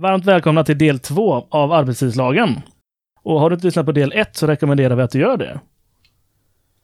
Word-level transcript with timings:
Varmt 0.00 0.24
välkomna 0.24 0.64
till 0.64 0.78
del 0.78 0.98
två 0.98 1.46
av 1.50 1.72
arbetstidslagen. 1.72 2.60
Och 3.22 3.40
har 3.40 3.50
du 3.50 3.54
inte 3.54 3.66
lyssnat 3.66 3.86
på 3.86 3.92
del 3.92 4.12
ett 4.12 4.36
så 4.36 4.46
rekommenderar 4.46 4.96
vi 4.96 5.02
att 5.02 5.10
du 5.10 5.18
gör 5.18 5.36
det. 5.36 5.60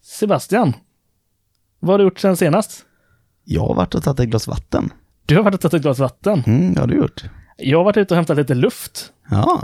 Sebastian, 0.03 0.73
vad 1.81 1.91
har 1.91 1.99
du 1.99 2.05
gjort 2.05 2.19
sen 2.19 2.37
senast? 2.37 2.85
Jag 3.45 3.63
har 3.63 3.75
varit 3.75 3.95
och 3.95 4.03
tagit 4.03 4.21
ett 4.21 4.29
glas 4.29 4.47
vatten. 4.47 4.93
Du 5.27 5.37
har 5.37 5.43
varit 5.43 5.55
och 5.55 5.61
tagit 5.61 5.75
ett 5.75 5.83
glas 5.83 5.99
vatten. 5.99 6.43
Mm, 6.47 6.75
det 6.75 6.81
har 6.81 6.87
du 6.87 6.97
gjort. 6.97 7.25
Jag 7.57 7.79
har 7.79 7.85
varit 7.85 7.97
ute 7.97 8.15
och 8.15 8.17
hämtat 8.17 8.37
lite 8.37 8.55
luft. 8.55 9.13
Ja. 9.31 9.63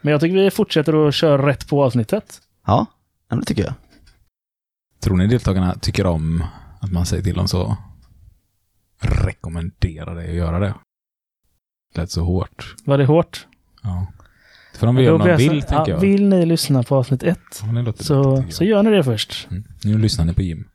Men 0.00 0.12
jag 0.12 0.20
tycker 0.20 0.36
vi 0.36 0.50
fortsätter 0.50 1.08
att 1.08 1.14
köra 1.14 1.46
rätt 1.46 1.68
på 1.68 1.84
avsnittet. 1.84 2.40
Ja, 2.66 2.86
det 3.28 3.44
tycker 3.44 3.64
jag. 3.64 3.74
Tror 5.00 5.16
ni 5.16 5.26
deltagarna 5.26 5.74
tycker 5.74 6.06
om 6.06 6.44
att 6.80 6.92
man 6.92 7.06
säger 7.06 7.22
till 7.22 7.34
dem 7.34 7.48
så? 7.48 7.76
Rekommendera 9.00 10.14
dig 10.14 10.28
att 10.28 10.36
göra 10.36 10.58
det. 10.58 10.74
Lät 11.94 12.10
så 12.10 12.22
hårt. 12.22 12.74
Var 12.84 12.98
det 12.98 13.04
hårt? 13.04 13.46
Ja. 13.82 14.06
Göra 14.78 14.88
om 14.88 14.94
de 14.96 15.02
blir 15.02 15.28
jag 15.28 15.36
vill, 15.36 15.62
tänker 15.62 15.74
ja, 15.74 15.88
jag. 15.88 15.98
Vill 15.98 16.28
ni 16.28 16.46
lyssna 16.46 16.82
på 16.82 16.96
avsnitt 16.96 17.22
ett 17.22 17.62
Ja, 17.62 17.92
så, 17.98 18.36
tycker 18.36 18.52
så 18.52 18.64
gör 18.64 18.82
ni 18.82 18.90
det 18.90 19.04
först. 19.04 19.48
Mm. 19.50 19.64
Nu 19.84 19.98
lyssnar 19.98 20.24
ni 20.24 20.34
på 20.34 20.42
Jim. 20.42 20.68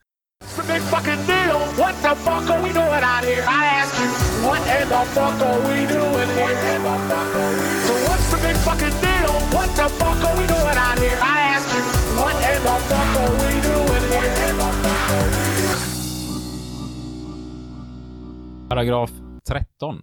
Paragraf 18.69 19.11
13. 19.47 20.01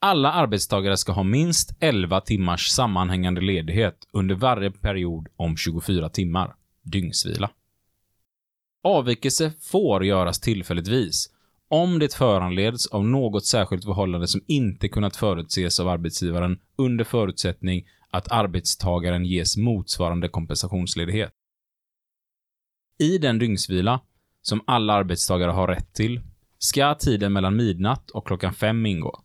Alla 0.00 0.32
arbetstagare 0.32 0.96
ska 0.96 1.12
ha 1.12 1.22
minst 1.22 1.76
11 1.80 2.20
timmars 2.20 2.68
sammanhängande 2.68 3.40
ledighet 3.40 4.08
under 4.12 4.34
varje 4.34 4.70
period 4.70 5.28
om 5.36 5.56
24 5.56 6.08
timmar, 6.08 6.54
dygnsvila. 6.82 7.50
Avvikelse 8.82 9.52
får 9.60 10.04
göras 10.04 10.40
tillfälligtvis 10.40 11.30
om 11.68 11.98
det 11.98 12.14
föranleds 12.14 12.86
av 12.86 13.04
något 13.04 13.46
särskilt 13.46 13.84
förhållande 13.84 14.28
som 14.28 14.40
inte 14.46 14.88
kunnat 14.88 15.16
förutses 15.16 15.80
av 15.80 15.88
arbetsgivaren 15.88 16.58
under 16.76 17.04
förutsättning 17.04 17.86
att 18.10 18.32
arbetstagaren 18.32 19.24
ges 19.24 19.56
motsvarande 19.56 20.28
kompensationsledighet. 20.28 21.32
I 22.98 23.18
den 23.18 23.38
dygnsvila, 23.38 24.00
som 24.42 24.60
alla 24.66 24.92
arbetstagare 24.92 25.50
har 25.50 25.68
rätt 25.68 25.94
till, 25.94 26.20
ska 26.58 26.94
tiden 26.94 27.32
mellan 27.32 27.56
midnatt 27.56 28.10
och 28.10 28.26
klockan 28.26 28.54
fem 28.54 28.86
ingå. 28.86 29.22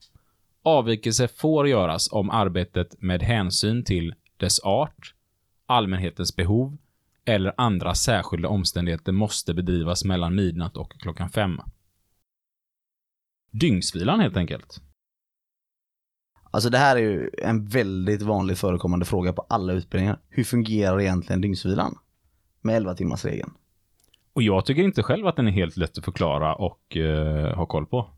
Avvikelse 0.65 1.27
får 1.27 1.67
göras 1.67 2.11
om 2.11 2.29
arbetet 2.29 3.01
med 3.01 3.23
hänsyn 3.23 3.83
till 3.83 4.15
dess 4.37 4.59
art, 4.59 5.13
allmänhetens 5.65 6.35
behov 6.35 6.77
eller 7.25 7.53
andra 7.57 7.95
särskilda 7.95 8.49
omständigheter 8.49 9.11
måste 9.11 9.53
bedrivas 9.53 10.05
mellan 10.05 10.35
midnatt 10.35 10.77
och 10.77 10.91
klockan 10.99 11.29
fem. 11.29 11.61
Dygnsvilan 13.51 14.19
helt 14.19 14.37
enkelt. 14.37 14.81
Alltså 16.51 16.69
det 16.69 16.77
här 16.77 16.95
är 16.95 17.01
ju 17.01 17.29
en 17.37 17.65
väldigt 17.65 18.21
vanligt 18.21 18.59
förekommande 18.59 19.05
fråga 19.05 19.33
på 19.33 19.45
alla 19.49 19.73
utbildningar. 19.73 20.19
Hur 20.29 20.43
fungerar 20.43 21.01
egentligen 21.01 21.41
dygnsvilan? 21.41 21.97
Med 22.61 22.75
11 22.75 22.95
timmars 22.95 23.25
regeln. 23.25 23.53
Och 24.33 24.43
jag 24.43 24.65
tycker 24.65 24.83
inte 24.83 25.03
själv 25.03 25.27
att 25.27 25.35
den 25.35 25.47
är 25.47 25.51
helt 25.51 25.77
lätt 25.77 25.97
att 25.97 26.05
förklara 26.05 26.55
och 26.55 26.97
eh, 26.97 27.55
ha 27.55 27.65
koll 27.65 27.85
på. 27.85 28.09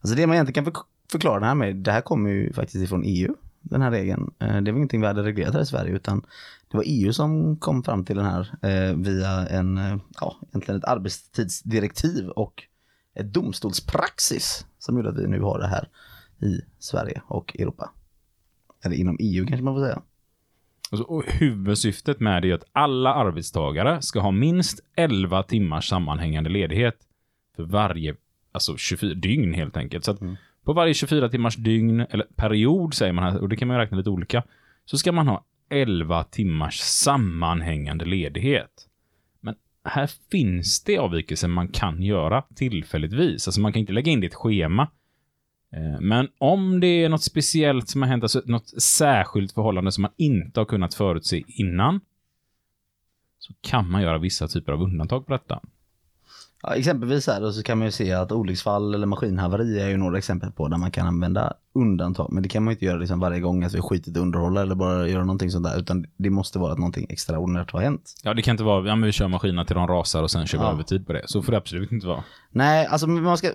Alltså 0.00 0.16
det 0.16 0.26
man 0.26 0.34
egentligen 0.34 0.64
kan 0.64 0.82
för- 1.10 1.18
förklara 1.18 1.40
det 1.40 1.46
här 1.46 1.54
med, 1.54 1.76
det 1.76 1.92
här 1.92 2.00
kommer 2.00 2.30
ju 2.30 2.52
faktiskt 2.52 2.84
ifrån 2.84 3.02
EU, 3.06 3.34
den 3.60 3.82
här 3.82 3.90
regeln. 3.90 4.30
Eh, 4.38 4.56
Det 4.60 4.72
var 4.72 4.76
ingenting 4.78 5.00
vi 5.00 5.06
hade 5.06 5.22
reglerat 5.22 5.54
här 5.54 5.60
i 5.60 5.66
Sverige 5.66 5.92
utan 5.92 6.26
det 6.70 6.76
var 6.76 6.84
EU 6.86 7.12
som 7.12 7.56
kom 7.56 7.82
fram 7.82 8.04
till 8.04 8.16
den 8.16 8.24
här 8.24 8.54
eh, 8.62 8.96
via 8.96 9.30
en, 9.48 9.78
eh, 9.78 9.96
ja, 10.20 10.36
egentligen 10.48 10.78
ett 10.78 10.84
arbetstidsdirektiv 10.88 12.28
och 12.28 12.62
ett 13.14 13.32
domstolspraxis 13.32 14.66
som 14.78 14.96
gjorde 14.96 15.08
att 15.08 15.18
vi 15.18 15.26
nu 15.26 15.40
har 15.40 15.58
det 15.58 15.66
här 15.66 15.88
i 16.42 16.60
Sverige 16.78 17.22
och 17.26 17.56
Europa. 17.58 17.90
Eller 18.84 18.96
inom 18.96 19.16
EU 19.20 19.46
kanske 19.46 19.64
man 19.64 19.74
får 19.74 19.82
säga. 19.84 20.02
Alltså, 20.90 21.22
huvudsyftet 21.26 22.20
med 22.20 22.42
det 22.42 22.50
är 22.50 22.54
att 22.54 22.64
alla 22.72 23.14
arbetstagare 23.14 24.02
ska 24.02 24.20
ha 24.20 24.30
minst 24.30 24.80
11 24.96 25.42
timmars 25.42 25.88
sammanhängande 25.88 26.50
ledighet 26.50 26.96
för 27.56 27.62
varje, 27.62 28.14
alltså 28.52 28.76
24 28.76 29.14
dygn 29.14 29.54
helt 29.54 29.76
enkelt. 29.76 30.04
Så 30.04 30.10
att 30.10 30.20
Mm 30.20 30.36
på 30.68 30.72
varje 30.72 30.94
24 30.94 31.28
timmars 31.28 31.56
dygn, 31.56 32.00
eller 32.00 32.26
period 32.36 32.94
säger 32.94 33.12
man 33.12 33.24
här, 33.24 33.40
och 33.40 33.48
det 33.48 33.56
kan 33.56 33.68
man 33.68 33.76
ju 33.76 33.82
räkna 33.82 33.96
lite 33.96 34.10
olika, 34.10 34.42
så 34.84 34.98
ska 34.98 35.12
man 35.12 35.28
ha 35.28 35.44
11 35.70 36.24
timmars 36.24 36.78
sammanhängande 36.78 38.04
ledighet. 38.04 38.88
Men 39.40 39.54
här 39.84 40.10
finns 40.30 40.84
det 40.84 40.98
avvikelser 40.98 41.48
man 41.48 41.68
kan 41.68 42.02
göra 42.02 42.44
tillfälligtvis. 42.54 43.48
Alltså 43.48 43.60
man 43.60 43.72
kan 43.72 43.80
inte 43.80 43.92
lägga 43.92 44.12
in 44.12 44.20
det 44.20 44.24
i 44.24 44.28
ett 44.28 44.34
schema. 44.34 44.82
Eh, 45.72 46.00
men 46.00 46.28
om 46.38 46.80
det 46.80 47.04
är 47.04 47.08
något 47.08 47.24
speciellt 47.24 47.88
som 47.88 48.02
har 48.02 48.08
hänt, 48.08 48.24
alltså 48.24 48.42
något 48.44 48.82
särskilt 48.82 49.52
förhållande 49.52 49.92
som 49.92 50.02
man 50.02 50.12
inte 50.16 50.60
har 50.60 50.64
kunnat 50.64 50.94
förutse 50.94 51.42
innan, 51.46 52.00
så 53.38 53.52
kan 53.60 53.90
man 53.90 54.02
göra 54.02 54.18
vissa 54.18 54.48
typer 54.48 54.72
av 54.72 54.82
undantag 54.82 55.26
på 55.26 55.32
detta. 55.32 55.60
Ja, 56.62 56.74
exempelvis 56.74 57.26
här 57.26 57.40
då 57.40 57.52
så 57.52 57.62
kan 57.62 57.78
man 57.78 57.86
ju 57.86 57.90
se 57.92 58.12
att 58.12 58.32
olycksfall 58.32 58.94
eller 58.94 59.06
maskinhaveri 59.06 59.80
är 59.80 59.88
ju 59.88 59.96
några 59.96 60.18
exempel 60.18 60.50
på 60.52 60.68
där 60.68 60.76
man 60.78 60.90
kan 60.90 61.06
använda 61.06 61.52
undantag. 61.74 62.32
Men 62.32 62.42
det 62.42 62.48
kan 62.48 62.62
man 62.64 62.70
ju 62.72 62.74
inte 62.74 62.84
göra 62.84 62.96
liksom 62.98 63.20
varje 63.20 63.40
gång 63.40 63.64
att 63.64 63.74
vi 63.74 63.80
skitit 63.80 64.16
i 64.16 64.20
underhålla 64.20 64.62
eller 64.62 64.74
bara 64.74 65.08
göra 65.08 65.24
någonting 65.24 65.50
sånt 65.50 65.64
där. 65.66 65.78
Utan 65.78 66.06
det 66.16 66.30
måste 66.30 66.58
vara 66.58 66.72
att 66.72 66.78
någonting 66.78 67.06
extraordinärt 67.10 67.70
har 67.70 67.80
hänt. 67.80 68.14
Ja, 68.22 68.34
det 68.34 68.42
kan 68.42 68.52
inte 68.52 68.64
vara, 68.64 68.88
ja 68.88 68.96
men 68.96 69.06
vi 69.06 69.12
kör 69.12 69.28
maskinerna 69.28 69.64
till 69.64 69.76
de 69.76 69.86
rasar 69.88 70.22
och 70.22 70.30
sen 70.30 70.46
kör 70.46 70.58
vi 70.58 70.64
Ja. 70.64 70.72
övertid 70.72 71.06
på 71.06 71.12
det. 71.12 71.22
Så 71.26 71.42
får 71.42 71.52
det 71.52 71.58
absolut 71.58 71.92
inte 71.92 72.06
vara. 72.06 72.24
Nej, 72.50 72.86
alltså 72.86 73.06
man 73.06 73.38
ska, 73.38 73.48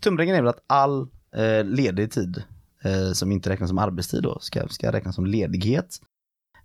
tumregeln 0.00 0.38
är 0.38 0.42
väl 0.42 0.48
att 0.50 0.64
all 0.66 1.00
eh, 1.36 1.64
ledig 1.64 2.10
tid 2.12 2.42
eh, 2.84 3.12
som 3.12 3.32
inte 3.32 3.50
räknas 3.50 3.68
som 3.68 3.78
arbetstid 3.78 4.22
då 4.22 4.38
ska, 4.40 4.68
ska 4.68 4.92
räknas 4.92 5.14
som 5.14 5.26
ledighet. 5.26 5.96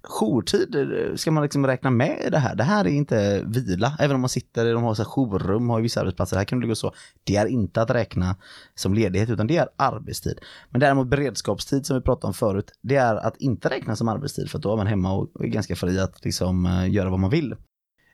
Jourtid 0.07 0.75
eh, 0.75 1.15
ska 1.15 1.31
man 1.31 1.43
liksom 1.43 1.67
räkna 1.67 1.89
med 1.89 2.21
i 2.27 2.29
det 2.29 2.37
här. 2.37 2.55
Det 2.55 2.63
här 2.63 2.85
är 2.85 2.89
inte 2.89 3.43
vila, 3.47 3.97
även 3.99 4.15
om 4.15 4.21
man 4.21 4.29
sitter, 4.29 4.65
i 4.65 4.71
de 4.71 4.83
har 4.83 4.93
så 4.93 5.03
här 5.03 5.09
jourrum, 5.09 5.69
har 5.69 5.79
ju 5.79 5.83
vissa 5.83 6.01
arbetsplatser, 6.01 6.37
här 6.37 6.45
kan 6.45 6.59
det 6.59 6.67
gå 6.67 6.75
så. 6.75 6.93
Det 7.23 7.35
är 7.35 7.45
inte 7.45 7.81
att 7.81 7.89
räkna 7.89 8.35
som 8.75 8.93
ledighet 8.93 9.29
utan 9.29 9.47
det 9.47 9.57
är 9.57 9.67
arbetstid. 9.75 10.39
Men 10.69 10.81
däremot 10.81 11.07
beredskapstid 11.07 11.85
som 11.85 11.95
vi 11.95 12.01
pratade 12.01 12.27
om 12.27 12.33
förut, 12.33 12.71
det 12.81 12.95
är 12.95 13.15
att 13.15 13.37
inte 13.37 13.69
räkna 13.69 13.95
som 13.95 14.07
arbetstid 14.07 14.49
för 14.49 14.57
att 14.57 14.63
då 14.63 14.73
är 14.73 14.77
man 14.77 14.87
hemma 14.87 15.13
och 15.13 15.45
är 15.45 15.47
ganska 15.47 15.75
fri 15.75 15.99
att 15.99 16.25
liksom 16.25 16.65
eh, 16.65 16.91
göra 16.91 17.09
vad 17.09 17.19
man 17.19 17.29
vill. 17.29 17.55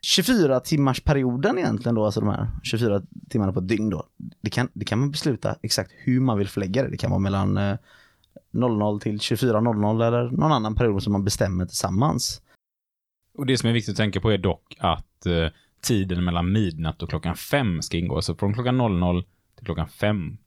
24 0.01 0.59
timmars 0.59 1.01
perioden 1.01 1.57
egentligen 1.57 1.95
då, 1.95 2.05
alltså 2.05 2.19
de 2.19 2.29
här 2.29 2.47
24 2.63 3.01
timmarna 3.29 3.53
på 3.53 3.59
ett 3.59 3.67
dygn 3.67 3.89
då. 3.89 4.05
Det 4.41 4.49
kan, 4.49 4.69
det 4.73 4.85
kan 4.85 4.99
man 4.99 5.11
besluta 5.11 5.55
exakt 5.61 5.91
hur 5.97 6.19
man 6.19 6.37
vill 6.37 6.47
förlägga 6.47 6.83
det. 6.83 6.89
Det 6.89 6.97
kan 6.97 7.09
vara 7.09 7.19
mellan 7.19 7.57
eh, 7.57 7.77
00 8.51 8.99
till 8.99 9.17
24.00 9.17 10.07
eller 10.07 10.31
någon 10.31 10.51
annan 10.51 10.75
period 10.75 11.03
som 11.03 11.13
man 11.13 11.23
bestämmer 11.23 11.65
tillsammans. 11.65 12.41
Och 13.37 13.45
det 13.45 13.57
som 13.57 13.69
är 13.69 13.73
viktigt 13.73 13.91
att 13.91 13.97
tänka 13.97 14.21
på 14.21 14.31
är 14.31 14.37
dock 14.37 14.75
att 14.79 15.25
eh, 15.25 15.47
tiden 15.81 16.23
mellan 16.23 16.51
midnatt 16.51 17.03
och 17.03 17.09
klockan 17.09 17.35
fem 17.35 17.81
ska 17.81 17.97
ingå. 17.97 18.15
Alltså 18.15 18.35
från 18.35 18.53
klockan 18.53 18.77
00 18.77 19.23
till 19.55 19.65
klockan 19.65 19.87
fem 19.87 20.37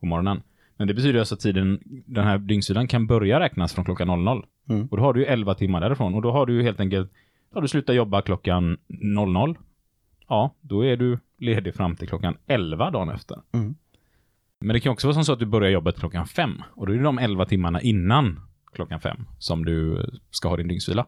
på 0.00 0.06
morgonen. 0.06 0.42
Men 0.76 0.88
det 0.88 0.94
betyder 0.94 1.18
alltså 1.18 1.34
att 1.34 1.40
tiden, 1.40 1.80
den 2.06 2.24
här 2.24 2.38
dygnsvilan 2.38 2.88
kan 2.88 3.06
börja 3.06 3.40
räknas 3.40 3.74
från 3.74 3.84
klockan 3.84 4.24
00. 4.24 4.46
Mm. 4.68 4.86
Och 4.86 4.96
då 4.96 5.02
har 5.02 5.12
du 5.14 5.20
ju 5.20 5.26
11 5.26 5.54
timmar 5.54 5.80
därifrån. 5.80 6.14
Och 6.14 6.22
då 6.22 6.30
har 6.30 6.46
du 6.46 6.54
ju 6.54 6.62
helt 6.62 6.80
enkelt, 6.80 7.12
har 7.54 7.62
du 7.62 7.68
slutat 7.68 7.94
jobba 7.94 8.22
klockan 8.22 8.78
00. 8.86 9.58
Ja, 10.28 10.54
då 10.60 10.84
är 10.84 10.96
du 10.96 11.18
ledig 11.38 11.74
fram 11.74 11.96
till 11.96 12.08
klockan 12.08 12.36
11 12.46 12.90
dagen 12.90 13.08
efter. 13.08 13.40
Mm. 13.52 13.74
Men 14.60 14.74
det 14.74 14.80
kan 14.80 14.92
också 14.92 15.06
vara 15.06 15.14
som 15.14 15.24
så 15.24 15.32
att 15.32 15.38
du 15.38 15.46
börjar 15.46 15.70
jobbet 15.70 15.98
klockan 15.98 16.26
5. 16.26 16.62
Och 16.74 16.86
då 16.86 16.92
är 16.92 16.96
det 16.96 17.02
de 17.02 17.18
11 17.18 17.46
timmarna 17.46 17.80
innan 17.80 18.40
klockan 18.72 19.00
5 19.00 19.16
som 19.38 19.64
du 19.64 20.06
ska 20.30 20.48
ha 20.48 20.56
din 20.56 20.68
dygnsvila. 20.68 21.06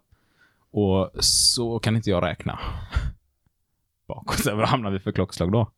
Och 0.72 1.10
så 1.24 1.78
kan 1.78 1.96
inte 1.96 2.10
jag 2.10 2.24
räkna. 2.24 2.58
Bakåt, 4.08 4.46
vad 4.46 4.68
hamnar 4.68 4.90
vi 4.90 4.98
för 4.98 5.12
klockslag 5.12 5.52
då? 5.52 5.70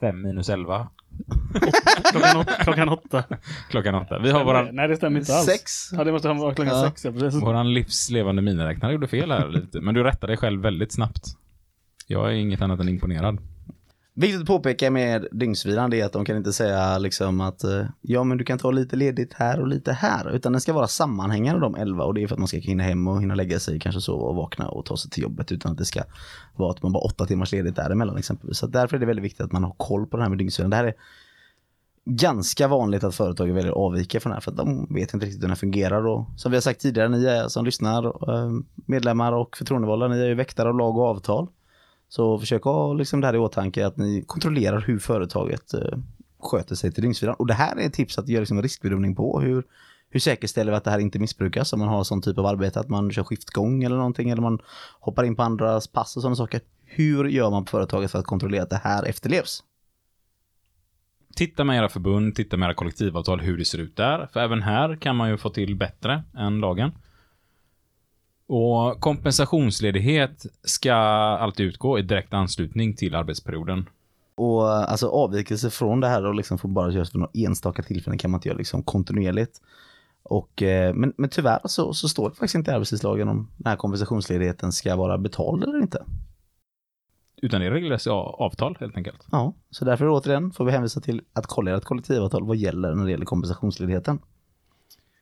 5 0.00 0.22
minus 0.22 0.48
11. 0.48 0.88
Klockan, 2.12 2.36
åt, 2.36 2.48
klockan 2.58 2.88
åtta. 2.88 3.24
Klockan 3.70 3.94
8. 3.94 4.18
Vi 4.18 4.30
har 4.30 4.44
våran, 4.44 4.68
Nej, 4.72 4.88
det 4.88 4.96
stämmer 4.96 5.20
inte 5.20 5.34
alls. 5.34 5.46
Sex. 5.46 5.92
Ja, 5.92 6.04
det 6.04 6.12
måste 6.12 6.28
vara 6.28 6.54
klockan 6.54 6.74
Ja. 6.78 6.84
sex. 6.88 7.04
Ja, 7.04 7.12
precis. 7.12 7.42
våran 7.42 7.74
livslevande 7.74 8.42
miniräknare 8.42 8.92
gjorde 8.92 9.08
fel 9.08 9.30
här 9.30 9.48
lite. 9.48 9.80
Men 9.80 9.94
du 9.94 10.02
rättade 10.02 10.30
dig 10.30 10.36
själv 10.36 10.62
väldigt 10.62 10.92
snabbt. 10.92 11.24
Jag 12.06 12.26
är 12.28 12.34
inget 12.34 12.60
annat 12.62 12.80
än 12.80 12.88
imponerad. 12.88 13.38
Viktigt 14.20 14.40
att 14.40 14.46
påpeka 14.46 14.90
med 14.90 15.26
dygnsvilan 15.32 15.90
det 15.90 16.00
är 16.00 16.06
att 16.06 16.12
de 16.12 16.24
kan 16.24 16.36
inte 16.36 16.52
säga 16.52 16.98
liksom 16.98 17.40
att 17.40 17.64
eh, 17.64 17.84
ja 18.00 18.24
men 18.24 18.38
du 18.38 18.44
kan 18.44 18.58
ta 18.58 18.70
lite 18.70 18.96
ledigt 18.96 19.34
här 19.34 19.60
och 19.60 19.68
lite 19.68 19.92
här. 19.92 20.30
Utan 20.30 20.52
den 20.52 20.60
ska 20.60 20.72
vara 20.72 20.86
sammanhängande 20.86 21.60
de 21.60 21.74
11 21.74 22.04
och 22.04 22.14
det 22.14 22.22
är 22.22 22.26
för 22.26 22.34
att 22.34 22.38
man 22.38 22.48
ska 22.48 22.56
hinna 22.58 22.82
hem 22.82 23.08
och 23.08 23.22
hinna 23.22 23.34
lägga 23.34 23.58
sig, 23.58 23.80
kanske 23.80 24.00
sova 24.00 24.26
och 24.26 24.34
vakna 24.34 24.68
och 24.68 24.84
ta 24.84 24.96
sig 24.96 25.10
till 25.10 25.22
jobbet. 25.22 25.52
Utan 25.52 25.72
att 25.72 25.78
det 25.78 25.84
ska 25.84 26.02
vara 26.56 26.70
att 26.70 26.82
man 26.82 26.92
bara 26.92 27.04
åtta 27.04 27.26
timmars 27.26 27.52
ledigt 27.52 27.76
däremellan 27.76 28.16
exempelvis. 28.16 28.58
Så 28.58 28.66
därför 28.66 28.96
är 28.96 29.00
det 29.00 29.06
väldigt 29.06 29.24
viktigt 29.24 29.40
att 29.40 29.52
man 29.52 29.64
har 29.64 29.74
koll 29.76 30.06
på 30.06 30.16
det 30.16 30.22
här 30.22 30.30
med 30.30 30.38
dygnsvilan. 30.38 30.70
Det 30.70 30.76
här 30.76 30.84
är 30.84 30.94
ganska 32.04 32.68
vanligt 32.68 33.04
att 33.04 33.14
företag 33.14 33.52
väljer 33.52 33.70
att 33.70 33.78
avvika 33.78 34.20
från 34.20 34.30
det 34.30 34.36
här 34.36 34.40
för 34.40 34.50
att 34.50 34.56
de 34.56 34.94
vet 34.94 35.14
inte 35.14 35.26
riktigt 35.26 35.42
hur 35.44 35.48
det 35.48 35.56
fungerar. 35.56 36.06
Och 36.06 36.26
som 36.36 36.52
vi 36.52 36.56
har 36.56 36.62
sagt 36.62 36.80
tidigare, 36.80 37.08
ni 37.08 37.24
är 37.24 37.48
som 37.48 37.64
lyssnar, 37.64 38.04
eh, 38.06 38.52
medlemmar 38.86 39.32
och 39.32 39.56
förtroendevalda, 39.56 40.08
ni 40.08 40.20
är 40.20 40.28
ju 40.28 40.34
väktare 40.34 40.68
av 40.68 40.76
lag 40.76 40.96
och 40.96 41.04
avtal. 41.04 41.48
Så 42.08 42.38
försök 42.38 42.62
ha 42.62 42.92
liksom 42.92 43.20
det 43.20 43.26
här 43.26 43.34
i 43.34 43.38
åtanke 43.38 43.86
att 43.86 43.96
ni 43.96 44.24
kontrollerar 44.26 44.80
hur 44.80 44.98
företaget 44.98 45.74
eh, 45.74 45.98
sköter 46.38 46.74
sig 46.74 46.92
till 46.92 47.02
dygnsvilan. 47.02 47.36
Och 47.38 47.46
det 47.46 47.54
här 47.54 47.76
är 47.76 47.86
ett 47.86 47.92
tips 47.92 48.18
att 48.18 48.28
göra 48.28 48.40
liksom 48.40 48.62
riskbedömning 48.62 49.14
på. 49.14 49.40
Hur, 49.40 49.64
hur 50.10 50.20
säkerställer 50.20 50.72
vi 50.72 50.76
att 50.76 50.84
det 50.84 50.90
här 50.90 50.98
inte 50.98 51.18
missbrukas 51.18 51.72
om 51.72 51.78
man 51.78 51.88
har 51.88 52.04
sån 52.04 52.22
typ 52.22 52.38
av 52.38 52.46
arbete 52.46 52.80
att 52.80 52.88
man 52.88 53.10
kör 53.10 53.24
skiftgång 53.24 53.84
eller 53.84 53.96
någonting 53.96 54.30
eller 54.30 54.42
man 54.42 54.58
hoppar 55.00 55.24
in 55.24 55.36
på 55.36 55.42
andras 55.42 55.88
pass 55.88 56.16
och 56.16 56.22
sådana 56.22 56.36
saker. 56.36 56.60
Hur 56.84 57.24
gör 57.24 57.50
man 57.50 57.64
på 57.64 57.70
företaget 57.70 58.10
för 58.10 58.18
att 58.18 58.26
kontrollera 58.26 58.62
att 58.62 58.70
det 58.70 58.80
här 58.84 59.04
efterlevs? 59.04 59.62
Titta 61.36 61.64
med 61.64 61.78
era 61.78 61.88
förbund, 61.88 62.34
titta 62.34 62.56
med 62.56 62.66
era 62.66 62.74
kollektivavtal 62.74 63.40
hur 63.40 63.58
det 63.58 63.64
ser 63.64 63.78
ut 63.78 63.96
där. 63.96 64.28
För 64.32 64.40
även 64.40 64.62
här 64.62 64.96
kan 64.96 65.16
man 65.16 65.30
ju 65.30 65.36
få 65.36 65.50
till 65.50 65.76
bättre 65.76 66.22
än 66.36 66.60
lagen. 66.60 66.92
Och 68.48 69.00
kompensationsledighet 69.00 70.46
ska 70.62 70.94
alltid 71.40 71.66
utgå 71.66 71.98
i 71.98 72.02
direkt 72.02 72.34
anslutning 72.34 72.96
till 72.96 73.14
arbetsperioden. 73.14 73.88
Och 74.34 74.68
alltså 74.68 75.08
avvikelse 75.08 75.70
från 75.70 76.00
det 76.00 76.08
här 76.08 76.26
och 76.26 76.34
liksom 76.34 76.58
får 76.58 76.68
bara 76.68 76.92
göras 76.92 77.10
för 77.10 77.18
några 77.18 77.30
enstaka 77.34 77.82
tillfällen 77.82 78.18
kan 78.18 78.30
man 78.30 78.38
inte 78.38 78.48
göra 78.48 78.58
liksom 78.58 78.82
kontinuerligt. 78.82 79.60
Och, 80.22 80.62
eh, 80.62 80.94
men, 80.94 81.12
men 81.16 81.30
tyvärr 81.30 81.60
så, 81.64 81.94
så 81.94 82.08
står 82.08 82.28
det 82.28 82.34
faktiskt 82.34 82.54
inte 82.54 82.70
i 82.70 82.74
arbetstidslagen 82.74 83.28
om 83.28 83.48
den 83.56 83.70
här 83.70 83.76
kompensationsledigheten 83.76 84.72
ska 84.72 84.96
vara 84.96 85.18
betald 85.18 85.64
eller 85.64 85.82
inte. 85.82 86.04
Utan 87.42 87.60
det 87.60 87.70
regleras 87.70 88.06
i 88.06 88.10
avtal 88.10 88.76
helt 88.80 88.96
enkelt. 88.96 89.26
Ja, 89.32 89.54
så 89.70 89.84
därför 89.84 90.08
återigen 90.08 90.50
får 90.52 90.64
vi 90.64 90.72
hänvisa 90.72 91.00
till 91.00 91.22
att 91.32 91.46
kolla 91.46 91.76
ert 91.76 91.84
kollektivavtal 91.84 92.46
vad 92.46 92.56
gäller 92.56 92.94
när 92.94 93.04
det 93.04 93.10
gäller 93.10 93.24
kompensationsledigheten. 93.24 94.18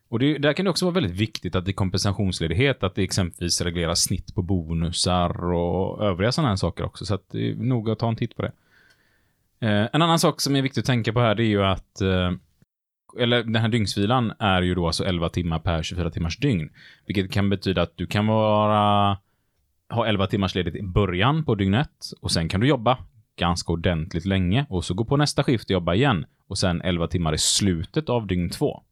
Och 0.09 0.19
det, 0.19 0.39
där 0.39 0.53
kan 0.53 0.65
det 0.65 0.71
också 0.71 0.85
vara 0.85 0.95
väldigt 0.95 1.21
viktigt 1.21 1.55
att 1.55 1.69
i 1.69 1.73
kompensationsledighet 1.73 2.83
att 2.83 2.95
det 2.95 3.03
exempelvis 3.03 3.61
regleras 3.61 4.03
snitt 4.03 4.35
på 4.35 4.43
bonusar 4.43 5.45
och 5.53 6.05
övriga 6.05 6.33
sådana 6.33 6.49
här 6.49 6.57
saker 6.57 6.85
också. 6.85 7.05
Så 7.07 7.15
att 7.15 7.31
det 7.31 7.51
är 7.51 7.55
noga 7.55 7.93
att 7.93 7.99
ta 7.99 8.09
en 8.09 8.17
titt 8.17 8.37
på 8.37 8.43
det. 8.43 8.53
Eh, 9.61 9.89
en 9.93 10.03
annan 10.03 10.19
sak 10.19 10.41
som 10.41 10.57
är 10.57 10.63
viktig 10.63 10.81
att 10.81 10.87
tänka 10.87 11.13
på 11.13 11.21
här 11.21 11.35
det 11.35 11.43
är 11.43 11.49
ju 11.49 11.65
att 11.65 12.01
eh, 12.01 12.33
eller 13.19 13.43
den 13.43 13.57
här 13.57 13.69
dygnsvilan 13.69 14.33
är 14.39 14.63
ju 14.63 14.75
då 14.75 14.87
alltså 14.87 15.05
11 15.05 15.29
timmar 15.29 15.59
per 15.59 15.83
24 15.83 16.11
timmars 16.11 16.37
dygn. 16.37 16.71
Vilket 17.07 17.33
kan 17.33 17.51
betyda 17.51 17.83
att 17.83 17.97
du 17.97 18.07
kan 18.07 18.27
vara 18.27 19.19
ha 19.91 20.07
11 20.07 20.27
timmars 20.27 20.55
ledigt 20.55 20.75
i 20.75 20.83
början 20.83 21.45
på 21.45 21.55
dygnet 21.55 22.11
och 22.21 22.31
sen 22.31 22.49
kan 22.49 22.61
du 22.61 22.69
jobba 22.69 22.99
ganska 23.39 23.73
ordentligt 23.73 24.25
länge 24.25 24.67
och 24.69 24.85
så 24.85 24.95
gå 24.95 25.05
på 25.05 25.17
nästa 25.17 25.45
skift 25.45 25.65
och 25.65 25.71
jobba 25.71 25.95
igen 25.95 26.27
och 26.49 26.59
sen 26.59 26.83
11 26.83 27.07
timmar 27.07 27.35
i 27.35 27.39
slutet 27.39 28.09
av 28.09 28.27
dygn 28.27 28.51
två. 28.51 28.83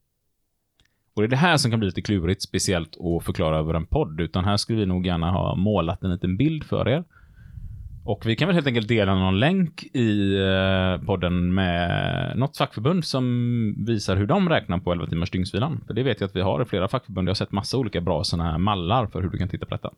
Och 1.14 1.22
det 1.22 1.26
är 1.26 1.30
det 1.30 1.36
här 1.36 1.56
som 1.56 1.70
kan 1.70 1.80
bli 1.80 1.86
lite 1.86 2.02
klurigt, 2.02 2.42
speciellt 2.42 2.96
att 3.00 3.24
förklara 3.24 3.58
över 3.58 3.74
en 3.74 3.86
podd, 3.86 4.20
utan 4.20 4.44
här 4.44 4.56
skulle 4.56 4.78
vi 4.78 4.86
nog 4.86 5.06
gärna 5.06 5.30
ha 5.30 5.56
målat 5.56 6.02
en 6.02 6.12
liten 6.12 6.36
bild 6.36 6.64
för 6.64 6.88
er. 6.88 7.04
Och 8.04 8.26
vi 8.26 8.36
kan 8.36 8.48
väl 8.48 8.54
helt 8.54 8.66
enkelt 8.66 8.88
dela 8.88 9.14
någon 9.14 9.40
länk 9.40 9.82
i 9.82 10.36
eh, 10.36 11.06
podden 11.06 11.54
med 11.54 12.38
något 12.38 12.56
fackförbund 12.56 13.04
som 13.04 13.84
visar 13.86 14.16
hur 14.16 14.26
de 14.26 14.48
räknar 14.48 14.78
på 14.78 14.92
11 14.92 15.06
timmars 15.06 15.30
dygnsvilan. 15.30 15.84
För 15.86 15.94
det 15.94 16.02
vet 16.02 16.20
jag 16.20 16.28
att 16.28 16.36
vi 16.36 16.40
har 16.40 16.62
i 16.62 16.64
flera 16.64 16.88
fackförbund. 16.88 17.28
Jag 17.28 17.30
har 17.30 17.34
sett 17.34 17.52
massa 17.52 17.78
olika 17.78 18.00
bra 18.00 18.24
sådana 18.24 18.50
här 18.50 18.58
mallar 18.58 19.06
för 19.06 19.22
hur 19.22 19.28
du 19.28 19.38
kan 19.38 19.48
titta 19.48 19.66
på 19.66 19.74
detta. 19.74 19.90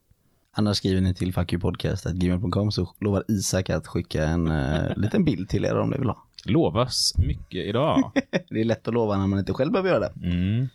Annars 0.57 0.77
skriver 0.77 1.01
ni 1.01 1.15
till 1.15 1.33
fuckyoupodcast.gmail.com 1.33 2.73
så 2.73 2.95
lovar 3.01 3.25
Isak 3.29 3.71
att 3.71 3.87
skicka 3.87 4.25
en 4.25 4.51
uh, 4.51 4.97
liten 4.97 5.25
bild 5.25 5.49
till 5.49 5.65
er 5.65 5.79
om 5.79 5.91
ni 5.91 5.99
vill 5.99 6.09
ha. 6.09 6.27
Lovas 6.45 7.13
mycket 7.19 7.67
idag. 7.67 8.13
Det 8.51 8.61
är 8.61 8.65
lätt 8.65 8.89
att 8.89 8.95
lova 8.95 9.19
när 9.19 9.27
man 9.27 9.39
inte 9.39 9.53
själv 9.53 9.73
behöver 9.73 9.91
göra 9.91 10.01
det. 10.01 10.13
Mm. 10.27 10.69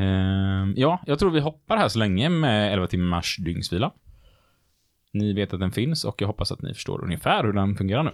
Ehm, 0.00 0.74
ja, 0.76 1.00
jag 1.06 1.18
tror 1.18 1.30
vi 1.30 1.40
hoppar 1.40 1.76
här 1.76 1.88
så 1.88 1.98
länge 1.98 2.28
med 2.28 2.72
11 2.72 2.86
timmars 2.86 3.36
dygnsvila. 3.36 3.92
Ni 5.12 5.32
vet 5.32 5.54
att 5.54 5.60
den 5.60 5.72
finns 5.72 6.04
och 6.04 6.22
jag 6.22 6.26
hoppas 6.26 6.52
att 6.52 6.62
ni 6.62 6.74
förstår 6.74 7.04
ungefär 7.04 7.44
hur 7.44 7.52
den 7.52 7.76
fungerar 7.76 8.02
nu. 8.02 8.10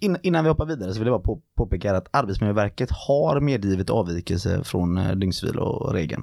In, 0.00 0.16
innan 0.22 0.44
vi 0.44 0.50
hoppar 0.50 0.66
vidare 0.66 0.92
så 0.92 0.98
vill 0.98 1.08
jag 1.08 1.20
bara 1.20 1.24
på, 1.24 1.42
påpeka 1.56 1.96
att 1.96 2.08
Arbetsmiljöverket 2.10 2.90
har 2.90 3.40
medgivit 3.40 3.90
avvikelse 3.90 4.64
från 4.64 4.98
eh, 4.98 5.12
dygnsviloregeln. 5.12 6.22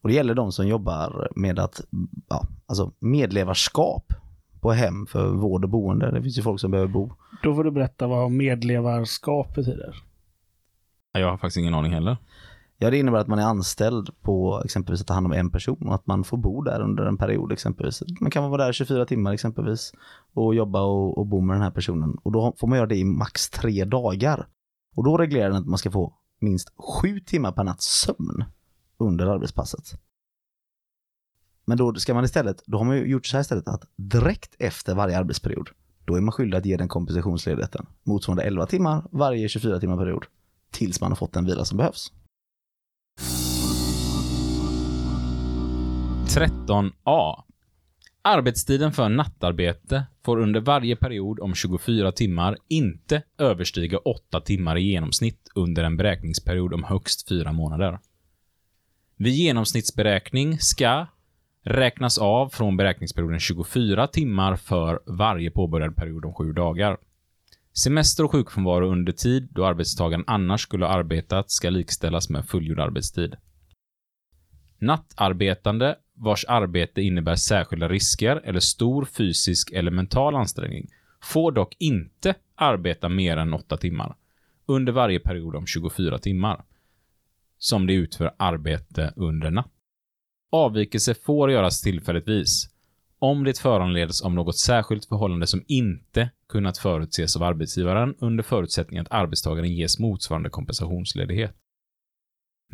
Och 0.00 0.08
det 0.08 0.14
gäller 0.14 0.34
de 0.34 0.52
som 0.52 0.68
jobbar 0.68 1.28
med 1.36 1.58
att, 1.58 1.80
ja, 2.28 2.46
alltså 2.66 2.92
medlevarskap 2.98 4.12
på 4.60 4.72
hem 4.72 5.06
för 5.06 5.28
vård 5.28 5.64
och 5.64 5.70
boende. 5.70 6.10
Det 6.10 6.22
finns 6.22 6.38
ju 6.38 6.42
folk 6.42 6.60
som 6.60 6.70
behöver 6.70 6.92
bo. 6.92 7.12
Då 7.42 7.54
får 7.54 7.64
du 7.64 7.70
berätta 7.70 8.06
vad 8.06 8.30
medlevarskap 8.30 9.54
betyder. 9.54 10.02
Jag 11.12 11.30
har 11.30 11.36
faktiskt 11.36 11.56
ingen 11.56 11.74
aning 11.74 11.92
heller. 11.92 12.16
Ja, 12.78 12.90
det 12.90 12.98
innebär 12.98 13.18
att 13.18 13.28
man 13.28 13.38
är 13.38 13.42
anställd 13.42 14.10
på 14.22 14.62
exempelvis 14.64 15.00
att 15.00 15.06
ta 15.06 15.14
hand 15.14 15.26
om 15.26 15.32
en 15.32 15.50
person 15.50 15.88
och 15.88 15.94
att 15.94 16.06
man 16.06 16.24
får 16.24 16.36
bo 16.36 16.62
där 16.62 16.80
under 16.80 17.06
en 17.06 17.18
period 17.18 17.52
exempelvis. 17.52 18.02
Man 18.20 18.30
kan 18.30 18.50
vara 18.50 18.64
där 18.64 18.72
24 18.72 19.06
timmar 19.06 19.32
exempelvis 19.32 19.92
och 20.32 20.54
jobba 20.54 20.82
och, 20.82 21.18
och 21.18 21.26
bo 21.26 21.40
med 21.40 21.56
den 21.56 21.62
här 21.62 21.70
personen. 21.70 22.14
Och 22.22 22.32
då 22.32 22.54
får 22.58 22.66
man 22.66 22.78
göra 22.78 22.86
det 22.86 22.96
i 22.96 23.04
max 23.04 23.50
tre 23.50 23.84
dagar. 23.84 24.48
Och 24.96 25.04
då 25.04 25.16
reglerar 25.16 25.48
den 25.48 25.58
att 25.58 25.66
man 25.66 25.78
ska 25.78 25.90
få 25.90 26.14
minst 26.40 26.72
sju 26.76 27.20
timmar 27.20 27.52
per 27.52 27.64
natt 27.64 27.82
sömn 27.82 28.44
under 28.98 29.26
arbetspasset. 29.26 30.00
Men 31.64 31.78
då 31.78 31.94
ska 31.94 32.14
man 32.14 32.24
istället, 32.24 32.62
då 32.66 32.78
har 32.78 32.84
man 32.84 32.96
ju 32.96 33.06
gjort 33.06 33.26
så 33.26 33.36
här 33.36 33.42
istället 33.42 33.68
att 33.68 33.84
direkt 33.96 34.54
efter 34.58 34.94
varje 34.94 35.18
arbetsperiod, 35.18 35.68
då 36.04 36.16
är 36.16 36.20
man 36.20 36.32
skyldig 36.32 36.58
att 36.58 36.66
ge 36.66 36.76
den 36.76 36.88
kompensationsledigheten 36.88 37.86
motsvarande 38.02 38.42
11 38.42 38.66
timmar 38.66 39.04
varje 39.10 39.48
24 39.48 39.80
timmar 39.80 39.96
period 39.96 40.24
tills 40.70 41.00
man 41.00 41.10
har 41.10 41.16
fått 41.16 41.32
den 41.32 41.46
vila 41.46 41.64
som 41.64 41.78
behövs. 41.78 42.12
13a. 46.34 47.42
Arbetstiden 48.22 48.92
för 48.92 49.08
nattarbete 49.08 50.06
får 50.24 50.36
under 50.38 50.60
varje 50.60 50.96
period 50.96 51.40
om 51.40 51.54
24 51.54 52.12
timmar 52.12 52.56
inte 52.68 53.22
överstiga 53.38 53.98
8 53.98 54.40
timmar 54.40 54.78
i 54.78 54.82
genomsnitt 54.82 55.48
under 55.54 55.84
en 55.84 55.96
beräkningsperiod 55.96 56.74
om 56.74 56.84
högst 56.84 57.28
4 57.28 57.52
månader. 57.52 57.98
Vid 59.16 59.32
genomsnittsberäkning 59.32 60.58
ska 60.58 61.06
räknas 61.62 62.18
av 62.18 62.48
från 62.48 62.76
beräkningsperioden 62.76 63.40
24 63.40 64.06
timmar 64.06 64.56
för 64.56 65.00
varje 65.06 65.50
påbörjad 65.50 65.96
period 65.96 66.24
om 66.24 66.34
7 66.34 66.52
dagar. 66.52 66.96
Semester 67.72 68.24
och 68.24 68.32
sjukfrånvaro 68.32 68.92
under 68.92 69.12
tid 69.12 69.48
då 69.52 69.66
arbetstagaren 69.66 70.24
annars 70.26 70.62
skulle 70.62 70.84
ha 70.84 70.92
arbetat 70.92 71.50
ska 71.50 71.70
likställas 71.70 72.30
med 72.30 72.46
fullgjord 72.46 72.80
arbetstid. 72.80 73.36
Nattarbetande 74.78 75.96
vars 76.14 76.44
arbete 76.48 77.02
innebär 77.02 77.36
särskilda 77.36 77.88
risker 77.88 78.40
eller 78.44 78.60
stor 78.60 79.04
fysisk 79.04 79.72
eller 79.72 79.90
mental 79.90 80.34
ansträngning 80.34 80.90
får 81.22 81.52
dock 81.52 81.76
inte 81.78 82.34
arbeta 82.54 83.08
mer 83.08 83.36
än 83.36 83.52
8 83.52 83.76
timmar 83.76 84.16
under 84.66 84.92
varje 84.92 85.20
period 85.20 85.56
om 85.56 85.66
24 85.66 86.18
timmar 86.18 86.64
som 87.58 87.86
de 87.86 87.94
utför 87.94 88.34
arbete 88.36 89.12
under 89.16 89.50
natt. 89.50 89.70
Avvikelse 90.52 91.14
får 91.14 91.50
göras 91.50 91.80
tillfälligtvis 91.80 92.68
om 93.18 93.44
det 93.44 93.58
föranleds 93.58 94.22
av 94.22 94.32
något 94.34 94.58
särskilt 94.58 95.04
förhållande 95.04 95.46
som 95.46 95.64
inte 95.66 96.30
kunnat 96.48 96.78
förutses 96.78 97.36
av 97.36 97.42
arbetsgivaren 97.42 98.14
under 98.18 98.42
förutsättning 98.42 98.98
att 98.98 99.10
arbetstagaren 99.10 99.74
ges 99.74 99.98
motsvarande 99.98 100.50
kompensationsledighet. 100.50 101.56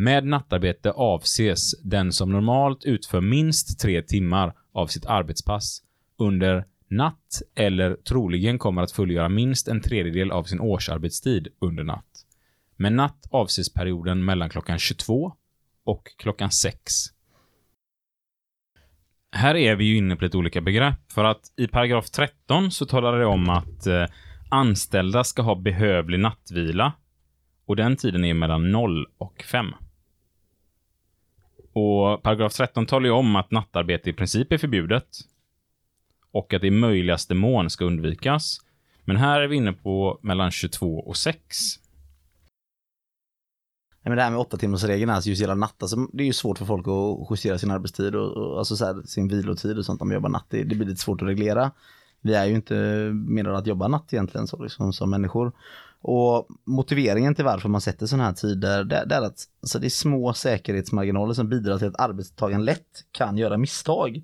Med 0.01 0.27
nattarbete 0.27 0.91
avses 0.91 1.81
den 1.83 2.13
som 2.13 2.33
normalt 2.33 2.85
utför 2.85 3.21
minst 3.21 3.81
tre 3.81 4.03
timmar 4.03 4.53
av 4.73 4.87
sitt 4.87 5.07
arbetspass 5.07 5.83
under 6.19 6.65
natt 6.89 7.43
eller 7.55 7.95
troligen 7.95 8.59
kommer 8.59 8.83
att 8.83 8.93
fullgöra 8.93 9.29
minst 9.29 9.69
en 9.69 9.81
tredjedel 9.81 10.31
av 10.31 10.45
sin 10.45 10.61
årsarbetstid 10.61 11.49
under 11.61 11.85
natt. 11.85 12.25
Med 12.77 12.93
natt 12.93 13.27
avses 13.31 13.73
perioden 13.73 14.25
mellan 14.25 14.51
klockan 14.51 14.79
22 14.79 15.33
och 15.85 16.09
klockan 16.19 16.51
6. 16.51 16.93
Här 19.33 19.55
är 19.55 19.77
vi 19.77 19.85
ju 19.85 19.97
inne 19.97 20.17
på 20.17 20.25
lite 20.25 20.37
olika 20.37 20.61
begrepp, 20.61 21.13
för 21.13 21.25
att 21.25 21.53
i 21.57 21.69
paragraf 21.69 22.11
13 22.11 22.71
så 22.71 22.87
talar 22.87 23.19
det 23.19 23.27
om 23.27 23.49
att 23.49 23.87
eh, 23.87 24.07
anställda 24.51 25.25
ska 25.25 25.43
ha 25.43 25.55
behövlig 25.55 26.21
nattvila 26.21 26.93
och 27.67 27.77
den 27.77 27.97
tiden 27.97 28.25
är 28.25 28.35
mellan 28.35 28.71
0 28.71 29.07
och 29.19 29.43
5. 29.43 29.75
Och 31.73 32.23
paragraf 32.23 32.53
13 32.53 32.87
talar 32.87 33.07
ju 33.07 33.13
om 33.13 33.37
att 33.37 33.51
nattarbete 33.51 34.11
i 34.11 34.13
princip 34.13 34.53
är 34.53 34.59
förbjudet 34.59 35.07
och 36.33 36.55
att 36.55 36.61
det 36.61 36.67
i 36.67 36.71
möjligaste 36.71 37.35
mån 37.35 37.71
ska 37.71 37.85
undvikas. 37.85 38.61
Men 39.05 39.17
här 39.17 39.41
är 39.41 39.49
vi 39.49 39.57
inne 39.57 39.73
på 39.73 40.19
mellan 40.23 40.51
22 40.51 40.99
och 40.99 41.17
6. 41.17 41.81
Nej, 44.03 44.11
men 44.11 44.17
det 44.17 44.23
här 44.23 44.31
med 44.31 44.41
åtta 44.41 44.57
timmars 44.57 44.85
regeln, 44.85 45.11
alltså 45.11 45.31
just 45.31 45.43
hela 45.43 45.55
natt, 45.55 45.83
alltså, 45.83 45.97
det 46.13 46.23
är 46.23 46.27
ju 46.27 46.33
svårt 46.33 46.59
för 46.59 46.65
folk 46.65 46.87
att 46.89 47.31
justera 47.31 47.59
sin 47.59 47.71
arbetstid 47.71 48.15
och, 48.15 48.37
och 48.37 48.59
alltså 48.59 48.77
så 48.77 48.85
här, 48.85 49.03
sin 49.03 49.29
vilotid 49.29 49.79
och 49.79 49.85
sånt 49.85 50.03
om 50.03 50.09
de 50.09 50.15
jobbar 50.15 50.29
natt. 50.29 50.47
Det, 50.49 50.65
det 50.65 50.75
blir 50.75 50.87
lite 50.87 51.01
svårt 51.01 51.23
att 51.23 51.29
reglera. 51.29 51.71
Vi 52.21 52.35
är 52.35 52.47
ju 52.47 52.55
inte 52.55 52.75
menade 53.13 53.59
att 53.59 53.67
jobba 53.67 53.89
natt 53.89 54.13
egentligen 54.13 54.47
så 54.47 54.63
liksom, 54.63 54.93
som 54.93 55.11
människor. 55.11 55.53
Och 56.03 56.49
motiveringen 56.65 57.35
till 57.35 57.45
varför 57.45 57.69
man 57.69 57.81
sätter 57.81 58.07
sådana 58.07 58.25
här 58.25 58.33
tider, 58.33 58.85
det, 58.85 59.05
det 59.07 59.15
är 59.15 59.23
att 59.23 59.45
alltså 59.63 59.79
det 59.79 59.87
är 59.87 59.91
små 59.91 60.33
säkerhetsmarginaler 60.33 61.35
som 61.35 61.49
bidrar 61.49 61.79
till 61.79 61.89
att 61.89 62.01
arbetstagaren 62.01 62.65
lätt 62.65 63.05
kan 63.13 63.39
göra 63.39 63.57
misstag. 63.57 64.23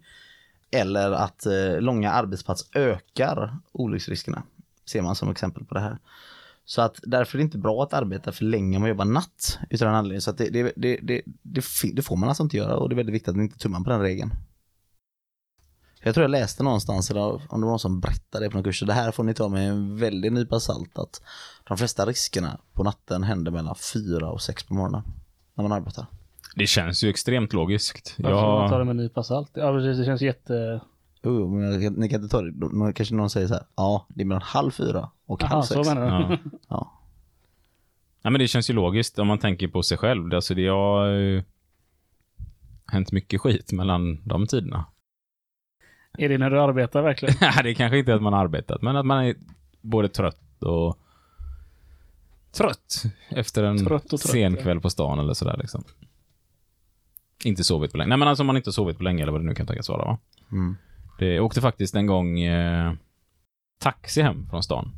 Eller 0.71 1.13
att 1.13 1.47
eh, 1.47 1.81
långa 1.81 2.13
arbetspass 2.13 2.71
ökar 2.75 3.57
olycksriskerna. 3.73 4.43
Ser 4.87 5.03
man 5.03 5.17
som 5.17 5.31
exempel 5.31 5.65
på 5.65 5.75
det 5.75 5.81
här. 5.81 5.99
Så 6.65 6.83
att 6.83 7.01
därför 7.03 7.37
är 7.37 7.39
det 7.39 7.45
inte 7.45 7.59
bra 7.59 7.83
att 7.83 7.95
arbeta 7.95 8.33
för 8.33 8.45
länge 8.45 8.77
om 8.77 8.81
man 8.81 8.89
jobbar 8.89 9.05
natt. 9.05 9.59
Utan 9.71 9.95
anledning. 9.95 10.21
Så 10.21 10.31
att 10.31 10.39
det, 10.39 10.51
det, 10.51 10.73
det, 10.77 10.99
det, 11.03 11.23
det, 11.43 11.65
det 11.93 12.03
får 12.03 12.17
man 12.17 12.29
alltså 12.29 12.43
inte 12.43 12.57
göra 12.57 12.77
och 12.77 12.89
det 12.89 12.95
är 12.95 12.97
väldigt 12.97 13.15
viktigt 13.15 13.29
att 13.29 13.37
man 13.37 13.45
inte 13.45 13.59
tummar 13.59 13.81
på 13.81 13.91
den 13.91 14.01
regeln. 14.01 14.31
Jag 16.07 16.15
tror 16.15 16.23
jag 16.25 16.31
läste 16.31 16.63
någonstans, 16.63 17.11
eller 17.11 17.23
om 17.23 17.39
det 17.61 17.65
var 17.67 17.71
någon 17.71 17.79
som 17.79 18.01
berättade 18.01 18.45
det 18.47 18.51
på 18.51 18.57
någon 18.57 18.65
kurs, 18.65 18.79
så 18.79 18.85
det 18.85 18.93
här 18.93 19.13
får 19.13 19.25
ni 19.25 19.35
ta 19.35 19.49
med 19.49 19.69
en 19.69 19.97
väldig 19.97 20.33
nypa 20.33 20.61
salt, 20.61 20.99
att 20.99 21.23
de 21.69 21.77
flesta 21.79 22.07
riskerna 22.07 22.59
på 22.73 22.83
natten 22.83 23.23
händer 23.23 23.51
mellan 23.53 23.75
fyra 23.95 24.31
och 24.31 24.43
sex 24.43 24.63
på 24.65 24.75
morgonen 24.75 25.03
när 25.55 25.63
man 25.63 25.73
arbetar. 25.73 26.07
Det 26.57 26.67
känns 26.67 27.05
ju 27.05 27.09
extremt 27.11 27.53
logiskt. 27.53 28.15
Varför 28.19 28.41
får 28.41 28.47
man 28.59 28.69
ta 28.71 28.75
det 28.75 28.81
Jag, 28.81 28.87
med 28.87 28.91
en 28.91 28.97
nypa 28.97 29.23
salt? 29.23 29.51
Ja, 29.55 29.73
precis. 29.73 29.99
Det 29.99 30.05
känns 30.05 30.23
jätte... 30.23 30.81
Jo, 31.23 31.35
jo, 31.39 31.49
men 31.55 31.83
jag- 31.83 31.99
ni 31.99 32.09
kan 32.09 32.23
inte 32.23 32.37
ta 32.37 32.43
det, 32.43 32.93
kanske 32.93 33.15
någon 33.15 33.31
säger 33.31 33.47
så 33.47 33.55
här, 33.55 33.63
ja, 33.77 34.07
det 34.09 34.21
är 34.23 34.25
mellan 34.27 34.43
halv 34.43 34.71
fyra 34.71 35.11
och 35.27 35.43
halv 35.43 35.53
Jaha, 35.53 35.63
sex. 35.63 35.89
så 35.89 35.95
menar 35.95 36.29
du? 36.29 36.35
ja. 36.35 36.39
Ja. 36.69 36.93
Nej, 38.23 38.31
men 38.33 38.39
det 38.39 38.49
känns 38.49 38.71
ju 38.71 38.75
logiskt 38.75 39.19
om 39.19 39.27
man 39.27 39.39
tänker 39.39 39.69
på 39.69 39.83
sig 39.83 39.99
själv. 39.99 40.35
Alltså 40.35 40.55
det 40.55 40.67
har 40.69 41.07
ju 41.07 41.43
hänt 42.87 43.13
mycket 43.13 43.41
skit 43.41 43.73
mellan 43.73 44.21
de 44.29 44.47
tiderna. 44.47 44.85
Är 46.19 46.29
det 46.29 46.39
när 46.39 46.51
du 46.51 46.61
arbetar 46.61 47.03
verkligen? 47.03 47.35
Nej, 47.41 47.61
det 47.63 47.75
kanske 47.75 47.99
inte 47.99 48.13
är 48.13 48.17
att 48.17 48.23
man 48.23 48.33
har 48.33 48.41
arbetat, 48.41 48.83
men 48.83 48.97
att 48.97 49.07
man 49.07 49.25
är 49.25 49.35
både 49.81 50.09
trött 50.09 50.63
och 50.63 50.99
trött 52.57 53.03
efter 53.29 53.65
en 53.65 53.87
Trött 53.87 54.05
och 54.05 54.21
trött, 54.21 54.21
sen 54.21 54.55
ja. 54.55 54.63
kväll 54.63 54.81
på 54.81 54.91
stan 54.91 55.19
eller 55.19 55.35
sådär 55.35 55.57
liksom. 55.59 55.85
Inte 57.45 57.65
sovit 57.65 57.93
på 57.93 57.99
länge. 57.99 58.09
Nej, 58.09 58.19
men 58.19 58.29
alltså 58.29 58.45
man 58.45 58.57
inte 58.57 58.73
sovit 58.73 58.99
på 58.99 59.05
länge 59.05 59.23
eller 59.23 59.33
vad 59.33 59.41
det 59.41 59.47
nu 59.47 59.55
kan 59.55 59.67
tänkas 59.67 59.89
vara 59.89 60.05
va? 60.05 60.19
Mm. 60.53 60.77
Det 61.19 61.35
jag 61.35 61.45
åkte 61.45 61.61
faktiskt 61.61 61.95
en 61.95 62.07
gång 62.07 62.41
eh, 62.41 62.93
taxi 63.79 64.23
hem 64.23 64.47
från 64.51 64.63
stan. 64.63 64.93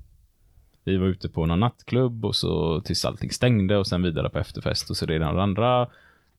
Vi 0.85 0.97
var 0.97 1.07
ute 1.07 1.29
på 1.29 1.47
någon 1.47 1.61
nattklubb 1.61 2.25
och 2.25 2.37
så 2.37 2.81
tills 2.81 3.05
allting 3.05 3.31
stängde 3.31 3.77
och 3.77 3.87
sen 3.87 4.03
vidare 4.03 4.31
på 4.31 4.39
efterfest 4.39 4.91
och 4.91 4.97
så 4.97 5.07
det 5.07 5.17
ena 5.17 5.29
och 5.29 5.37
det 5.37 5.43
andra. 5.43 5.89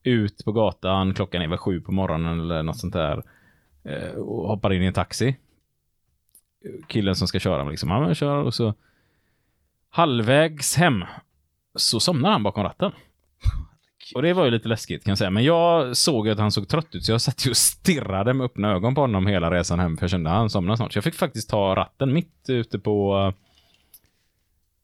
Ut 0.02 0.44
på 0.44 0.52
gatan, 0.52 1.14
klockan 1.14 1.42
är 1.42 1.48
väl 1.48 1.58
sju 1.58 1.80
på 1.80 1.92
morgonen 1.92 2.40
eller 2.40 2.62
något 2.62 2.78
sånt 2.78 2.92
där. 2.92 3.22
Eh, 3.84 4.10
och 4.10 4.48
hoppar 4.48 4.72
in 4.72 4.82
i 4.82 4.86
en 4.86 4.92
taxi. 4.92 5.36
Killen 6.88 7.16
som 7.16 7.28
ska 7.28 7.38
köra 7.38 7.68
liksom, 7.68 7.90
han 7.90 8.14
kör 8.14 8.42
och 8.42 8.54
så 8.54 8.74
halvvägs 9.90 10.76
hem 10.76 11.04
så 11.74 12.00
somnar 12.00 12.30
han 12.30 12.42
bakom 12.42 12.64
ratten. 12.64 12.92
Och 14.14 14.22
det 14.22 14.32
var 14.32 14.44
ju 14.44 14.50
lite 14.50 14.68
läskigt 14.68 15.04
kan 15.04 15.10
jag 15.10 15.18
säga. 15.18 15.30
Men 15.30 15.44
jag 15.44 15.96
såg 15.96 16.28
att 16.28 16.38
han 16.38 16.52
såg 16.52 16.68
trött 16.68 16.94
ut 16.94 17.04
så 17.04 17.12
jag 17.12 17.20
satt 17.20 17.46
ju 17.46 17.50
och 17.50 17.56
stirrade 17.56 18.34
med 18.34 18.44
öppna 18.44 18.72
ögon 18.72 18.94
på 18.94 19.00
honom 19.00 19.26
hela 19.26 19.50
resan 19.50 19.78
hem 19.78 19.96
för 19.96 20.04
jag 20.04 20.10
kände 20.10 20.30
att 20.30 20.36
han 20.36 20.50
somnade 20.50 20.76
snart. 20.76 20.92
Så 20.92 20.96
jag 20.96 21.04
fick 21.04 21.14
faktiskt 21.14 21.50
ta 21.50 21.76
ratten 21.76 22.12
mitt 22.12 22.44
ute 22.48 22.78
på 22.78 23.32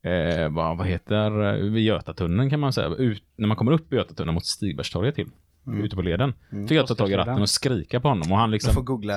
eh, 0.02 0.48
vad, 0.48 0.76
vad 0.78 0.86
heter 0.86 1.52
vid 1.52 1.84
Götatunneln 1.84 2.50
kan 2.50 2.60
man 2.60 2.72
säga. 2.72 2.88
Ut, 2.88 3.24
när 3.36 3.48
man 3.48 3.56
kommer 3.56 3.72
upp 3.72 3.92
i 3.92 3.96
Götatunneln 3.96 4.34
mot 4.34 4.46
Stigbergstorget 4.46 5.14
till. 5.14 5.30
Ute 5.66 5.96
på 5.96 6.02
leden. 6.02 6.34
Fick 6.50 6.72
jag 6.72 6.86
ta 6.86 6.94
tag 6.94 7.10
i 7.10 7.16
ratten 7.16 7.42
och 7.42 7.48
skrika 7.48 8.00
på 8.00 8.08
honom 8.08 8.32
och 8.32 8.38
han 8.38 8.50
liksom 8.50 8.68
Jag 8.68 8.74
får 8.74 8.82
googla, 8.82 9.14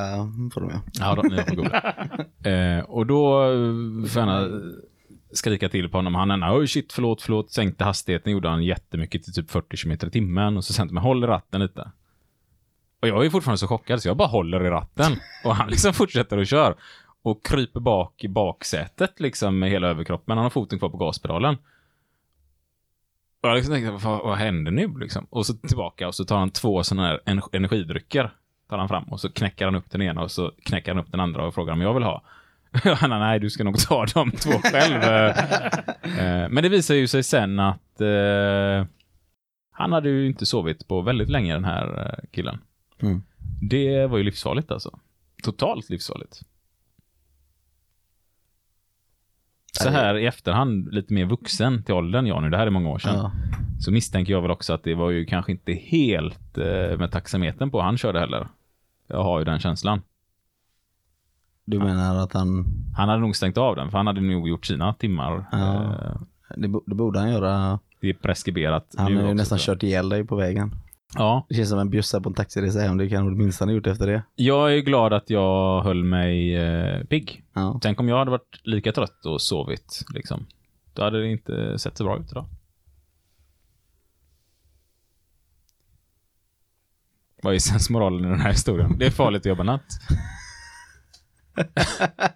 får 0.53 0.61
de 0.61 0.69
ja. 0.69 0.81
Ja, 0.99 1.15
då, 1.15 1.21
ni 1.21 1.43
får 1.43 1.55
googla. 1.55 1.95
eh, 2.51 2.83
och 2.83 3.05
då 3.05 3.43
eh, 3.43 4.05
får 4.07 4.21
jag 4.21 4.51
skrika 5.31 5.69
till 5.69 5.89
på 5.89 5.97
honom. 5.97 6.15
Han 6.15 6.31
ena, 6.31 6.55
oj 6.55 6.67
shit, 6.67 6.93
förlåt, 6.93 7.21
förlåt. 7.21 7.51
Sänkte 7.51 7.83
hastigheten, 7.83 8.33
gjorde 8.33 8.49
han 8.49 8.63
jättemycket 8.63 9.23
till 9.23 9.33
typ 9.33 9.51
40 9.51 9.77
km 9.77 9.91
i 9.91 9.97
timmen. 9.97 10.57
Och 10.57 10.63
så 10.63 10.73
sen 10.73 10.87
men 10.87 11.03
håll 11.03 11.23
ratten 11.23 11.61
lite. 11.61 11.91
Och 13.01 13.07
jag 13.07 13.25
är 13.25 13.29
fortfarande 13.29 13.57
så 13.57 13.67
chockad 13.67 14.01
så 14.01 14.09
jag 14.09 14.17
bara 14.17 14.27
håller 14.27 14.65
i 14.65 14.69
ratten. 14.69 15.11
Och 15.45 15.55
han 15.55 15.69
liksom 15.69 15.93
fortsätter 15.93 16.37
att 16.37 16.47
köra. 16.47 16.73
Och 17.21 17.45
kryper 17.45 17.79
bak 17.79 18.23
i 18.23 18.27
baksätet 18.27 19.19
liksom 19.19 19.59
med 19.59 19.69
hela 19.69 19.87
överkroppen. 19.87 20.37
Han 20.37 20.43
har 20.43 20.49
foten 20.49 20.79
kvar 20.79 20.89
på 20.89 20.97
gaspedalen. 20.97 21.57
Och 23.43 23.49
jag 23.49 23.55
liksom 23.55 23.73
tänkte, 23.73 23.91
vad, 23.91 24.23
vad 24.23 24.37
händer 24.37 24.71
nu 24.71 24.87
liksom? 24.99 25.27
Och 25.29 25.45
så 25.45 25.53
tillbaka 25.53 26.07
och 26.07 26.15
så 26.15 26.25
tar 26.25 26.37
han 26.37 26.49
två 26.51 26.83
sådana 26.83 27.07
här 27.07 27.19
ener- 27.25 27.55
energidrycker. 27.55 28.31
Tar 28.69 28.77
han 28.77 28.87
fram 28.87 29.03
och 29.03 29.19
så 29.19 29.29
knäcker 29.31 29.65
han 29.65 29.75
upp 29.75 29.89
den 29.91 30.01
ena 30.01 30.21
och 30.21 30.31
så 30.31 30.51
knäcker 30.65 30.91
han 30.93 31.03
upp 31.03 31.11
den 31.11 31.19
andra 31.19 31.45
och 31.47 31.53
frågar 31.53 31.73
om 31.73 31.81
jag 31.81 31.93
vill 31.93 32.03
ha. 32.03 32.23
Han 32.95 33.09
nej, 33.09 33.39
du 33.39 33.49
ska 33.49 33.63
nog 33.63 33.77
ta 33.77 34.05
de 34.05 34.31
två 34.31 34.51
själv. 34.51 35.03
Eh, 35.03 36.49
Men 36.49 36.63
det 36.63 36.69
visar 36.69 36.95
ju 36.95 37.07
sig 37.07 37.23
sen 37.23 37.59
att 37.59 38.01
eh, 38.01 38.85
han 39.71 39.91
hade 39.91 40.09
ju 40.09 40.27
inte 40.27 40.45
sovit 40.45 40.87
på 40.87 41.01
väldigt 41.01 41.29
länge 41.29 41.53
den 41.53 41.65
här 41.65 41.99
eh, 42.07 42.29
killen. 42.31 42.57
Mm. 43.01 43.23
Det 43.61 44.05
var 44.07 44.17
ju 44.17 44.23
livsfarligt 44.23 44.71
alltså. 44.71 44.99
Totalt 45.43 45.89
livsfarligt. 45.89 46.41
Så 49.83 49.89
här 49.89 50.17
i 50.17 50.25
efterhand, 50.25 50.93
lite 50.93 51.13
mer 51.13 51.25
vuxen 51.25 51.83
till 51.83 51.93
åldern, 51.93 52.25
jag 52.27 52.43
nu, 52.43 52.49
det 52.49 52.57
här 52.57 52.67
är 52.67 52.71
många 52.71 52.89
år 52.89 52.99
sedan. 52.99 53.15
ja. 53.15 53.31
Så 53.79 53.91
misstänker 53.91 54.33
jag 54.33 54.41
väl 54.41 54.51
också 54.51 54.73
att 54.73 54.83
det 54.83 54.95
var 54.95 55.09
ju 55.09 55.25
kanske 55.25 55.51
inte 55.51 55.73
helt 55.73 56.57
eh, 56.57 56.97
med 56.97 57.11
taxametern 57.11 57.71
på 57.71 57.81
han 57.81 57.97
körde 57.97 58.19
heller. 58.19 58.47
Jag 59.07 59.23
har 59.23 59.39
ju 59.39 59.45
den 59.45 59.59
känslan. 59.59 60.01
Du 61.65 61.79
menar 61.79 62.15
att 62.23 62.33
han, 62.33 62.65
Han 62.97 63.09
hade 63.09 63.21
nog 63.21 63.35
stängt 63.35 63.57
av 63.57 63.75
den, 63.75 63.91
för 63.91 63.97
han 63.97 64.07
hade 64.07 64.21
nog 64.21 64.47
gjort 64.49 64.65
sina 64.65 64.93
timmar. 64.93 65.45
Ja. 65.51 65.83
Eh, 65.83 66.21
det, 66.57 66.67
bo- 66.67 66.83
det 66.85 66.95
borde 66.95 67.19
han 67.19 67.31
göra. 67.31 67.79
Det 68.01 68.09
är 68.09 68.13
preskriberat 68.13 68.95
Han 68.97 69.17
har 69.17 69.27
ju 69.27 69.33
nästan 69.33 69.57
kört 69.59 69.83
ihjäl 69.83 70.09
dig 70.09 70.23
på 70.25 70.35
vägen. 70.35 70.71
Ja, 71.15 71.45
Det 71.49 71.55
känns 71.55 71.69
som 71.69 71.79
en 71.79 71.89
bjussa 71.89 72.21
på 72.21 72.29
en 72.29 72.35
taxiresa 72.35 72.79
hem, 72.79 72.97
det 72.97 73.09
kan 73.09 73.37
minsta 73.37 73.61
han 73.61 73.69
har 73.69 73.75
gjort 73.75 73.87
efter 73.87 74.07
det. 74.07 74.23
jag 74.35 74.73
är 74.75 74.79
glad 74.79 75.13
att 75.13 75.29
jag 75.29 75.81
höll 75.83 76.03
mig 76.03 76.55
eh, 76.55 77.03
pigg. 77.03 77.43
Ja. 77.53 77.79
Tänk 77.81 77.99
om 77.99 78.09
jag 78.09 78.17
hade 78.17 78.31
varit 78.31 78.61
lika 78.63 78.91
trött 78.91 79.25
och 79.25 79.41
sovit, 79.41 80.01
liksom. 80.13 80.45
Då 80.93 81.03
hade 81.03 81.19
det 81.21 81.27
inte 81.31 81.79
sett 81.79 81.97
så 81.97 82.03
bra 82.03 82.17
ut 82.19 82.31
idag. 82.31 82.45
Vad 87.43 87.55
är 87.55 87.59
sensmoralen 87.59 88.25
i 88.25 88.29
den 88.29 88.39
här 88.39 88.51
historien? 88.51 88.95
Det 88.99 89.05
är 89.05 89.11
farligt 89.11 89.41
att 89.41 89.45
jobba 89.45 89.63
natt. 89.63 89.83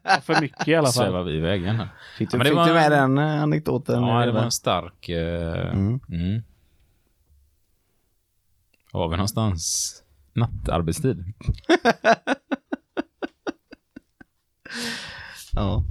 Ja, 0.03 0.22
för 0.24 0.42
mycket 0.42 0.68
i 0.68 0.75
alla 0.75 0.86
fall. 0.86 0.94
Svävar 0.94 1.24
vi 1.24 1.34
iväg 1.38 1.62
igen 1.62 1.75
här. 1.75 1.88
Fick 2.18 2.32
du, 2.32 2.36
Ja, 2.36 2.38
men 2.38 2.44
det 2.46 2.50
fick 2.50 2.58
var- 2.58 2.68
du 2.68 2.74
med 2.74 2.92
den 2.92 3.18
anekdoten? 3.18 4.03
Ja, 4.03 4.25
det 4.25 4.32
var 4.32 4.42
en 4.44 4.51
stark... 4.51 5.10
Eh, 5.10 5.70
Mm. 5.74 6.00
mm. 6.10 6.44
Var 8.93 9.01
har 9.01 9.09
vi 9.09 9.17
någonstans? 9.17 9.93
Nattarbetstid. 10.33 11.23
Ja. 15.55 15.83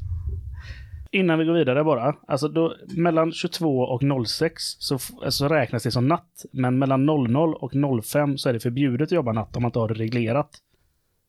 Innan 1.10 1.38
vi 1.38 1.44
går 1.44 1.52
vidare 1.52 1.84
bara. 1.84 2.16
Alltså 2.26 2.48
då, 2.48 2.76
mellan 2.96 3.32
22 3.32 3.78
och 3.78 4.26
06 4.26 4.62
så, 4.62 4.98
så 5.30 5.48
räknas 5.48 5.82
det 5.82 5.90
som 5.90 6.08
natt. 6.08 6.44
Men 6.50 6.78
mellan 6.78 7.06
00 7.06 7.54
och 7.54 7.72
05 8.04 8.38
så 8.38 8.48
är 8.48 8.52
det 8.52 8.60
förbjudet 8.60 9.06
att 9.06 9.12
jobba 9.12 9.32
natt 9.32 9.56
om 9.56 9.62
man 9.62 9.68
inte 9.68 9.78
har 9.78 9.88
det 9.88 9.94
reglerat 9.94 10.50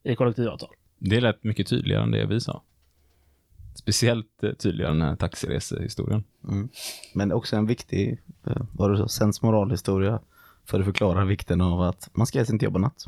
i 0.03 0.15
kollektivavtal. 0.15 0.69
Det 0.99 1.21
lät 1.21 1.43
mycket 1.43 1.67
tydligare 1.67 2.03
än 2.03 2.11
det 2.11 2.25
vi 2.25 2.39
sa. 2.39 2.63
Speciellt 3.75 4.43
eh, 4.43 4.51
tydligare 4.51 4.91
än 4.91 4.99
den 4.99 5.07
här 5.07 5.15
taxiresehistorien. 5.15 6.23
Mm. 6.49 6.69
Men 7.15 7.31
också 7.31 7.55
en 7.55 7.65
viktig, 7.65 8.21
eh, 8.47 8.61
vad 8.71 8.91
du 8.91 8.97
sa, 8.97 9.07
sensmoralhistoria. 9.07 10.19
För 10.65 10.79
att 10.79 10.85
förklara 10.85 11.25
vikten 11.25 11.61
av 11.61 11.81
att 11.81 12.09
man 12.13 12.27
ska 12.27 12.39
helst 12.39 12.53
inte 12.53 12.65
jobba 12.65 12.79
natt. 12.79 13.05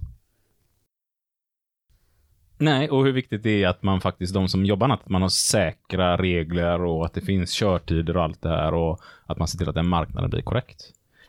Nej, 2.58 2.90
och 2.90 3.06
hur 3.06 3.12
viktigt 3.12 3.44
det 3.44 3.64
är 3.64 3.68
att 3.68 3.84
man 3.84 4.02
faktiskt, 4.02 4.34
de 4.34 4.48
som 4.48 4.66
jobbar 4.66 4.88
natt, 4.88 5.02
att 5.04 5.10
man 5.10 5.22
har 5.22 5.30
säkra 5.30 6.18
regler 6.18 6.82
och 6.82 7.06
att 7.06 7.14
det 7.14 7.22
finns 7.22 7.52
körtider 7.52 8.18
och 8.18 8.24
allt 8.24 8.42
det 8.42 8.50
här 8.50 8.74
och 8.74 9.02
att 9.26 9.38
man 9.38 9.48
ser 9.48 9.58
till 9.58 9.70
att 9.70 9.76
den 9.76 9.90
marknaden 9.90 10.30
blir 10.30 10.42
korrekt. 10.42 10.82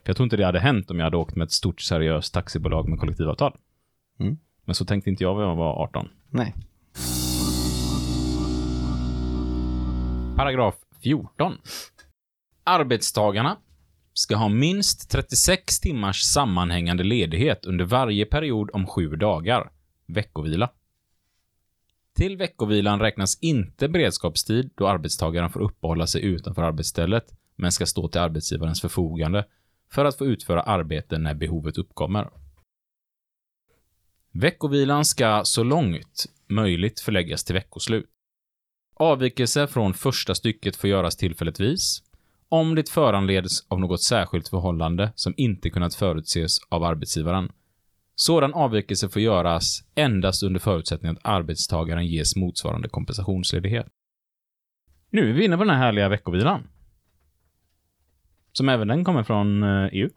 För 0.02 0.10
jag 0.10 0.16
tror 0.16 0.24
inte 0.24 0.36
det 0.36 0.44
hade 0.44 0.60
hänt 0.60 0.90
om 0.90 0.98
jag 0.98 1.06
hade 1.06 1.16
åkt 1.16 1.36
med 1.36 1.44
ett 1.44 1.52
stort 1.52 1.80
seriöst 1.80 2.34
taxibolag 2.34 2.88
med 2.88 2.98
kollektivavtal. 2.98 3.56
Mm. 4.18 4.38
Men 4.64 4.74
så 4.74 4.84
tänkte 4.84 5.10
inte 5.10 5.24
jag 5.24 5.36
när 5.36 5.44
jag 5.44 5.56
var 5.56 5.82
18. 5.82 6.08
Nej. 6.30 6.54
Paragraf 10.36 10.74
14. 11.02 11.58
Arbetstagarna 12.64 13.56
ska 14.18 14.36
ha 14.36 14.48
minst 14.48 15.10
36 15.10 15.80
timmars 15.80 16.22
sammanhängande 16.22 17.04
ledighet 17.04 17.64
under 17.64 17.84
varje 17.84 18.26
period 18.26 18.70
om 18.72 18.86
sju 18.86 19.08
dagar. 19.08 19.70
Veckovila. 20.06 20.70
Till 22.14 22.36
veckovilan 22.36 23.00
räknas 23.00 23.38
inte 23.40 23.88
beredskapstid 23.88 24.70
då 24.74 24.88
arbetstagaren 24.88 25.50
får 25.50 25.60
uppehålla 25.60 26.06
sig 26.06 26.24
utanför 26.24 26.62
arbetsstället 26.62 27.24
men 27.56 27.72
ska 27.72 27.86
stå 27.86 28.08
till 28.08 28.20
arbetsgivarens 28.20 28.80
förfogande 28.80 29.44
för 29.92 30.04
att 30.04 30.18
få 30.18 30.26
utföra 30.26 30.62
arbete 30.62 31.18
när 31.18 31.34
behovet 31.34 31.78
uppkommer. 31.78 32.30
Veckovilan 34.32 35.04
ska 35.04 35.40
så 35.44 35.62
långt 35.62 36.26
möjligt 36.46 37.00
förläggas 37.00 37.44
till 37.44 37.54
veckoslut. 37.54 38.10
Avvikelse 38.94 39.66
från 39.66 39.94
första 39.94 40.34
stycket 40.34 40.76
får 40.76 40.90
göras 40.90 41.16
tillfälligtvis 41.16 42.02
om 42.48 42.74
det 42.74 42.88
föranleds 42.88 43.66
av 43.68 43.80
något 43.80 44.02
särskilt 44.02 44.48
förhållande 44.48 45.12
som 45.14 45.34
inte 45.36 45.70
kunnat 45.70 45.94
förutses 45.94 46.58
av 46.68 46.84
arbetsgivaren. 46.84 47.52
Sådan 48.14 48.54
avvikelse 48.54 49.08
får 49.08 49.22
göras 49.22 49.84
endast 49.94 50.42
under 50.42 50.60
förutsättning 50.60 51.12
att 51.12 51.18
arbetstagaren 51.22 52.06
ges 52.06 52.36
motsvarande 52.36 52.88
kompensationsledighet. 52.88 53.86
Nu 55.10 55.30
är 55.30 55.32
vi 55.32 55.44
inne 55.44 55.56
på 55.56 55.64
den 55.64 55.74
här 55.74 55.84
härliga 55.84 56.08
veckovilan. 56.08 56.68
Som 58.52 58.68
även 58.68 58.88
den 58.88 59.04
kommer 59.04 59.22
från 59.22 59.62
eh, 59.62 59.88
EU. 59.92 60.10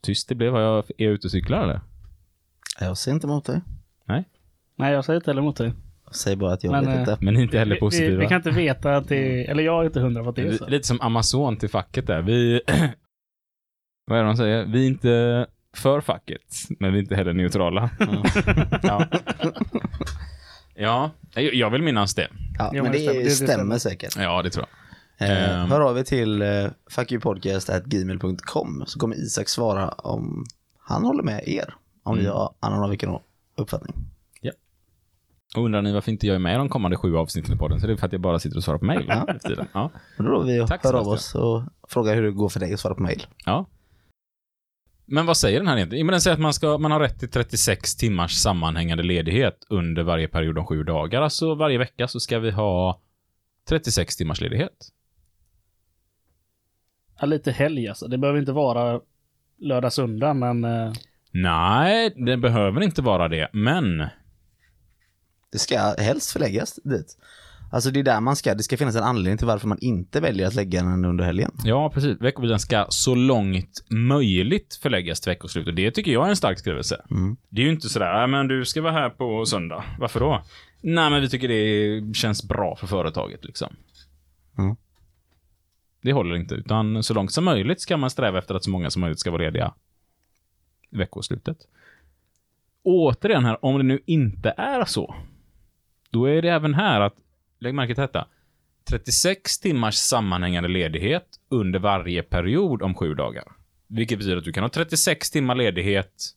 Tyst 0.00 0.28
det 0.28 0.34
blev. 0.34 0.52
Har 0.52 0.60
jag 0.60 0.78
är 0.78 1.04
jag 1.04 1.12
ute 1.12 1.26
och 1.26 1.30
cyklar 1.30 1.62
eller? 1.62 1.80
Jag 2.80 2.98
ser 2.98 3.12
inte 3.12 3.26
emot 3.26 3.44
dig. 3.44 3.60
Nej, 4.76 4.92
jag 4.92 5.04
säger 5.04 5.16
inte 5.16 5.30
heller 5.30 5.42
emot 5.42 5.56
dig. 5.56 5.72
Jag 6.12 6.16
säger 6.16 6.36
bara 6.36 6.52
att 6.52 6.64
jag 6.64 6.70
Men, 6.70 6.84
vet 6.86 6.94
eh, 6.94 7.00
inte. 7.00 7.16
Men 7.20 7.36
inte 7.36 7.58
heller 7.58 7.70
Vi, 7.74 7.76
vi, 7.76 7.80
positiva. 7.80 8.20
vi 8.20 8.26
kan 8.26 8.36
inte 8.36 8.50
veta 8.50 8.96
att 8.96 9.08
det 9.08 9.16
är, 9.46 9.50
eller 9.50 9.62
jag 9.62 9.80
är 9.82 9.86
inte 9.86 10.00
hundra 10.00 10.22
på 10.22 10.28
att 10.30 10.36
det 10.36 10.42
är 10.42 10.52
så. 10.52 10.66
Lite 10.68 10.86
som 10.86 11.00
Amazon 11.00 11.56
till 11.56 11.68
facket 11.68 12.06
där. 12.06 12.22
Vi... 12.22 12.60
Vad 14.06 14.18
är 14.18 14.22
det 14.22 14.28
de 14.28 14.36
säger? 14.36 14.64
Vi 14.66 14.82
är 14.82 14.86
inte 14.88 15.46
för 15.76 16.00
facket, 16.00 16.40
men 16.80 16.92
vi 16.92 16.98
är 16.98 17.02
inte 17.02 17.14
heller 17.16 17.32
neutrala. 17.32 17.90
ja. 18.82 19.06
ja, 20.74 21.10
jag- 21.34 21.70
vill 21.70 21.82
minnas 21.82 22.14
det. 22.14 22.28
Ja, 22.58 22.70
Jo, 22.74 22.82
men 22.82 22.92
men 22.92 22.92
det, 22.92 22.98
det 22.98 23.12
stämmer. 23.12 23.24
Det- 23.24 23.30
stämmer, 23.30 23.78
säkert. 23.78 24.16
Ja, 24.16 24.42
det 24.42 24.50
tror 24.50 24.66
jag. 24.68 25.30
Eh, 25.30 25.60
Ehm. 25.60 25.70
hör 25.70 25.80
av 25.80 25.98
er 25.98 26.02
till 26.02 26.42
eh, 26.42 26.48
fuckyoupodcast.gmail.com 26.90 28.84
så 28.86 28.98
kommer 28.98 29.16
Isak 29.16 29.48
svara 29.48 29.88
om 29.88 30.44
han 30.78 31.04
håller 31.04 31.22
med 31.22 31.48
er. 31.48 31.74
Om 32.02 32.12
Mm. 32.12 32.24
ni 32.24 32.30
har 32.30 32.54
annan 32.60 32.90
vilken 32.90 33.18
uppfattning. 33.56 33.94
Och 35.56 35.64
undrar 35.64 35.82
ni 35.82 35.92
varför 35.92 36.10
inte 36.12 36.26
jag 36.26 36.34
är 36.34 36.38
med 36.38 36.54
i 36.54 36.58
de 36.58 36.68
kommande 36.68 36.96
sju 36.96 37.16
avsnitten 37.16 37.54
i 37.54 37.56
podden, 37.58 37.80
så 37.80 37.86
det 37.86 37.92
är 37.92 37.96
för 37.96 38.06
att 38.06 38.12
jag 38.12 38.20
bara 38.20 38.38
sitter 38.38 38.56
och 38.56 38.64
svarar 38.64 38.78
på 38.78 38.84
mejl. 38.84 39.04
Ja. 39.08 39.26
Ja. 39.72 39.90
Då 40.18 40.42
vi 40.42 40.66
Tack, 40.68 40.84
hör 40.84 40.94
av 40.94 41.08
oss 41.08 41.34
och 41.34 41.62
frågar 41.88 42.14
hur 42.14 42.22
det 42.22 42.30
går 42.30 42.48
för 42.48 42.60
dig 42.60 42.74
att 42.74 42.80
svara 42.80 42.94
på 42.94 43.02
mail. 43.02 43.26
ja. 43.46 43.66
Men 45.06 45.26
vad 45.26 45.36
säger 45.36 45.58
den 45.58 45.68
här 45.68 45.76
egentligen? 45.76 46.06
Men 46.06 46.12
Den 46.12 46.20
säger 46.20 46.34
att 46.34 46.40
man, 46.40 46.52
ska, 46.54 46.78
man 46.78 46.90
har 46.90 47.00
rätt 47.00 47.18
till 47.18 47.30
36 47.30 47.96
timmars 47.96 48.32
sammanhängande 48.32 49.02
ledighet 49.02 49.66
under 49.70 50.02
varje 50.02 50.28
period 50.28 50.58
om 50.58 50.66
sju 50.66 50.82
dagar. 50.84 51.22
Alltså 51.22 51.54
varje 51.54 51.78
vecka 51.78 52.08
så 52.08 52.20
ska 52.20 52.38
vi 52.38 52.50
ha 52.50 53.00
36 53.68 54.16
timmars 54.16 54.40
ledighet. 54.40 54.88
Ja, 57.20 57.26
lite 57.26 57.52
helg 57.52 57.88
alltså. 57.88 58.08
Det 58.08 58.18
behöver 58.18 58.40
inte 58.40 58.52
vara 58.52 59.00
lördag, 59.58 59.92
söndag, 59.92 60.34
men 60.34 60.64
eh, 60.64 60.92
Nej, 61.30 62.12
det 62.16 62.36
behöver 62.36 62.82
inte 62.82 63.02
vara 63.02 63.28
det, 63.28 63.48
men 63.52 64.06
Det 65.52 65.58
ska 65.58 65.94
helst 65.98 66.32
förläggas 66.32 66.80
dit. 66.84 67.16
Alltså 67.72 67.90
det 67.90 67.98
är 68.00 68.04
där 68.04 68.20
man 68.20 68.36
ska, 68.36 68.54
det 68.54 68.62
ska 68.62 68.76
finnas 68.76 68.96
en 68.96 69.02
anledning 69.02 69.38
till 69.38 69.46
varför 69.46 69.68
man 69.68 69.78
inte 69.80 70.20
väljer 70.20 70.46
att 70.46 70.54
lägga 70.54 70.82
den 70.82 71.04
under 71.04 71.24
helgen. 71.24 71.50
ja, 71.64 71.90
precis. 71.94 72.20
Veckovilan 72.20 72.58
ska 72.60 72.86
så 72.88 73.14
långt 73.14 73.84
möjligt 73.90 74.78
förläggas 74.82 75.20
till 75.20 75.30
veckoslut 75.30 75.66
och 75.66 75.74
det 75.74 75.90
tycker 75.90 76.12
jag 76.12 76.26
är 76.26 76.30
en 76.30 76.36
stark 76.36 76.58
skrivelse. 76.58 77.02
Mm. 77.10 77.36
Det 77.48 77.60
är 77.60 77.64
ju 77.64 77.72
inte 77.72 77.88
sådär, 77.88 78.12
"Nej, 78.18 78.26
men 78.28 78.48
du 78.48 78.64
ska 78.64 78.82
vara 78.82 78.92
här 78.92 79.10
på 79.10 79.46
söndag. 79.46 79.84
Varför 79.98 80.20
då? 80.20 80.42
Nej, 80.80 81.10
men 81.10 81.20
vi 81.20 81.28
tycker 81.28 81.48
det 81.48 82.14
känns 82.14 82.48
bra 82.48 82.76
för 82.76 82.86
företaget 82.86 83.44
liksom. 83.44 83.76
Mm. 84.58 84.76
Det 86.02 86.12
håller 86.12 86.36
inte, 86.36 86.54
utan 86.54 87.02
så 87.02 87.14
långt 87.14 87.32
som 87.32 87.44
möjligt 87.44 87.80
ska 87.80 87.96
man 87.96 88.10
sträva 88.10 88.38
efter 88.38 88.54
att 88.54 88.64
så 88.64 88.70
många 88.70 88.90
som 88.90 89.00
möjligt 89.00 89.18
ska 89.20 89.30
vara 89.30 89.42
lediga 89.42 89.74
veckoslutet. 90.90 91.56
Återigen 92.82 93.44
här, 93.44 93.64
om 93.64 93.78
det 93.78 93.84
nu 93.84 94.00
inte 94.06 94.54
är 94.56 94.84
så, 94.84 95.14
då 96.12 96.24
är 96.24 96.42
det 96.42 96.48
även 96.48 96.74
här 96.74 97.00
att, 97.00 97.14
lägg 97.58 97.74
märke 97.74 97.94
till 97.94 98.02
detta, 98.02 98.28
36 98.84 99.58
timmars 99.58 99.94
sammanhängande 99.94 100.68
ledighet 100.68 101.26
under 101.48 101.78
varje 101.78 102.22
period 102.22 102.82
om 102.82 102.94
sju 102.94 103.14
dagar. 103.14 103.52
Vilket 103.86 104.18
betyder 104.18 104.36
att 104.36 104.44
du 104.44 104.52
kan 104.52 104.62
ha 104.62 104.68
36 104.68 105.30
timmar 105.30 105.54
ledighet 105.54 106.36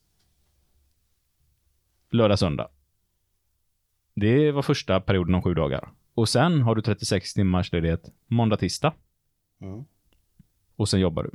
lördag, 2.09 2.39
söndag. 2.39 2.69
Det 4.13 4.51
var 4.51 4.61
första 4.61 4.99
perioden 4.99 5.35
om 5.35 5.41
sju 5.41 5.53
dagar. 5.53 5.89
Och 6.13 6.29
sen 6.29 6.61
har 6.61 6.75
du 6.75 6.81
36 6.81 7.33
timmars 7.33 7.71
ledighet 7.71 8.09
måndag, 8.27 8.57
tisdag. 8.57 8.93
Mm. 9.61 9.85
Och 10.75 10.89
sen 10.89 10.99
jobbar 10.99 11.23
du. 11.23 11.31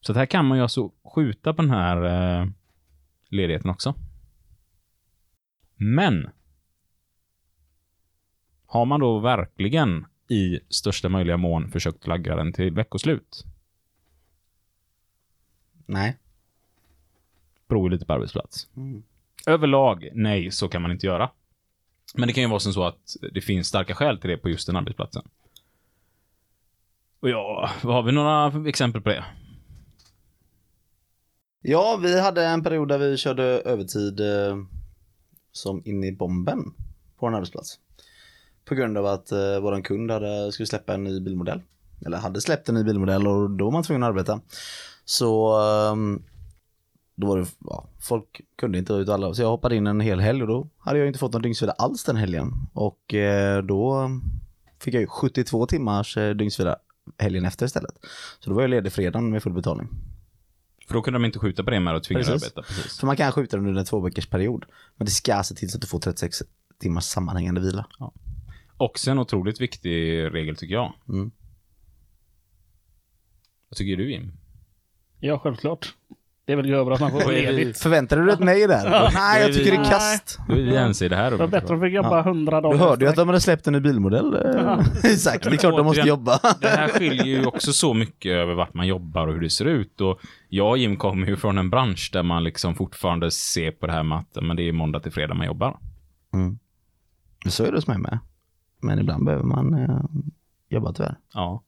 Så 0.00 0.12
här 0.12 0.26
kan 0.26 0.44
man 0.44 0.58
ju 0.58 0.62
alltså 0.62 0.92
skjuta 1.14 1.54
på 1.54 1.62
den 1.62 1.70
här 1.70 2.02
eh, 2.40 2.48
ledigheten 3.28 3.70
också. 3.70 3.94
Men. 5.76 6.30
Har 8.70 8.84
man 8.84 9.00
då 9.00 9.18
verkligen 9.18 10.06
i 10.28 10.60
största 10.68 11.08
möjliga 11.08 11.36
mån 11.36 11.70
försökt 11.70 12.06
lagga 12.06 12.36
den 12.36 12.52
till 12.52 12.74
veckoslut? 12.74 13.44
Nej. 15.86 16.16
Beror 17.68 17.84
ju 17.84 17.90
lite 17.90 18.06
på 18.06 18.12
arbetsplats. 18.12 18.68
Mm. 18.76 19.02
Överlag, 19.46 20.08
nej, 20.12 20.50
så 20.50 20.68
kan 20.68 20.82
man 20.82 20.90
inte 20.90 21.06
göra. 21.06 21.30
Men 22.14 22.28
det 22.28 22.34
kan 22.34 22.42
ju 22.42 22.48
vara 22.48 22.60
som 22.60 22.72
så 22.72 22.84
att 22.84 23.16
det 23.32 23.40
finns 23.40 23.68
starka 23.68 23.94
skäl 23.94 24.18
till 24.18 24.30
det 24.30 24.36
på 24.36 24.48
just 24.48 24.66
den 24.66 24.76
arbetsplatsen. 24.76 25.22
Och 27.20 27.28
ja, 27.28 27.70
har 27.82 28.02
vi 28.02 28.12
några 28.12 28.68
exempel 28.68 29.00
på 29.00 29.08
det? 29.08 29.24
Ja, 31.60 31.98
vi 32.02 32.20
hade 32.20 32.44
en 32.44 32.62
period 32.62 32.88
där 32.88 32.98
vi 32.98 33.16
körde 33.16 33.44
övertid 33.44 34.20
eh, 34.20 34.56
som 35.52 35.82
in 35.84 36.04
i 36.04 36.12
bomben 36.12 36.74
på 37.16 37.26
en 37.26 37.34
arbetsplats. 37.34 37.80
På 38.68 38.74
grund 38.74 38.98
av 38.98 39.06
att 39.06 39.32
eh, 39.32 39.60
våran 39.60 39.82
kund 39.82 40.10
hade, 40.10 40.52
skulle 40.52 40.66
släppa 40.66 40.94
en 40.94 41.04
ny 41.04 41.20
bilmodell. 41.20 41.62
Eller 42.06 42.18
hade 42.18 42.40
släppt 42.40 42.68
en 42.68 42.74
ny 42.74 42.84
bilmodell 42.84 43.26
och 43.26 43.50
då 43.50 43.64
var 43.64 43.72
man 43.72 43.82
tvungen 43.82 44.02
att 44.02 44.08
arbeta. 44.08 44.40
Så 45.04 45.60
ehm, 45.60 46.22
då 47.16 47.26
var 47.26 47.38
det, 47.38 47.46
ja, 47.64 47.88
folk 48.00 48.40
kunde 48.56 48.78
inte 48.78 48.92
ut 48.92 49.08
alla. 49.08 49.34
Så 49.34 49.42
jag 49.42 49.48
hoppade 49.48 49.76
in 49.76 49.86
en 49.86 50.00
hel 50.00 50.20
helg 50.20 50.42
och 50.42 50.48
då 50.48 50.68
hade 50.78 50.98
jag 50.98 51.06
inte 51.08 51.18
fått 51.18 51.32
någon 51.32 51.42
dygnsvila 51.42 51.72
alls 51.72 52.04
den 52.04 52.16
helgen. 52.16 52.52
Och 52.72 53.14
eh, 53.14 53.62
då 53.62 54.10
fick 54.80 54.94
jag 54.94 55.00
ju 55.00 55.06
72 55.06 55.66
timmars 55.66 56.16
eh, 56.16 56.34
dygnsvila 56.34 56.76
helgen 57.18 57.44
efter 57.44 57.66
istället. 57.66 57.94
Så 58.40 58.50
då 58.50 58.56
var 58.56 58.62
jag 58.62 58.70
ledig 58.70 58.92
fredagen 58.92 59.30
med 59.30 59.42
full 59.42 59.52
betalning. 59.52 59.88
För 60.88 60.94
då 60.94 61.02
kunde 61.02 61.18
de 61.18 61.24
inte 61.24 61.38
skjuta 61.38 61.64
på 61.64 61.70
det 61.70 61.80
med 61.80 61.94
att 61.94 62.04
tvinga 62.04 62.18
dig 62.18 62.26
Precis. 62.26 62.48
arbeta. 62.48 62.62
Precis. 62.62 62.98
För 62.98 63.06
man 63.06 63.16
kan 63.16 63.32
skjuta 63.32 63.56
den 63.56 63.66
under 63.66 63.80
en 63.80 63.86
två 63.86 64.00
veckors 64.00 64.26
period. 64.26 64.64
Men 64.96 65.04
det 65.04 65.10
ska 65.10 65.42
se 65.42 65.54
till 65.54 65.70
så 65.70 65.76
att 65.76 65.82
du 65.82 65.86
får 65.86 65.98
36 65.98 66.42
timmars 66.80 67.04
sammanhängande 67.04 67.60
vila. 67.60 67.86
Också 68.78 69.10
en 69.10 69.18
otroligt 69.18 69.60
viktig 69.60 70.24
regel 70.34 70.56
tycker 70.56 70.74
jag. 70.74 70.92
Mm. 71.08 71.30
Vad 73.68 73.76
tycker 73.76 73.96
du 73.96 74.10
Jim? 74.10 74.32
ja, 75.20 75.38
självklart. 75.38 75.94
Det 76.44 76.52
är 76.52 76.56
väl 76.56 76.74
över 76.74 76.90
att 76.92 77.00
man 77.00 77.10
får 77.10 77.32
ledigt. 77.32 77.78
Förväntade 77.78 78.24
du 78.24 78.32
ett 78.32 78.40
nej 78.40 78.66
där? 78.66 79.10
nej, 79.14 79.42
jag 79.42 79.54
tycker 79.54 79.70
det 79.70 79.76
är 79.76 79.84
kast. 79.90 80.38
Då 80.48 80.54
är 80.54 80.62
vi 80.62 80.76
ense 80.76 81.04
i 81.04 81.08
det 81.08 81.16
här 81.16 81.30
Det 81.30 81.36
var 81.36 81.46
bättre 81.46 81.76
vi 81.76 81.86
fick 81.88 81.94
jobba 81.96 82.16
Ja. 82.16 82.22
hundra 82.22 82.56
Du 82.60 82.62
dagar. 82.62 82.78
hörde 82.78 83.04
ju 83.04 83.08
att 83.10 83.16
de 83.16 83.28
hade 83.28 83.40
släppt 83.40 83.66
en 83.66 83.72
ny 83.72 83.80
bilmodell. 83.80 84.34
eh, 84.34 84.78
Isak, 85.04 85.42
det 85.42 85.48
är 85.50 85.56
klart 85.56 85.76
de 85.76 85.86
måste 85.86 86.00
jobba. 86.08 86.40
Det 86.60 86.68
här 86.68 86.88
skiljer 86.88 87.24
ju 87.24 87.46
också 87.46 87.72
så 87.72 87.94
mycket 87.94 88.30
över 88.32 88.54
vart 88.54 88.74
man 88.74 88.86
jobbar 88.86 89.26
och 89.26 89.32
hur 89.34 89.40
det 89.40 89.50
ser 89.50 89.64
ut. 89.64 90.00
Och 90.00 90.20
jag 90.48 90.70
och 90.70 90.78
Jim 90.78 90.96
kommer 90.96 91.26
ju 91.26 91.36
från 91.36 91.58
en 91.58 91.70
bransch 91.70 92.10
där 92.12 92.22
man 92.22 92.44
liksom 92.44 92.74
fortfarande 92.74 93.30
ser 93.30 93.70
på 93.70 93.86
det 93.86 93.92
här 93.92 94.02
med 94.02 94.18
att 94.18 94.38
men 94.44 94.56
det 94.56 94.62
är 94.62 94.72
måndag 94.72 95.00
till 95.00 95.12
fredag 95.12 95.34
man 95.34 95.46
jobbar. 95.46 95.78
Mm. 96.34 96.58
Så 97.46 97.64
är 97.64 97.70
det 97.70 97.76
hos 97.76 97.86
mig 97.86 97.98
med. 97.98 98.18
Men 98.80 98.98
ibland 98.98 99.24
behöver 99.24 99.44
man 99.44 99.74
eh, 99.74 100.00
jobba 100.68 100.92
tyvärr. 100.92 101.18
Ja. 101.34 101.62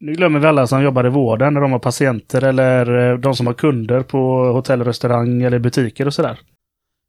Nu 0.00 0.12
glömmer 0.12 0.38
vi 0.38 0.46
alla 0.46 0.66
som 0.66 0.82
jobbar 0.82 1.06
i 1.06 1.10
vården 1.10 1.54
när 1.54 1.60
de 1.60 1.72
har 1.72 1.78
patienter 1.78 2.44
eller 2.44 3.10
eh, 3.12 3.18
de 3.18 3.34
som 3.36 3.46
har 3.46 3.54
kunder 3.54 4.02
på 4.02 4.52
hotell, 4.52 4.84
restaurang 4.84 5.42
eller 5.42 5.58
butiker 5.58 6.06
och 6.06 6.14
sådär. 6.14 6.40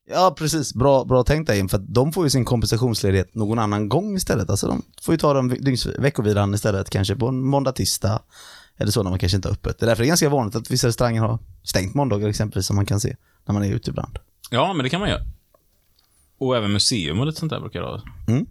Ja, 0.09 0.35
precis. 0.37 0.73
Bra, 0.73 1.05
bra 1.05 1.23
tänkt 1.23 1.47
där 1.47 1.67
för 1.67 1.77
att 1.77 1.93
de 1.93 2.13
får 2.13 2.23
ju 2.23 2.29
sin 2.29 2.45
kompensationsledighet 2.45 3.35
någon 3.35 3.59
annan 3.59 3.89
gång 3.89 4.15
istället. 4.15 4.49
Alltså 4.49 4.67
de 4.67 4.81
får 5.01 5.13
ju 5.13 5.17
ta 5.17 5.33
den 5.33 5.57
veckovilan 5.99 6.53
istället, 6.53 6.89
kanske 6.89 7.15
på 7.15 7.27
en 7.27 7.43
måndag, 7.43 7.71
tisdag. 7.71 8.21
Eller 8.77 8.91
så 8.91 9.03
när 9.03 9.09
man 9.09 9.19
kanske 9.19 9.35
inte 9.35 9.47
har 9.47 9.53
öppet. 9.53 9.79
Det 9.79 9.85
är 9.85 9.87
därför 9.87 10.03
det 10.03 10.05
är 10.05 10.07
ganska 10.07 10.29
vanligt 10.29 10.55
att 10.55 10.71
vissa 10.71 10.87
restauranger 10.87 11.21
har 11.21 11.39
stängt 11.63 11.93
måndagar 11.93 12.29
exempelvis, 12.29 12.65
som 12.65 12.75
man 12.75 12.85
kan 12.85 12.99
se 12.99 13.15
när 13.45 13.53
man 13.53 13.63
är 13.63 13.71
ute 13.71 13.89
ibland. 13.89 14.19
ja, 14.51 14.73
men 14.73 14.83
det 14.83 14.89
kan 14.89 14.99
man 14.99 15.09
göra. 15.09 15.21
Och 16.41 16.57
även 16.57 16.71
museum 16.73 17.19
och 17.19 17.25
lite 17.25 17.39
sånt 17.39 17.49
där 17.51 17.59
brukar 17.59 17.79
jag 17.79 17.87
ha. 17.87 18.01
Mm. 18.27 18.45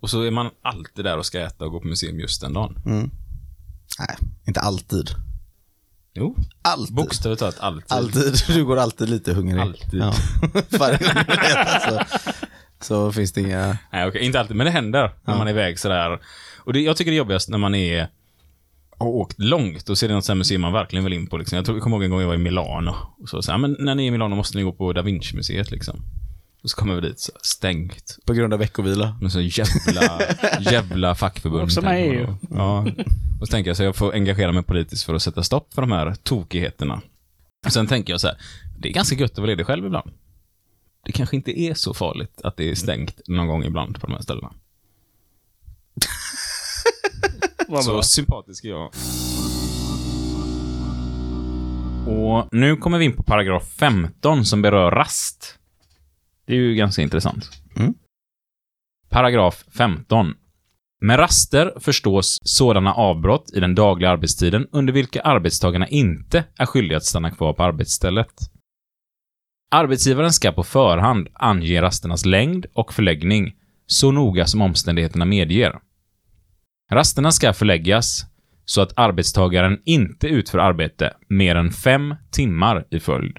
Och 0.00 0.10
så 0.10 0.22
är 0.22 0.30
man 0.30 0.50
alltid 0.62 1.04
där 1.04 1.18
och 1.18 1.26
ska 1.26 1.40
äta 1.40 1.64
och 1.64 1.70
gå 1.72 1.80
på 1.80 1.86
museum 1.88 2.20
just 2.20 2.40
den 2.40 2.52
dagen. 2.52 2.78
Mm. 2.86 3.10
Nej, 3.98 4.16
inte 4.46 4.60
alltid. 4.60 5.10
Jo, 6.14 6.36
Alltid. 6.62 6.94
bokstavligt 6.96 7.40
talat 7.40 7.60
alltid. 7.60 7.92
Alltid. 7.92 8.34
Du 8.54 8.64
går 8.64 8.76
alltid 8.76 9.08
lite 9.08 9.32
hungrig. 9.34 9.60
Alltid. 9.60 10.00
Ja. 10.00 10.14
Varje 10.78 10.98
gång 10.98 11.24
du 11.26 11.32
äter 11.32 11.80
så, 11.90 12.00
så 12.80 13.12
finns 13.12 13.32
det 13.32 13.40
inga... 13.40 13.78
Nej, 13.92 14.08
okej, 14.08 14.22
inte 14.26 14.40
alltid, 14.40 14.56
men 14.56 14.64
det 14.64 14.70
händer 14.70 15.02
när 15.24 15.32
Ja. 15.32 15.38
man 15.38 15.46
är 15.46 15.50
iväg 15.52 15.78
sådär. 15.78 16.18
Och 16.58 16.72
det, 16.72 16.80
jag 16.80 16.96
tycker 16.96 17.10
det 17.10 17.14
är 17.14 17.18
jobbigast 17.18 17.48
när 17.48 17.58
man 17.58 17.74
är 17.74 18.08
har 18.98 19.06
åkt 19.06 19.38
långt 19.38 19.88
och 19.88 19.98
så 19.98 20.06
är 20.06 20.08
det 20.08 20.14
något 20.14 20.24
sånt 20.24 20.34
här 20.34 20.38
museum 20.38 20.60
man 20.60 20.72
verkligen 20.72 21.04
vill 21.04 21.12
in 21.12 21.26
på. 21.26 21.36
Liksom. 21.38 21.56
Jag, 21.56 21.64
tror, 21.64 21.76
jag 21.76 21.82
kommer 21.82 21.96
ihåg 21.96 22.04
en 22.04 22.10
gång 22.10 22.20
jag 22.20 22.28
var 22.28 22.34
i 22.34 22.38
Milano. 22.38 22.94
Och 23.22 23.28
så 23.28 23.42
sa 23.42 23.58
men 23.58 23.76
när 23.78 23.94
ni 23.94 24.02
är 24.02 24.06
i 24.08 24.10
Milano 24.10 24.36
måste 24.36 24.56
ni 24.58 24.62
gå 24.64 24.72
på 24.72 24.92
Da 24.92 25.02
Vinci-museet 25.02 25.70
liksom. 25.70 26.02
Och 26.62 26.70
så 26.70 26.76
kommer 26.76 26.94
vi 26.94 27.00
dit 27.00 27.20
så 27.20 27.32
stängt. 27.42 28.18
På 28.26 28.32
grund 28.32 28.52
av 28.52 28.58
veckovila. 28.58 29.16
Med 29.20 29.32
så 29.32 29.40
jävla, 29.40 30.20
jävla 30.60 31.14
fackförbund. 31.14 31.62
Också 31.62 31.82
med 31.82 32.04
EU. 32.04 32.26
då. 32.26 32.56
Ja. 32.56 32.86
Och 33.40 33.46
så 33.48 33.50
tänker 33.50 33.70
jag 33.70 33.76
så 33.76 33.82
jag 33.82 33.96
får 33.96 34.14
engagera 34.14 34.52
mig 34.52 34.62
politiskt 34.62 35.04
för 35.04 35.14
att 35.14 35.22
sätta 35.22 35.42
stopp 35.42 35.74
för 35.74 35.82
de 35.82 35.92
här 35.92 36.14
tokigheterna. 36.22 37.00
Och 37.66 37.72
sen 37.72 37.86
tänker 37.86 38.12
jag 38.12 38.20
så 38.20 38.26
här, 38.26 38.36
det 38.78 38.88
är 38.88 38.92
ganska 38.92 39.16
gött 39.16 39.32
att 39.32 39.38
vara 39.38 39.46
ledig 39.46 39.66
själv 39.66 39.86
ibland. 39.86 40.10
Det 41.04 41.12
kanske 41.12 41.36
inte 41.36 41.60
är 41.60 41.74
så 41.74 41.94
farligt 41.94 42.40
att 42.44 42.56
det 42.56 42.70
är 42.70 42.74
stängt 42.74 43.20
någon 43.26 43.46
gång 43.46 43.64
ibland 43.64 44.00
på 44.00 44.06
de 44.06 44.12
här 44.12 44.22
ställena. 44.22 44.52
Så 47.82 48.02
sympatisk 48.02 48.64
är 48.64 48.68
jag. 48.68 48.90
Och 52.06 52.48
nu 52.52 52.76
kommer 52.76 52.98
vi 52.98 53.04
in 53.04 53.16
på 53.16 53.22
paragraf 53.22 53.68
15 53.68 54.44
som 54.44 54.62
berör 54.62 54.90
rast. 54.90 55.59
Det 56.50 56.56
är 56.56 56.60
ju 56.60 56.74
ganska 56.74 57.02
intressant. 57.02 57.50
Mm. 57.76 57.94
Paragraf 59.08 59.64
15. 59.76 60.34
Med 61.00 61.18
raster 61.18 61.72
förstås 61.80 62.38
sådana 62.42 62.94
avbrott 62.94 63.50
i 63.54 63.60
den 63.60 63.74
dagliga 63.74 64.10
arbetstiden 64.10 64.66
under 64.72 64.92
vilka 64.92 65.20
arbetstagarna 65.20 65.88
inte 65.88 66.44
är 66.56 66.66
skyldiga 66.66 66.96
att 66.96 67.04
stanna 67.04 67.30
kvar 67.30 67.52
på 67.52 67.62
arbetsstället. 67.62 68.32
Arbetsgivaren 69.70 70.32
ska 70.32 70.52
på 70.52 70.62
förhand 70.62 71.28
ange 71.32 71.82
rasternas 71.82 72.24
längd 72.24 72.66
och 72.72 72.92
förläggning 72.92 73.56
så 73.86 74.10
noga 74.10 74.46
som 74.46 74.62
omständigheterna 74.62 75.24
medger. 75.24 75.78
Rasterna 76.92 77.32
ska 77.32 77.52
förläggas 77.52 78.24
så 78.64 78.80
att 78.80 78.98
arbetstagaren 78.98 79.80
inte 79.84 80.26
utför 80.26 80.58
arbete 80.58 81.14
mer 81.28 81.54
än 81.54 81.70
fem 81.70 82.14
timmar 82.30 82.86
i 82.90 83.00
följd. 83.00 83.38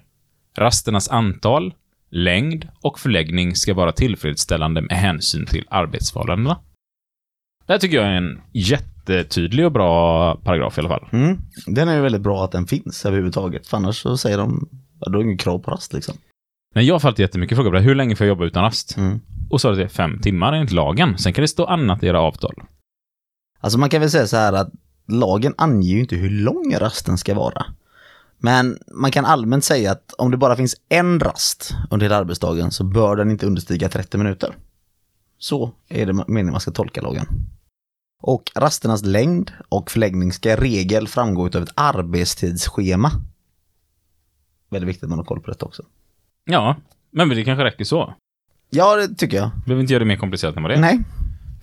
Rasternas 0.58 1.10
antal, 1.10 1.74
längd 2.12 2.67
och 2.82 3.00
förläggning 3.00 3.56
ska 3.56 3.74
vara 3.74 3.91
tillfredsställande 3.91 4.82
med 4.82 4.97
hänsyn 4.97 5.45
till 5.45 5.65
arbetsförhållandena. 5.69 6.60
Det 7.65 7.74
här 7.74 7.80
tycker 7.80 7.97
jag 7.97 8.06
är 8.06 8.12
en 8.12 8.41
jättetydlig 8.54 9.65
och 9.65 9.71
bra 9.71 10.36
paragraf 10.36 10.78
i 10.78 10.82
alla 10.82 10.89
fall. 10.89 11.08
Mm. 11.12 11.38
Den 11.67 11.88
är 11.88 11.95
ju 11.95 12.02
väldigt 12.02 12.21
bra 12.21 12.43
att 12.43 12.52
den 12.52 12.67
finns 12.67 13.06
överhuvudtaget. 13.06 13.67
För 13.67 13.78
annars 13.78 13.95
så 13.95 14.17
säger 14.17 14.38
de, 14.38 14.69
då 15.00 15.12
är 15.12 15.17
det 15.17 15.24
ingen 15.24 15.38
krav 15.38 15.60
på 15.60 15.71
rast 15.71 15.93
liksom. 15.93 16.15
Men 16.76 16.86
jag 16.86 16.95
har 16.95 17.00
fått 17.00 17.19
jättemycket 17.19 17.56
frågor 17.56 17.71
på 17.71 17.76
det. 17.76 17.82
Hur 17.82 17.95
länge 17.95 18.15
får 18.15 18.28
jag 18.28 18.32
jobba 18.36 18.45
utan 18.45 18.63
rast? 18.63 18.97
Mm. 18.97 19.19
Och 19.50 19.62
så 19.62 19.69
är 19.69 19.76
det 19.76 19.89
fem 19.89 20.19
timmar 20.21 20.54
enligt 20.54 20.71
lagen. 20.71 21.17
Sen 21.17 21.34
kan 21.34 21.41
det 21.41 21.47
stå 21.47 21.65
annat 21.65 22.04
i 22.04 22.08
era 22.08 22.21
avtal. 22.21 22.54
Alltså 23.60 23.80
man 23.80 23.89
kan 23.89 24.02
väl 24.02 24.10
säga 24.10 24.28
så 24.28 24.38
här 24.38 24.54
att 24.54 24.71
lagen 25.08 25.54
anger 25.58 25.89
ju 25.89 26.00
inte 26.00 26.15
hur 26.15 26.30
lång 26.30 26.76
rasten 26.80 27.17
ska 27.17 27.36
vara. 27.36 27.65
Men 28.43 28.77
man 28.88 29.12
kan 29.12 29.25
allmänt 29.25 29.63
säga 29.63 29.91
att 29.91 30.13
om 30.17 30.32
det 30.32 30.38
bara 30.38 30.56
finns 30.56 30.75
en 30.89 31.19
rast 31.19 31.75
under 31.89 32.06
hela 32.06 32.17
arbetsdagen 32.17 32.71
så 32.71 32.84
bör 32.84 33.15
den 33.15 33.32
inte 33.32 33.45
understiga 33.45 33.89
30 33.89 34.17
minuter. 34.17 34.56
Så 35.38 35.71
är 35.89 36.06
det 36.06 36.13
meningen 36.13 36.51
man 36.51 36.62
ska 36.62 36.71
tolka 36.71 37.01
lagen. 37.01 37.25
Och 38.21 38.51
rasternas 38.56 39.06
längd 39.06 39.51
och 39.69 39.91
förläggning 39.91 40.34
ska 40.34 40.51
i 40.51 40.56
regel 40.56 41.08
framgå 41.08 41.45
av 41.45 41.56
ett 41.63 41.73
arbetstidsschema. 41.75 43.12
Väldigt 44.69 44.89
viktigt 44.89 45.04
att 45.04 45.10
man 45.10 45.19
har 45.19 45.25
koll 45.25 45.41
på 45.41 45.51
detta 45.51 45.65
också. 45.65 45.84
Ja, 46.45 46.75
men 47.12 47.30
det 47.30 47.43
kanske 47.43 47.63
räcker 47.63 47.84
så. 47.84 48.13
Ja, 48.69 48.95
det 48.95 49.15
tycker 49.15 49.38
jag. 49.38 49.51
Behöver 49.65 49.82
inte 49.82 49.93
göra 49.93 50.04
det 50.04 50.08
mer 50.08 50.17
komplicerat 50.17 50.56
än 50.56 50.63
vad 50.63 50.71
det 50.71 50.75
är. 50.75 50.82
Nej. 50.82 50.99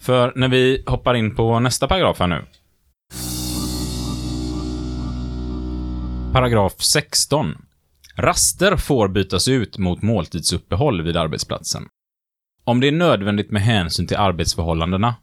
För 0.00 0.32
när 0.36 0.48
vi 0.48 0.84
hoppar 0.86 1.14
in 1.14 1.34
på 1.34 1.60
nästa 1.60 1.88
paragraf 1.88 2.20
här 2.20 2.26
nu. 2.26 2.44
Paragraf 6.32 6.72
16. 6.78 7.54
Raster 8.16 8.76
får 8.76 9.08
bytas 9.08 9.48
ut 9.48 9.78
mot 9.78 10.02
måltidsuppehåll 10.02 11.02
vid 11.02 11.16
arbetsplatsen. 11.16 11.82
Om 12.64 12.80
det 12.80 12.88
är 12.88 12.92
nödvändigt 12.92 13.50
med 13.50 13.62
hänsyn 13.62 14.06
till 14.06 14.16
arbetsförhållandena 14.16 15.14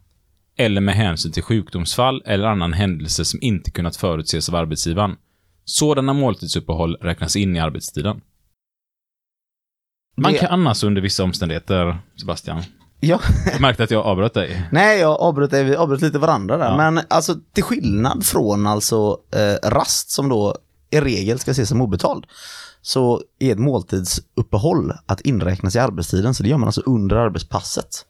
eller 0.58 0.80
med 0.80 0.94
hänsyn 0.94 1.32
till 1.32 1.42
sjukdomsfall 1.42 2.22
eller 2.26 2.44
annan 2.46 2.72
händelse 2.72 3.24
som 3.24 3.38
inte 3.42 3.70
kunnat 3.70 3.96
förutses 3.96 4.48
av 4.48 4.54
arbetsgivaren. 4.54 5.16
Sådana 5.64 6.12
måltidsuppehåll 6.12 6.96
räknas 7.00 7.36
in 7.36 7.56
i 7.56 7.60
arbetstiden. 7.60 8.20
Man 10.16 10.32
Det- 10.32 10.38
kan 10.38 10.66
alltså 10.66 10.86
under 10.86 11.02
vissa 11.02 11.24
omständigheter, 11.24 11.98
Sebastian. 12.20 12.62
Ja. 13.00 13.20
Jag 13.52 13.60
märkte 13.60 13.84
att 13.84 13.90
jag 13.90 14.06
avbröt 14.06 14.34
dig. 14.34 14.68
Nej, 14.72 15.00
jag 15.00 15.20
avbröt, 15.20 15.52
vi 15.52 15.76
avbröt 15.76 16.00
lite 16.02 16.18
varandra 16.18 16.56
där. 16.56 16.64
Ja. 16.70 16.76
Men 16.76 17.00
alltså 17.10 17.34
till 17.52 17.62
skillnad 17.64 18.24
från 18.26 18.66
alltså 18.66 19.18
eh, 19.34 19.68
rast 19.70 20.10
som 20.10 20.28
då 20.28 20.56
i 20.96 21.00
regel 21.00 21.38
ska 21.38 21.50
ses 21.50 21.68
som 21.68 21.80
obetald. 21.80 22.26
Så 22.82 23.22
är 23.38 23.52
ett 23.52 23.58
måltidsuppehåll 23.58 24.92
att 25.06 25.20
inräknas 25.20 25.76
i 25.76 25.78
arbetstiden. 25.78 26.34
Så 26.34 26.42
det 26.42 26.48
gör 26.48 26.58
man 26.58 26.68
alltså 26.68 26.82
under 26.86 27.16
arbetspasset. 27.16 28.06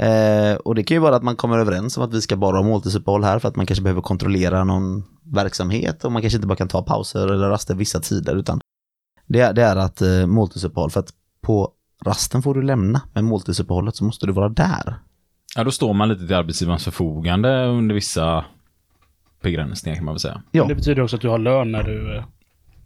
Eh, 0.00 0.54
och 0.54 0.74
det 0.74 0.82
kan 0.82 0.94
ju 0.94 0.98
vara 1.00 1.16
att 1.16 1.22
man 1.22 1.36
kommer 1.36 1.58
överens 1.58 1.96
om 1.96 2.02
att 2.04 2.14
vi 2.14 2.20
ska 2.20 2.36
bara 2.36 2.56
ha 2.56 2.62
måltidsuppehåll 2.62 3.24
här 3.24 3.38
för 3.38 3.48
att 3.48 3.56
man 3.56 3.66
kanske 3.66 3.82
behöver 3.82 4.00
kontrollera 4.02 4.64
någon 4.64 5.02
verksamhet 5.34 6.04
och 6.04 6.12
man 6.12 6.22
kanske 6.22 6.36
inte 6.36 6.46
bara 6.48 6.56
kan 6.56 6.68
ta 6.68 6.82
pauser 6.82 7.28
eller 7.28 7.48
raster 7.48 7.74
vissa 7.74 8.00
tider 8.00 8.36
utan 8.36 8.60
det, 9.26 9.40
är- 9.40 9.52
det 9.52 9.62
är 9.62 9.76
att 9.76 10.02
eh, 10.02 10.26
måltidsuppehåll 10.26 10.90
för 10.90 11.00
att 11.00 11.10
på 11.40 11.70
rasten 12.04 12.42
får 12.42 12.54
du 12.54 12.62
lämna 12.62 13.00
men 13.12 13.24
måltidsuppehållet 13.24 13.96
så 13.96 14.04
måste 14.04 14.26
du 14.26 14.32
vara 14.32 14.48
där. 14.48 14.94
Ja, 15.56 15.64
då 15.64 15.70
står 15.70 15.94
man 15.94 16.08
lite 16.08 16.26
till 16.26 16.36
arbetsgivarens 16.36 16.84
förfogande 16.84 17.66
under 17.66 17.94
vissa 17.94 18.44
begränsningar 19.42 19.96
kan 19.96 20.04
man 20.04 20.14
väl 20.14 20.20
säga. 20.20 20.42
Ja. 20.50 20.64
Det 20.64 20.74
betyder 20.74 21.02
också 21.02 21.16
att 21.16 21.22
du 21.22 21.28
har 21.28 21.38
lön 21.38 21.72
när 21.72 21.82
du, 21.82 22.16
eh, 22.16 22.24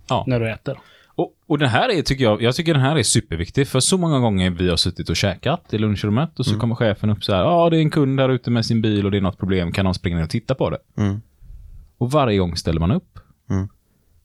Ja. 0.08 0.24
när 0.26 0.40
du 0.40 0.50
äter. 0.50 0.78
Och, 1.16 1.32
och 1.46 1.58
den 1.58 1.68
här 1.68 1.88
är, 1.88 2.02
tycker 2.02 2.24
jag, 2.24 2.42
jag 2.42 2.54
tycker 2.54 2.74
den 2.74 2.82
här 2.82 2.96
är 2.96 3.02
superviktig, 3.02 3.68
för 3.68 3.80
så 3.80 3.98
många 3.98 4.18
gånger 4.18 4.50
vi 4.50 4.68
har 4.70 4.76
suttit 4.76 5.08
och 5.08 5.16
käkat 5.16 5.74
i 5.74 5.78
lunchrummet 5.78 6.38
och 6.38 6.46
så 6.46 6.58
kommer 6.58 6.74
chefen 6.74 7.10
upp 7.10 7.24
så 7.24 7.34
här, 7.34 7.40
ja 7.42 7.70
det 7.70 7.76
är 7.76 7.80
en 7.80 7.90
kund 7.90 8.18
där 8.18 8.28
ute 8.28 8.50
med 8.50 8.66
sin 8.66 8.82
bil 8.82 9.04
och 9.04 9.10
det 9.10 9.16
är 9.16 9.20
något 9.20 9.38
problem, 9.38 9.72
kan 9.72 9.84
någon 9.84 9.94
springa 9.94 10.16
ner 10.16 10.24
och 10.24 10.30
titta 10.30 10.54
på 10.54 10.70
det? 10.70 10.78
Mm. 10.96 11.20
Och 11.98 12.10
varje 12.10 12.38
gång 12.38 12.56
ställer 12.56 12.80
man 12.80 12.90
upp. 12.92 13.18
Mm. 13.50 13.68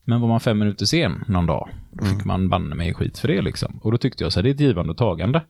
Men 0.04 0.22
var 0.22 0.28
man 0.28 0.40
fem 0.40 0.60
minuter 0.60 0.86
sen 0.86 1.24
någon 1.28 1.46
dag, 1.46 1.70
då 1.92 2.06
fick 2.06 2.26
man 2.26 2.50
banne 2.50 2.76
mig 2.76 2.94
skit 2.94 3.20
för 3.20 3.28
det 3.28 3.42
liksom. 3.42 3.80
Och 3.84 3.92
då 3.92 3.98
tyckte 3.98 4.24
jag 4.24 4.34
så 4.34 4.40
här, 4.40 4.44
det 4.44 4.50
är 4.50 4.54
ett 4.54 4.60
givande 4.60 4.92
och 4.92 4.98
tagande. 4.98 5.42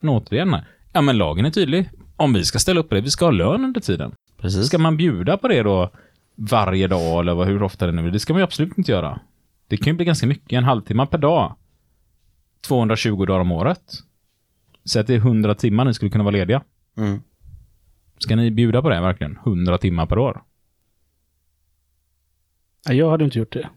Men 0.00 0.08
återigen, 0.08 0.56
ja 0.92 1.00
men 1.00 1.18
lagen 1.18 1.44
är 1.44 1.50
tydlig. 1.50 1.90
Om 2.16 2.32
vi 2.32 2.44
ska 2.44 2.58
ställa 2.58 2.80
upp 2.80 2.90
det, 2.90 3.00
vi 3.00 3.10
ska 3.10 3.24
ha 3.24 3.30
lön 3.32 3.64
under 3.64 3.80
tiden. 3.80 4.12
Precis. 4.40 4.66
Ska 4.66 4.78
man 4.78 4.96
bjuda 4.96 5.36
på 5.36 5.48
det 5.48 5.62
då 5.62 5.90
varje 6.38 6.86
dag 6.88 7.20
eller 7.20 7.34
vad- 7.34 7.46
hur 7.46 7.62
ofta 7.62 7.86
det 7.86 7.92
nu 7.92 8.06
är? 8.06 8.10
Det 8.10 8.20
ska 8.20 8.32
man 8.32 8.40
ju 8.40 8.44
absolut 8.44 8.78
inte 8.78 8.92
göra. 8.92 9.20
Det 9.68 9.76
kan 9.76 9.86
ju 9.86 9.96
bli 9.96 10.04
ganska 10.04 10.26
mycket, 10.26 10.52
en 10.52 10.64
halvtimme 10.64 11.06
per 11.06 11.18
dag. 11.18 11.54
220 12.66 13.24
dagar 13.26 13.40
om 13.40 13.52
året. 13.52 13.82
Säg 14.90 15.00
att 15.00 15.06
det 15.06 15.14
är 15.14 15.18
100 15.18 15.54
timmar 15.54 15.84
ni 15.84 15.94
skulle 15.94 16.10
kunna 16.10 16.24
vara 16.24 16.32
lediga. 16.32 16.62
Mm. 16.96 17.20
Ska 18.18 18.36
ni 18.36 18.50
bjuda 18.50 18.82
på 18.82 18.88
det 18.88 19.00
verkligen? 19.00 19.36
100 19.44 19.78
timmar 19.78 20.06
per 20.06 20.18
år? 20.18 20.42
Nej, 22.88 22.96
Jag 22.96 23.10
hade 23.10 23.24
inte 23.24 23.38
gjort 23.38 23.52
det. 23.52 23.68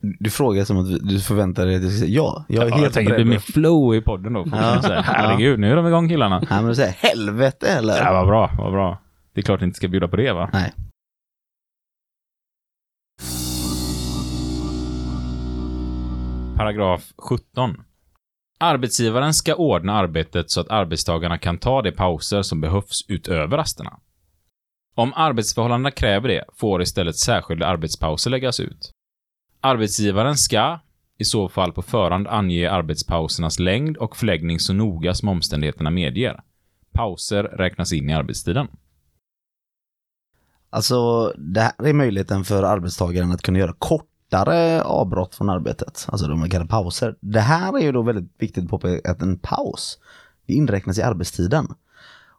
Du 0.00 0.30
frågar 0.30 0.64
som 0.64 0.76
att 0.78 1.08
du 1.08 1.20
förväntar 1.20 1.66
dig 1.66 1.76
att 1.76 1.82
jag 1.82 1.92
ska 1.92 2.00
säga 2.00 2.10
ja. 2.16 2.44
Jag 2.48 2.62
är 2.64 2.68
Ja, 2.68 2.72
helt 2.74 2.84
jag 2.84 2.92
tänker 2.92 3.12
det 3.18 3.24
blir 3.24 3.32
mer 3.34 3.38
flow 3.38 3.94
i 3.94 4.00
podden 4.00 4.32
då. 4.32 4.44
Ja. 4.52 4.80
Ja. 4.82 5.00
Herregud, 5.04 5.58
nu 5.60 5.70
är 5.70 5.76
de 5.76 5.86
igång 5.86 6.08
killarna. 6.08 6.38
Nej 6.38 6.48
men 6.60 6.66
du 6.66 6.74
säger 6.74 6.92
helvete 6.92 7.66
eller? 7.68 7.98
Ja, 8.04 8.12
vad 8.12 8.26
bra, 8.26 8.50
vad 8.58 8.72
bra. 8.72 8.98
Det 9.34 9.40
är 9.40 9.42
klart 9.42 9.60
ni 9.60 9.64
inte 9.64 9.76
ska 9.76 9.88
bjuda 9.88 10.08
på 10.08 10.16
det 10.16 10.32
va? 10.32 10.50
Nej. 10.52 10.72
Paragraf 16.60 17.12
17. 17.16 17.84
Arbetsgivaren 18.58 19.34
ska 19.34 19.54
ordna 19.54 19.92
arbetet 19.92 20.50
så 20.50 20.60
att 20.60 20.70
arbetstagarna 20.70 21.38
kan 21.38 21.58
ta 21.58 21.82
de 21.82 21.92
pauser 21.92 22.42
som 22.42 22.60
behövs 22.60 23.04
utöver 23.08 23.56
rasterna. 23.56 24.00
Om 24.94 25.12
arbetsförhållandena 25.14 25.90
kräver 25.90 26.28
det 26.28 26.44
får 26.56 26.82
istället 26.82 27.16
särskilda 27.16 27.66
arbetspauser 27.66 28.30
läggas 28.30 28.60
ut. 28.60 28.90
Arbetsgivaren 29.60 30.36
ska, 30.36 30.80
i 31.18 31.24
så 31.24 31.48
fall 31.48 31.72
på 31.72 31.82
förhand, 31.82 32.28
ange 32.28 32.70
arbetspausernas 32.70 33.58
längd 33.58 33.96
och 33.96 34.16
förläggning 34.16 34.60
så 34.60 34.72
noga 34.72 35.14
som 35.14 35.28
omständigheterna 35.28 35.90
medger. 35.90 36.40
Pauser 36.92 37.42
räknas 37.42 37.92
in 37.92 38.10
i 38.10 38.14
arbetstiden. 38.14 38.68
Alltså 40.70 41.28
det 41.36 41.60
här 41.60 41.86
är 41.86 41.92
möjligheten 41.92 42.44
för 42.44 42.62
arbetstagaren 42.62 43.32
att 43.32 43.42
kunna 43.42 43.58
göra 43.58 43.74
kort 43.78 44.06
kortare 44.30 44.82
avbrott 44.82 45.34
från 45.34 45.50
arbetet. 45.50 46.06
Alltså 46.08 46.26
de 46.26 46.40
man 46.40 46.50
kallar 46.50 46.66
pauser. 46.66 47.16
Det 47.20 47.40
här 47.40 47.78
är 47.78 47.82
ju 47.82 47.92
då 47.92 48.02
väldigt 48.02 48.32
viktigt 48.38 48.64
att 48.64 48.70
påpeka 48.70 49.10
att 49.10 49.22
en 49.22 49.38
paus 49.38 49.98
det 50.46 50.54
inräknas 50.54 50.98
i 50.98 51.02
arbetstiden. 51.02 51.66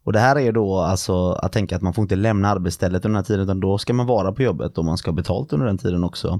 Och 0.03 0.13
det 0.13 0.19
här 0.19 0.35
är 0.35 0.39
ju 0.39 0.51
då 0.51 0.79
alltså 0.79 1.31
att 1.31 1.51
tänka 1.51 1.75
att 1.75 1.81
man 1.81 1.93
får 1.93 2.01
inte 2.01 2.15
lämna 2.15 2.49
arbetsstället 2.49 3.05
under 3.05 3.09
den 3.09 3.15
här 3.15 3.23
tiden 3.23 3.43
utan 3.43 3.59
då 3.59 3.77
ska 3.77 3.93
man 3.93 4.05
vara 4.05 4.31
på 4.31 4.43
jobbet 4.43 4.77
och 4.77 4.85
man 4.85 4.97
ska 4.97 5.11
ha 5.11 5.15
betalt 5.15 5.53
under 5.53 5.65
den 5.65 5.77
tiden 5.77 6.03
också. 6.03 6.39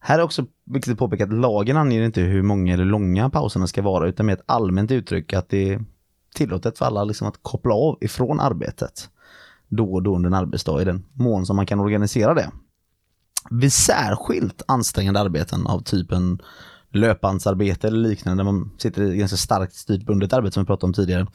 Här 0.00 0.18
är 0.18 0.22
också 0.22 0.44
viktigt 0.64 0.92
att 0.92 0.98
påpeka 0.98 1.24
att 1.24 1.32
lagen 1.32 1.76
anger 1.76 2.02
inte 2.02 2.20
hur 2.20 2.42
många 2.42 2.74
eller 2.74 2.84
långa 2.84 3.30
pauserna 3.30 3.66
ska 3.66 3.82
vara 3.82 4.08
utan 4.08 4.26
med 4.26 4.32
ett 4.32 4.44
allmänt 4.46 4.90
uttryck 4.90 5.32
att 5.32 5.48
det 5.48 5.72
är 5.72 5.84
tillåtet 6.34 6.78
för 6.78 6.86
alla 6.86 7.04
liksom 7.04 7.28
att 7.28 7.42
koppla 7.42 7.74
av 7.74 7.98
ifrån 8.00 8.40
arbetet 8.40 9.08
då 9.68 9.92
och 9.92 10.02
då 10.02 10.16
under 10.16 10.26
en 10.26 10.34
arbetsdag 10.34 10.82
i 10.82 10.84
den 10.84 11.04
mån 11.12 11.46
som 11.46 11.56
man 11.56 11.66
kan 11.66 11.80
organisera 11.80 12.34
det. 12.34 12.50
Vid 13.50 13.72
särskilt 13.72 14.62
ansträngande 14.68 15.20
arbeten 15.20 15.66
av 15.66 15.80
typen 15.80 16.42
löpbandsarbete 16.92 17.86
eller 17.86 18.08
liknande, 18.08 18.40
där 18.40 18.52
man 18.52 18.70
sitter 18.78 19.02
i 19.02 19.16
ganska 19.16 19.36
starkt 19.36 19.74
styrt 19.74 20.06
bundet 20.06 20.32
arbete 20.32 20.54
som 20.54 20.62
vi 20.62 20.66
pratade 20.66 20.86
om 20.86 20.92
tidigare. 20.92 21.26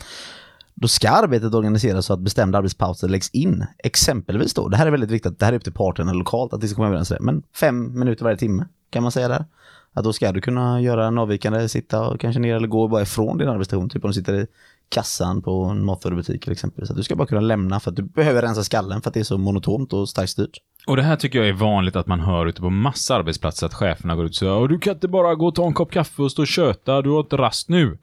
Då 0.76 0.88
ska 0.88 1.10
arbetet 1.10 1.54
organiseras 1.54 2.06
så 2.06 2.13
att 2.13 2.20
bestämda 2.20 2.58
arbetspauser 2.58 3.08
läggs 3.08 3.30
in. 3.30 3.65
Exempelvis 3.78 4.54
då, 4.54 4.67
det 4.67 4.78
här 4.78 4.88
är 4.88 4.91
väldigt 4.91 5.12
viktigt, 5.12 5.39
det 5.39 5.46
här 5.46 5.54
är 5.54 5.58
upp 5.58 5.63
till 5.63 5.74
parterna 5.74 6.13
lokalt 6.13 6.54
att 6.54 6.62
det 6.62 6.67
ska 6.67 6.76
komma 6.76 6.88
överens 6.88 7.10
det, 7.10 7.17
men 7.22 7.43
fem 7.56 8.00
minuter 8.00 8.24
varje 8.24 8.38
timme 8.38 8.65
kan 8.89 9.04
man 9.04 9.12
säga 9.12 9.28
där. 9.28 9.46
Att 9.93 10.04
då 10.04 10.13
ska 10.13 10.32
du 10.32 10.41
kunna 10.41 10.82
göra 10.82 11.08
en 11.08 11.17
avvikande, 11.17 11.70
sitta 11.70 12.08
och 12.08 12.20
kanske 12.20 12.39
ner 12.39 12.56
eller 12.56 12.67
gå 12.67 12.88
bara 12.88 13.02
ifrån 13.02 13.38
din 13.38 13.50
arbetsstation, 13.50 13.89
typ 13.89 14.04
om 14.04 14.10
du 14.10 14.13
sitter 14.13 14.36
i 14.36 14.48
kassan 14.89 15.41
på 15.41 15.63
en 15.63 15.86
matvarubutik 15.86 16.43
till 16.43 16.52
exempel. 16.52 16.88
Så 16.88 16.93
att 16.93 16.98
du 16.98 17.04
ska 17.04 17.15
bara 17.15 17.28
kunna 17.28 17.41
lämna 17.41 17.80
för 17.80 17.91
att 17.91 17.96
du 17.96 18.04
behöver 18.04 18.41
rensa 18.41 18.63
skallen 18.63 19.02
för 19.02 19.10
att 19.10 19.13
det 19.13 19.20
är 19.20 19.24
så 19.24 19.38
monotont 19.38 19.93
och 19.93 20.10
starkt 20.10 20.32
styrt. 20.32 20.58
Och 20.88 20.95
det 20.95 21.04
här 21.04 21.15
tycker 21.15 21.39
jag 21.39 21.47
är 21.47 21.54
vanligt 21.54 21.95
att 21.95 22.08
man 22.08 22.19
hör 22.19 22.45
ute 22.45 22.62
på 22.62 22.69
massa 22.69 23.15
arbetsplatser 23.15 23.65
att 23.65 23.73
cheferna 23.73 24.15
går 24.15 24.26
ut 24.26 24.32
och 24.32 24.36
säger 24.36 24.67
du 24.67 24.80
kan 24.80 24.93
inte 24.93 25.08
bara 25.08 25.36
gå 25.36 25.47
och 25.47 25.56
ta 25.56 25.67
en 25.67 25.73
kopp 25.73 25.91
kaffe 25.91 26.21
och 26.21 26.32
stå 26.32 26.41
och 26.41 26.47
köta, 26.47 27.02
du 27.02 27.10
har 27.10 27.19
inte 27.19 27.38
rast 27.38 27.69
nu. 27.69 27.97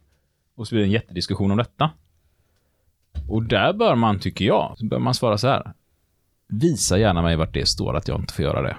Och 0.55 0.69
så 0.69 0.75
blir 0.75 0.83
det 0.83 0.89
en 0.89 0.93
jättediskussion 0.93 1.51
om 1.51 1.57
detta. 1.57 1.91
Och 3.29 3.43
där 3.43 3.73
bör 3.73 3.95
man, 3.95 4.19
tycker 4.19 4.45
jag, 4.45 4.75
så 4.79 4.87
bör 4.87 4.99
man 4.99 5.15
svara 5.15 5.39
så 5.39 5.49
här. 5.49 5.73
Visa 6.49 6.99
gärna 6.99 7.23
mig 7.23 7.37
vart 7.37 7.55
det 7.55 7.69
står 7.69 7.97
att 7.97 8.09
jag 8.09 8.21
inte 8.21 8.35
får 8.35 8.45
göra 8.45 8.63
det. 8.63 8.77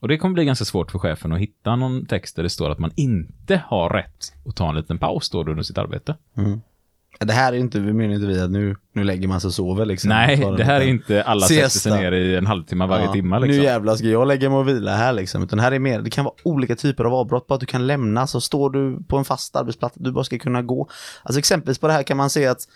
Och 0.00 0.08
det 0.08 0.18
kommer 0.18 0.34
bli 0.34 0.44
ganska 0.44 0.64
svårt 0.64 0.90
för 0.90 0.98
chefen 0.98 1.32
att 1.32 1.40
hitta 1.40 1.76
någon 1.76 2.06
text 2.06 2.36
där 2.36 2.42
det 2.42 2.50
står 2.50 2.70
att 2.70 2.78
man 2.78 2.92
inte 2.96 3.62
har 3.66 3.90
rätt 3.90 4.32
att 4.46 4.56
ta 4.56 4.68
en 4.68 4.74
liten 4.74 4.98
paus 4.98 5.30
då 5.30 5.40
under 5.40 5.62
sitt 5.62 5.78
arbete. 5.78 6.16
Mm. 6.36 6.60
Det 7.20 7.32
här 7.32 7.52
är 7.52 7.56
inte, 7.56 7.80
vi 7.80 7.92
menar 7.92 8.14
inte 8.14 8.26
vi 8.26 8.40
att 8.40 8.50
nu, 8.50 8.76
nu 8.92 9.04
lägger 9.04 9.28
man 9.28 9.40
sig 9.40 9.48
och 9.48 9.54
sover 9.54 9.84
liksom. 9.84 10.08
Nej, 10.08 10.54
det 10.56 10.64
här 10.64 10.80
är 10.80 10.86
inte 10.86 11.22
alla 11.22 11.46
sätter 11.46 11.60
sig 11.60 11.70
siesta. 11.70 11.96
ner 11.96 12.12
i 12.12 12.36
en 12.36 12.46
halvtimme 12.46 12.86
varje 12.86 13.04
Ja, 13.04 13.12
timme 13.12 13.38
liksom. 13.40 13.58
Nu 13.58 13.64
jävlar 13.64 13.96
ska 13.96 14.06
jag 14.06 14.28
lägga 14.28 14.50
mig 14.50 14.58
och 14.58 14.68
vila 14.68 14.96
här 14.96 15.12
liksom. 15.12 15.42
Utan 15.42 15.58
här 15.58 15.72
är 15.72 15.78
mer, 15.78 16.00
det 16.00 16.10
kan 16.10 16.24
vara 16.24 16.34
olika 16.42 16.76
typer 16.76 17.04
av 17.04 17.14
avbrott. 17.14 17.46
Bara 17.46 17.54
att 17.54 17.60
du 17.60 17.66
kan 17.66 17.86
lämna, 17.86 18.26
så 18.26 18.40
står 18.40 18.70
du 18.70 18.98
på 19.08 19.16
en 19.16 19.24
fast 19.24 19.56
arbetsplats, 19.56 19.94
du 19.98 20.12
bara 20.12 20.24
ska 20.24 20.38
kunna 20.38 20.62
gå. 20.62 20.88
Alltså 21.22 21.38
exempelvis 21.38 21.78
på 21.78 21.86
det 21.86 21.92
här 21.92 22.02
kan 22.02 22.16
man 22.16 22.30
se 22.30 22.46
att 22.46 22.68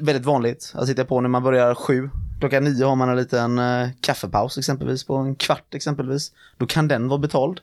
väldigt 0.00 0.24
vanligt, 0.24 0.72
att 0.76 0.86
sitta 0.86 1.04
på 1.04 1.20
när 1.20 1.28
man 1.28 1.42
börjar 1.42 1.74
sju. 1.74 2.10
Klockan 2.40 2.64
nio 2.64 2.84
har 2.84 2.96
man 2.96 3.08
en 3.08 3.16
liten 3.16 3.58
eh, 3.58 3.88
kaffepaus 4.00 4.58
exempelvis 4.58 5.04
på 5.04 5.16
en 5.16 5.34
kvart 5.34 5.74
exempelvis. 5.74 6.32
Då 6.58 6.66
kan 6.66 6.88
den 6.88 7.08
vara 7.08 7.18
betald. 7.18 7.60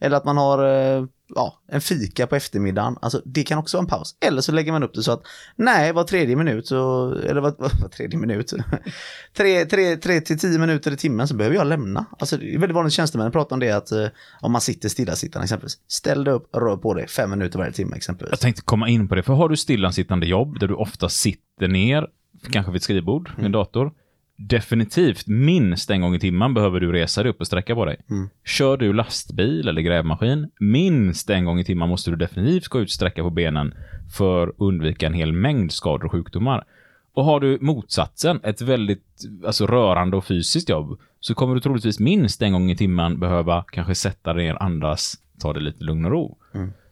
Eller 0.00 0.16
att 0.16 0.24
man 0.24 0.36
har 0.36 0.64
eh, 0.98 1.04
ja, 1.34 1.62
en 1.68 1.80
fika 1.80 2.26
på 2.26 2.36
eftermiddagen. 2.36 2.96
Alltså 3.02 3.22
det 3.24 3.42
kan 3.42 3.58
också 3.58 3.76
vara 3.76 3.82
en 3.82 3.88
paus. 3.88 4.16
Eller 4.20 4.40
så 4.40 4.52
lägger 4.52 4.72
man 4.72 4.82
upp 4.82 4.94
det 4.94 5.02
så 5.02 5.12
att 5.12 5.22
nej, 5.56 5.92
var 5.92 6.04
tredje 6.04 6.36
minut, 6.36 6.66
så, 6.66 7.12
eller 7.12 7.40
var, 7.40 7.54
var 7.58 7.88
tredje 7.88 8.18
minut, 8.18 8.52
tre, 9.36 9.64
tre, 9.64 9.96
tre 9.96 10.20
till 10.20 10.38
tio 10.38 10.58
minuter 10.58 10.92
i 10.92 10.96
timmen 10.96 11.28
så 11.28 11.34
behöver 11.34 11.56
jag 11.56 11.66
lämna. 11.66 12.06
Alltså 12.18 12.36
det 12.36 12.54
är 12.54 12.58
väldigt 12.58 12.74
vanligt 12.74 12.92
tjänstemän 12.92 13.32
pratar 13.32 13.56
om 13.56 13.60
det 13.60 13.70
att 13.70 13.92
eh, 13.92 14.06
om 14.40 14.52
man 14.52 14.60
sitter 14.60 14.88
stillasittande 14.88 15.44
exempelvis. 15.44 15.78
Ställ 15.88 16.24
dig 16.24 16.34
upp, 16.34 16.56
rör 16.56 16.76
på 16.76 16.94
dig 16.94 17.08
fem 17.08 17.30
minuter 17.30 17.58
varje 17.58 17.72
timme 17.72 17.96
exempelvis. 17.96 18.30
Jag 18.32 18.40
tänkte 18.40 18.62
komma 18.62 18.88
in 18.88 19.08
på 19.08 19.14
det, 19.14 19.22
för 19.22 19.32
har 19.32 19.48
du 19.48 19.56
stillasittande 19.56 20.26
jobb 20.26 20.58
där 20.60 20.68
du 20.68 20.74
ofta 20.74 21.08
sitter 21.08 21.68
ner, 21.68 22.06
kanske 22.50 22.72
vid 22.72 22.76
ett 22.76 22.82
skrivbord, 22.82 23.30
med 23.36 23.46
en 23.46 23.52
dator, 23.52 23.92
definitivt 24.38 25.26
minst 25.26 25.90
en 25.90 26.00
gång 26.00 26.14
i 26.14 26.20
timmen 26.20 26.54
behöver 26.54 26.80
du 26.80 26.92
resa 26.92 27.22
dig 27.22 27.30
upp 27.30 27.40
och 27.40 27.46
sträcka 27.46 27.74
på 27.74 27.84
dig. 27.84 27.96
Mm. 28.10 28.28
Kör 28.44 28.76
du 28.76 28.92
lastbil 28.92 29.68
eller 29.68 29.82
grävmaskin, 29.82 30.50
minst 30.60 31.30
en 31.30 31.44
gång 31.44 31.60
i 31.60 31.64
timmen 31.64 31.88
måste 31.88 32.10
du 32.10 32.16
definitivt 32.16 32.68
gå 32.68 32.80
ut 32.80 32.86
och 32.86 32.90
sträcka 32.90 33.22
på 33.22 33.30
benen 33.30 33.74
för 34.16 34.48
att 34.48 34.54
undvika 34.58 35.06
en 35.06 35.14
hel 35.14 35.32
mängd 35.32 35.72
skador 35.72 36.04
och 36.04 36.12
sjukdomar. 36.12 36.64
Och 37.14 37.24
har 37.24 37.40
du 37.40 37.58
motsatsen, 37.60 38.40
ett 38.42 38.60
väldigt 38.60 39.04
alltså, 39.46 39.66
rörande 39.66 40.16
och 40.16 40.24
fysiskt 40.24 40.68
jobb, 40.68 40.98
så 41.20 41.34
kommer 41.34 41.54
du 41.54 41.60
troligtvis 41.60 42.00
minst 42.00 42.42
en 42.42 42.52
gång 42.52 42.70
i 42.70 42.76
timmen 42.76 43.20
behöva 43.20 43.64
kanske 43.72 43.94
sätta 43.94 44.32
dig 44.34 44.46
ner, 44.46 44.62
andas, 44.62 45.16
ta 45.40 45.52
det 45.52 45.60
lite 45.60 45.84
lugn 45.84 46.04
och 46.04 46.10
ro. 46.10 46.38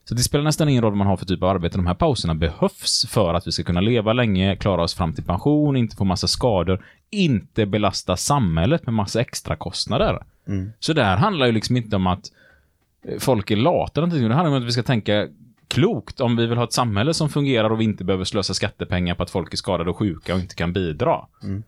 Så 0.08 0.14
det 0.14 0.22
spelar 0.22 0.44
nästan 0.44 0.68
ingen 0.68 0.82
roll 0.82 0.92
vad 0.92 0.98
man 0.98 1.06
har 1.06 1.16
för 1.16 1.26
typ 1.26 1.42
av 1.42 1.48
arbete. 1.48 1.78
De 1.78 1.86
här 1.86 1.94
pauserna 1.94 2.34
behövs 2.34 3.06
för 3.08 3.34
att 3.34 3.46
vi 3.46 3.52
ska 3.52 3.62
kunna 3.62 3.80
leva 3.80 4.12
länge, 4.12 4.56
klara 4.56 4.82
oss 4.82 4.94
fram 4.94 5.12
till 5.12 5.24
pension, 5.24 5.76
inte 5.76 5.96
få 5.96 6.04
massa 6.04 6.26
skador, 6.26 6.84
inte 7.10 7.66
belasta 7.66 8.16
samhället 8.16 8.86
med 8.86 8.94
massa 8.94 9.20
extra 9.20 9.56
kostnader. 9.56 10.22
Mm. 10.46 10.72
Så 10.78 10.92
det 10.92 11.04
här 11.04 11.16
handlar 11.16 11.46
ju 11.46 11.52
liksom 11.52 11.76
inte 11.76 11.96
om 11.96 12.06
att 12.06 12.32
eh, 13.04 13.18
folk 13.18 13.50
är 13.50 13.56
lata 13.56 14.00
eller 14.00 14.06
någonting. 14.06 14.28
Det 14.28 14.34
handlar 14.34 14.56
om 14.56 14.62
att 14.62 14.68
vi 14.68 14.72
ska 14.72 14.82
tänka 14.82 15.28
klokt 15.68 16.20
om 16.20 16.36
vi 16.36 16.46
vill 16.46 16.58
ha 16.58 16.64
ett 16.64 16.72
samhälle 16.72 17.14
som 17.14 17.28
fungerar 17.28 17.70
och 17.70 17.80
vi 17.80 17.84
inte 17.84 18.04
behöver 18.04 18.24
slösa 18.24 18.54
skattepengar 18.54 19.14
på 19.14 19.22
att 19.22 19.30
folk 19.30 19.52
är 19.52 19.56
skadade 19.56 19.90
och 19.90 19.96
sjuka 19.96 20.34
och 20.34 20.40
inte 20.40 20.54
kan 20.54 20.72
bidra. 20.72 21.26
Mm. 21.42 21.62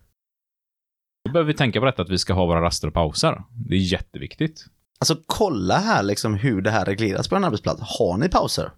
Då 1.25 1.33
behöver 1.33 1.53
vi 1.53 1.59
tänka 1.59 1.81
på 1.81 1.87
detta 1.87 2.03
att 2.03 2.11
vi 2.11 2.19
ska 2.19 2.33
ha 2.33 2.47
våra 2.47 2.63
raster 2.63 2.89
och 2.89 2.95
pauser. 2.95 3.43
Det 3.69 3.75
är 3.75 3.93
jätteviktigt. 3.93 4.67
Alltså 4.99 5.17
kolla 5.27 5.79
här 5.79 6.03
liksom 6.03 6.35
hur 6.35 6.63
det 6.63 6.71
här 6.71 6.85
regleras 6.85 7.29
på 7.29 7.37
en 7.37 7.45
arbetsplats. 7.45 7.83
Har 7.99 8.17
ni 8.17 8.29
pauser? 8.29 8.73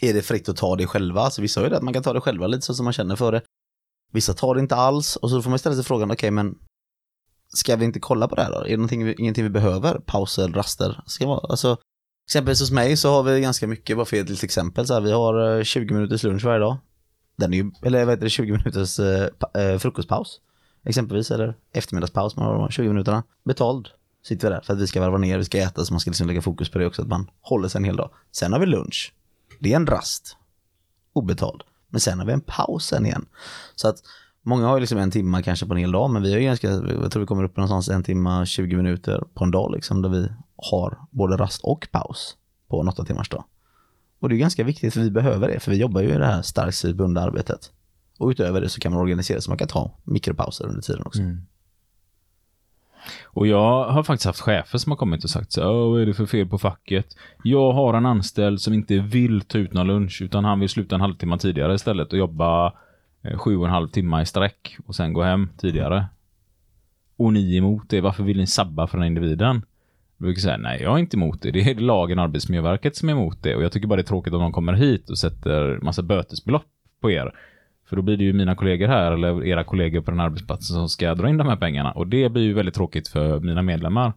Är 0.00 0.14
det 0.14 0.22
fritt 0.22 0.48
att 0.48 0.56
ta 0.56 0.76
det 0.76 0.86
själva? 0.86 1.20
Alltså 1.20 1.42
vissa 1.42 1.60
har 1.60 1.64
ju 1.64 1.70
det 1.70 1.76
att 1.76 1.82
man 1.82 1.94
kan 1.94 2.02
ta 2.02 2.12
det 2.12 2.20
själva 2.20 2.46
lite 2.46 2.66
så 2.66 2.74
som 2.74 2.84
man 2.84 2.92
känner 2.92 3.16
för 3.16 3.32
det. 3.32 3.42
Vissa 4.12 4.34
tar 4.34 4.54
det 4.54 4.60
inte 4.60 4.76
alls 4.76 5.16
och 5.16 5.30
så 5.30 5.42
får 5.42 5.50
man 5.50 5.58
ställa 5.58 5.76
sig 5.76 5.84
frågan, 5.84 6.10
okej 6.10 6.30
men 6.30 6.58
ska 7.52 7.76
vi 7.76 7.84
inte 7.84 8.00
kolla 8.00 8.28
på 8.28 8.34
det 8.34 8.42
här 8.42 8.52
då? 8.52 8.58
Är 8.58 8.68
det 8.68 8.76
någonting 8.76 9.04
vi, 9.04 9.14
ingenting 9.18 9.44
vi 9.44 9.50
behöver? 9.50 9.98
Pauser, 9.98 10.48
raster? 10.48 11.02
Ska 11.06 11.26
man, 11.26 11.40
alltså, 11.42 11.76
exempelvis 12.28 12.60
hos 12.60 12.70
mig 12.70 12.96
så 12.96 13.10
har 13.10 13.22
vi 13.22 13.40
ganska 13.40 13.66
mycket, 13.66 13.96
bara 13.96 14.06
för 14.06 14.16
ett 14.16 14.28
litet 14.28 14.44
exempel, 14.44 14.86
så 14.86 14.94
här, 14.94 15.00
vi 15.00 15.12
har 15.12 15.58
eh, 15.58 15.62
20 15.62 15.94
minuters 15.94 16.22
lunch 16.22 16.44
varje 16.44 16.58
dag. 16.58 16.76
Den 17.36 17.52
är 17.54 17.56
ju, 17.56 17.70
eller 17.82 18.04
vad 18.04 18.12
heter 18.12 18.24
det, 18.24 18.30
20 18.30 18.52
minuters 18.52 18.98
eh, 19.00 19.28
eh, 19.54 19.78
frukostpaus. 19.78 20.40
Exempelvis, 20.84 21.30
eller 21.30 21.56
eftermiddagspaus, 21.72 22.36
man 22.36 22.46
har 22.46 22.52
de 22.52 22.62
här 22.62 22.70
20 22.70 22.88
minuterna. 22.88 23.22
Betald 23.44 23.88
sitter 24.22 24.48
vi 24.48 24.54
där 24.54 24.60
för 24.60 24.72
att 24.72 24.78
vi 24.78 24.86
ska 24.86 25.00
varva 25.00 25.18
ner, 25.18 25.38
vi 25.38 25.44
ska 25.44 25.58
äta 25.58 25.84
så 25.84 25.92
man 25.92 26.00
ska 26.00 26.10
liksom 26.10 26.26
lägga 26.26 26.42
fokus 26.42 26.70
på 26.70 26.78
det 26.78 26.86
också, 26.86 27.02
att 27.02 27.08
man 27.08 27.30
håller 27.40 27.68
sig 27.68 27.78
en 27.78 27.84
hel 27.84 27.96
dag. 27.96 28.10
Sen 28.32 28.52
har 28.52 28.60
vi 28.60 28.66
lunch. 28.66 29.14
Det 29.58 29.72
är 29.72 29.76
en 29.76 29.86
rast. 29.86 30.36
Obetald. 31.12 31.62
Men 31.88 32.00
sen 32.00 32.18
har 32.18 32.26
vi 32.26 32.32
en 32.32 32.40
paus 32.40 32.86
sen 32.86 33.06
igen. 33.06 33.26
Så 33.74 33.88
att 33.88 33.96
många 34.42 34.66
har 34.66 34.76
ju 34.76 34.80
liksom 34.80 34.98
en 34.98 35.10
timme 35.10 35.42
kanske 35.42 35.66
på 35.66 35.74
en 35.74 35.80
hel 35.80 35.92
dag, 35.92 36.10
men 36.10 36.22
vi 36.22 36.32
har 36.32 36.38
ju 36.38 36.44
ganska, 36.44 36.70
jag 36.70 37.12
tror 37.12 37.20
vi 37.20 37.26
kommer 37.26 37.44
upp 37.44 37.56
någonstans 37.56 37.88
en 37.88 38.02
timme, 38.02 38.46
20 38.46 38.76
minuter 38.76 39.24
på 39.34 39.44
en 39.44 39.50
dag 39.50 39.72
liksom, 39.72 40.02
där 40.02 40.08
vi 40.08 40.28
har 40.56 40.98
både 41.10 41.36
rast 41.36 41.60
och 41.64 41.88
paus 41.92 42.36
på 42.68 42.80
en 42.80 42.88
åtta 42.88 43.04
timmars 43.04 43.28
dag. 43.28 43.44
Och 44.20 44.28
det 44.28 44.34
är 44.34 44.38
ganska 44.38 44.64
viktigt 44.64 44.94
för 44.94 45.00
vi 45.00 45.10
behöver 45.10 45.48
det, 45.48 45.60
för 45.60 45.70
vi 45.70 45.76
jobbar 45.76 46.00
ju 46.00 46.08
i 46.08 46.18
det 46.18 46.26
här 46.26 46.42
starkt 46.42 46.96
bundna 46.96 47.20
arbetet. 47.20 47.70
Och 48.18 48.28
utöver 48.28 48.60
det 48.60 48.68
så 48.68 48.80
kan 48.80 48.92
man 48.92 49.00
organisera 49.00 49.40
så 49.40 49.50
man 49.50 49.58
kan 49.58 49.68
ta 49.68 49.98
mikropauser 50.04 50.66
under 50.66 50.82
tiden 50.82 51.02
också. 51.06 51.20
Mm. 51.20 51.46
Och 53.24 53.46
jag 53.46 53.84
har 53.84 54.02
faktiskt 54.02 54.26
haft 54.26 54.40
chefer 54.40 54.78
som 54.78 54.92
har 54.92 54.96
kommit 54.96 55.24
och 55.24 55.30
sagt 55.30 55.52
så 55.52 55.60
här, 55.60 55.68
vad 55.68 56.02
är 56.02 56.06
det 56.06 56.14
för 56.14 56.26
fel 56.26 56.46
på 56.46 56.58
facket? 56.58 57.06
Jag 57.44 57.72
har 57.72 57.94
en 57.94 58.06
anställd 58.06 58.60
som 58.60 58.74
inte 58.74 58.98
vill 58.98 59.40
ta 59.40 59.58
ut 59.58 59.72
någon 59.72 59.86
lunch, 59.86 60.22
utan 60.22 60.44
han 60.44 60.60
vill 60.60 60.68
sluta 60.68 60.94
en 60.94 61.00
halvtimme 61.00 61.38
tidigare 61.38 61.74
istället 61.74 62.12
och 62.12 62.18
jobba 62.18 62.72
eh, 63.22 63.38
sju 63.38 63.56
och 63.56 63.66
en 63.66 63.72
halv 63.72 63.88
timme 63.88 64.22
i 64.22 64.26
sträck 64.26 64.76
och 64.86 64.94
sen 64.94 65.12
gå 65.12 65.22
hem 65.22 65.48
tidigare. 65.58 66.06
Och 67.16 67.32
ni 67.32 67.54
är 67.54 67.58
emot 67.58 67.82
det, 67.88 68.00
varför 68.00 68.22
vill 68.22 68.36
ni 68.36 68.46
sabba 68.46 68.86
för 68.86 68.98
den 68.98 69.02
här 69.02 69.08
individen? 69.08 69.62
Jag 70.16 70.24
brukar 70.24 70.40
säga, 70.40 70.56
nej 70.56 70.82
jag 70.82 70.94
är 70.94 70.98
inte 70.98 71.16
emot 71.16 71.42
det, 71.42 71.50
det 71.50 71.60
är 71.60 71.74
lagen 71.74 72.18
och 72.18 72.24
Arbetsmiljöverket 72.24 72.96
som 72.96 73.08
är 73.08 73.12
emot 73.12 73.42
det 73.42 73.56
och 73.56 73.62
jag 73.62 73.72
tycker 73.72 73.88
bara 73.88 73.96
det 73.96 74.02
är 74.02 74.06
tråkigt 74.06 74.32
om 74.32 74.40
de 74.40 74.52
kommer 74.52 74.72
hit 74.72 75.10
och 75.10 75.18
sätter 75.18 75.78
massa 75.82 76.02
bötesbelopp 76.02 76.66
på 77.00 77.10
er. 77.10 77.32
För 77.90 77.96
då 77.96 78.02
blir 78.02 78.16
det 78.16 78.24
ju 78.24 78.32
mina 78.32 78.54
kollegor 78.54 78.88
här 78.88 79.12
eller 79.12 79.44
era 79.46 79.64
kollegor 79.64 80.00
på 80.00 80.10
den 80.10 80.20
arbetsplatsen 80.20 80.74
som 80.74 80.88
ska 80.88 81.14
dra 81.14 81.28
in 81.28 81.36
de 81.36 81.48
här 81.48 81.56
pengarna. 81.56 81.92
Och 81.92 82.06
det 82.06 82.32
blir 82.32 82.42
ju 82.42 82.52
väldigt 82.52 82.74
tråkigt 82.74 83.08
för 83.08 83.40
mina 83.40 83.62
medlemmar. 83.62 84.12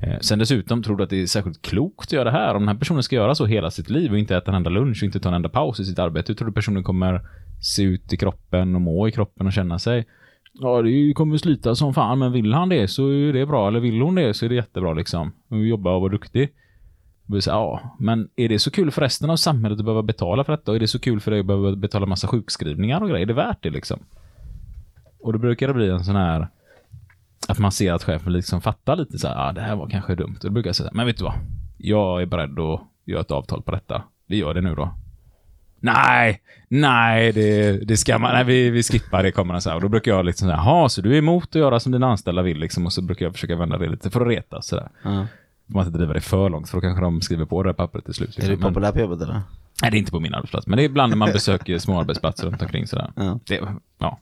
Eh, 0.00 0.18
sen 0.20 0.38
dessutom 0.38 0.82
tror 0.82 0.96
du 0.96 1.04
att 1.04 1.10
det 1.10 1.22
är 1.22 1.26
särskilt 1.26 1.62
klokt 1.62 2.08
att 2.08 2.12
göra 2.12 2.24
det 2.24 2.30
här. 2.30 2.54
Om 2.54 2.62
den 2.62 2.68
här 2.68 2.76
personen 2.76 3.02
ska 3.02 3.16
göra 3.16 3.34
så 3.34 3.46
hela 3.46 3.70
sitt 3.70 3.90
liv 3.90 4.12
och 4.12 4.18
inte 4.18 4.36
äta 4.36 4.50
en 4.50 4.56
enda 4.56 4.70
lunch 4.70 5.02
och 5.02 5.06
inte 5.06 5.20
ta 5.20 5.28
en 5.28 5.34
enda 5.34 5.48
paus 5.48 5.80
i 5.80 5.84
sitt 5.84 5.98
arbete. 5.98 6.32
Hur 6.32 6.34
tror 6.34 6.48
du 6.48 6.54
personen 6.54 6.82
kommer 6.84 7.20
se 7.60 7.82
ut 7.82 8.12
i 8.12 8.16
kroppen 8.16 8.74
och 8.74 8.80
må 8.80 9.08
i 9.08 9.12
kroppen 9.12 9.46
och 9.46 9.52
känna 9.52 9.78
sig? 9.78 10.06
Ja, 10.52 10.82
det 10.82 11.12
kommer 11.12 11.36
slita 11.36 11.74
som 11.74 11.94
fan, 11.94 12.18
men 12.18 12.32
vill 12.32 12.54
han 12.54 12.68
det 12.68 12.88
så 12.88 13.08
är 13.08 13.32
det 13.32 13.46
bra. 13.46 13.68
Eller 13.68 13.80
vill 13.80 14.00
hon 14.00 14.14
det 14.14 14.34
så 14.34 14.44
är 14.44 14.48
det 14.48 14.54
jättebra 14.54 14.92
liksom. 14.92 15.32
Jobba 15.50 15.94
och 15.94 16.00
vara 16.00 16.12
duktig. 16.12 16.48
Och 17.28 17.36
vi 17.36 17.40
ja, 17.46 17.96
men 17.98 18.28
är 18.36 18.48
det 18.48 18.58
så 18.58 18.70
kul 18.70 18.90
för 18.90 19.02
resten 19.02 19.30
av 19.30 19.36
samhället 19.36 19.78
att 19.78 19.84
behöva 19.84 20.02
betala 20.02 20.44
för 20.44 20.52
detta? 20.52 20.70
Och 20.70 20.76
är 20.76 20.80
det 20.80 20.88
så 20.88 20.98
kul 20.98 21.20
för 21.20 21.30
dig 21.30 21.40
att 21.40 21.46
behöva 21.46 21.76
betala 21.76 22.06
massa 22.06 22.28
sjukskrivningar 22.28 23.00
och 23.00 23.08
grejer? 23.08 23.22
Är 23.22 23.26
det 23.26 23.34
värt 23.34 23.62
det 23.62 23.70
liksom? 23.70 23.98
Och 25.20 25.32
då 25.32 25.38
brukar 25.38 25.68
det 25.68 25.74
bli 25.74 25.90
en 25.90 26.04
sån 26.04 26.16
här 26.16 26.48
att 27.48 27.58
man 27.58 27.72
ser 27.72 27.92
att 27.92 28.04
chefen 28.04 28.32
liksom 28.32 28.60
fattar 28.60 28.96
lite 28.96 29.18
så 29.18 29.28
här, 29.28 29.46
ja, 29.46 29.52
det 29.52 29.60
här 29.60 29.76
var 29.76 29.88
kanske 29.88 30.14
dumt. 30.14 30.36
Och 30.38 30.44
då 30.44 30.50
brukar 30.50 30.68
jag 30.68 30.76
säga, 30.76 30.90
men 30.92 31.06
vet 31.06 31.18
du 31.18 31.24
vad? 31.24 31.34
Jag 31.76 32.22
är 32.22 32.26
beredd 32.26 32.58
att 32.58 32.80
göra 33.04 33.20
ett 33.20 33.30
avtal 33.30 33.62
på 33.62 33.70
detta. 33.70 34.02
Vi 34.26 34.36
gör 34.36 34.54
det 34.54 34.60
nu 34.60 34.74
då. 34.74 34.94
Nej, 35.80 36.40
nej, 36.68 37.32
det, 37.32 37.72
det 37.72 37.96
ska 37.96 38.18
man, 38.18 38.32
nej, 38.32 38.44
vi, 38.44 38.70
vi 38.70 38.82
skippar 38.82 39.22
det 39.22 39.32
kommer 39.32 39.54
han 39.54 39.62
säga. 39.62 39.74
Och 39.74 39.80
då 39.80 39.88
brukar 39.88 40.10
jag 40.10 40.26
liksom 40.26 40.48
säga, 40.48 40.56
jaha, 40.56 40.88
så 40.88 41.00
du 41.00 41.14
är 41.14 41.18
emot 41.18 41.48
att 41.48 41.54
göra 41.54 41.80
som 41.80 41.92
dina 41.92 42.06
anställda 42.06 42.42
vill 42.42 42.58
liksom. 42.58 42.86
Och 42.86 42.92
så 42.92 43.02
brukar 43.02 43.26
jag 43.26 43.32
försöka 43.32 43.56
vända 43.56 43.78
det 43.78 43.88
lite 43.88 44.10
för 44.10 44.20
att 44.20 44.28
reta 44.28 44.62
sådär. 44.62 44.88
Mm. 45.04 45.26
Man 45.66 45.86
inte 45.86 45.98
driva 45.98 46.12
det 46.12 46.20
för 46.20 46.50
långt, 46.50 46.68
för 46.68 46.76
då 46.76 46.80
kanske 46.80 47.04
de 47.04 47.20
skriver 47.20 47.44
på 47.44 47.62
det 47.62 47.68
här 47.68 47.74
pappret 47.74 48.04
till 48.04 48.14
slut. 48.14 48.38
Är 48.38 48.42
du 48.42 48.48
liksom. 48.48 48.68
Populär 48.68 48.92
på 48.92 49.00
jobbet 49.00 49.20
eller? 49.20 49.42
Nej, 49.82 49.90
det 49.90 49.96
är 49.96 49.98
inte 49.98 50.10
på 50.10 50.20
min 50.20 50.34
arbetsplats, 50.34 50.66
men 50.66 50.76
det 50.76 50.82
är 50.82 50.84
ibland 50.84 51.10
när 51.10 51.16
man 51.16 51.28
besöker 51.32 51.78
små 51.78 52.00
arbetsplatser 52.00 52.46
runt 52.46 52.62
omkring 52.62 52.86
sådär. 52.86 53.12
Ja. 53.16 53.38
Det, 53.46 53.60
ja. 53.98 54.18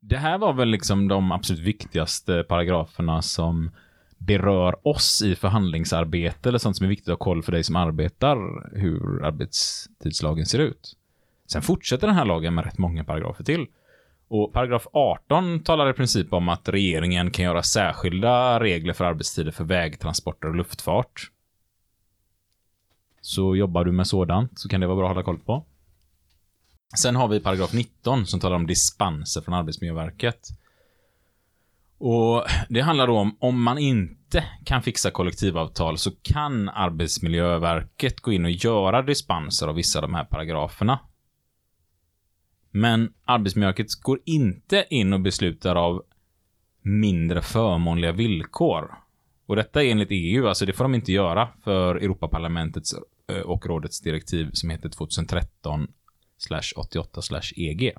det 0.00 0.16
här 0.16 0.38
var 0.38 0.52
väl 0.52 0.68
liksom 0.68 1.08
de 1.08 1.32
absolut 1.32 1.62
viktigaste 1.62 2.44
paragraferna 2.48 3.22
som 3.22 3.70
berör 4.18 4.88
oss 4.88 5.22
i 5.22 5.34
förhandlingsarbete 5.34 6.48
eller 6.48 6.58
sånt 6.58 6.76
som 6.76 6.84
är 6.84 6.88
viktigt 6.88 7.08
att 7.08 7.18
ha 7.18 7.24
koll 7.24 7.42
för 7.42 7.52
dig 7.52 7.64
som 7.64 7.76
arbetar, 7.76 8.36
hur 8.78 9.24
arbetstidslagen 9.24 10.46
ser 10.46 10.58
ut. 10.58 10.96
Sen 11.52 11.62
fortsätter 11.62 12.06
den 12.06 12.16
här 12.16 12.24
lagen 12.24 12.54
med 12.54 12.64
rätt 12.64 12.78
många 12.78 13.04
paragrafer 13.04 13.44
till. 13.44 13.66
Och 14.28 14.52
paragraf 14.52 14.86
18 14.92 15.62
talar 15.62 15.90
i 15.90 15.92
princip 15.92 16.32
om 16.32 16.48
att 16.48 16.68
regeringen 16.68 17.30
kan 17.30 17.44
göra 17.44 17.62
särskilda 17.62 18.60
regler 18.60 18.92
för 18.92 19.04
arbetstider 19.04 19.52
för 19.52 19.64
vägtransporter 19.64 20.48
och 20.48 20.54
luftfart. 20.54 21.30
Så 23.20 23.56
jobbar 23.56 23.84
du 23.84 23.92
med 23.92 24.06
sådant 24.06 24.58
så 24.58 24.68
kan 24.68 24.80
det 24.80 24.86
vara 24.86 24.96
bra 24.96 25.06
att 25.06 25.14
hålla 25.14 25.24
koll 25.24 25.38
på. 25.38 25.66
Sen 26.98 27.16
har 27.16 27.28
vi 27.28 27.40
paragraf 27.40 27.72
19 27.72 28.26
som 28.26 28.40
talar 28.40 28.56
om 28.56 28.66
dispenser 28.66 29.40
från 29.40 29.54
Arbetsmiljöverket. 29.54 30.48
Och 31.98 32.44
Det 32.68 32.80
handlar 32.80 33.06
då 33.06 33.16
om 33.16 33.36
om 33.40 33.62
man 33.62 33.78
inte 33.78 34.44
kan 34.64 34.82
fixa 34.82 35.10
kollektivavtal 35.10 35.98
så 35.98 36.10
kan 36.22 36.68
Arbetsmiljöverket 36.68 38.20
gå 38.20 38.32
in 38.32 38.44
och 38.44 38.50
göra 38.50 39.02
dispenser 39.02 39.68
av 39.68 39.74
vissa 39.74 39.98
av 39.98 40.02
de 40.02 40.14
här 40.14 40.24
paragraferna. 40.24 40.98
Men 42.76 43.12
Arbetsmiljöverket 43.24 43.94
går 44.02 44.18
inte 44.24 44.84
in 44.90 45.12
och 45.12 45.20
beslutar 45.20 45.76
av 45.76 46.02
mindre 46.82 47.42
förmånliga 47.42 48.12
villkor. 48.12 48.94
Och 49.46 49.56
detta 49.56 49.82
är 49.82 49.90
enligt 49.90 50.08
EU, 50.10 50.48
alltså 50.48 50.66
det 50.66 50.72
får 50.72 50.84
de 50.84 50.94
inte 50.94 51.12
göra 51.12 51.48
för 51.64 51.96
Europaparlamentets 51.96 52.94
eh, 53.32 53.40
och 53.40 53.66
rådets 53.66 54.00
direktiv 54.00 54.50
som 54.52 54.70
heter 54.70 54.88
2013 54.88 55.88
88 56.76 57.20
EG. 57.56 57.92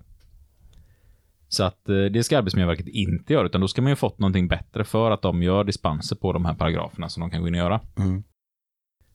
Så 1.47 1.63
att 1.63 1.89
eh, 1.89 1.95
det 1.95 2.23
ska 2.23 2.37
Arbetsmiljöverket 2.37 2.87
inte 2.87 3.33
göra, 3.33 3.45
utan 3.45 3.61
då 3.61 3.67
ska 3.67 3.81
man 3.81 3.91
ju 3.91 3.95
fått 3.95 4.19
någonting 4.19 4.47
bättre 4.47 4.83
för 4.83 5.11
att 5.11 5.21
de 5.21 5.43
gör 5.43 5.63
dispenser 5.63 6.15
på 6.15 6.33
de 6.33 6.45
här 6.45 6.53
paragraferna 6.53 7.09
som 7.09 7.21
de 7.21 7.29
kan 7.29 7.41
gå 7.41 7.47
in 7.47 7.53
och 7.53 7.59
göra. 7.59 7.81
Mm. 7.97 8.23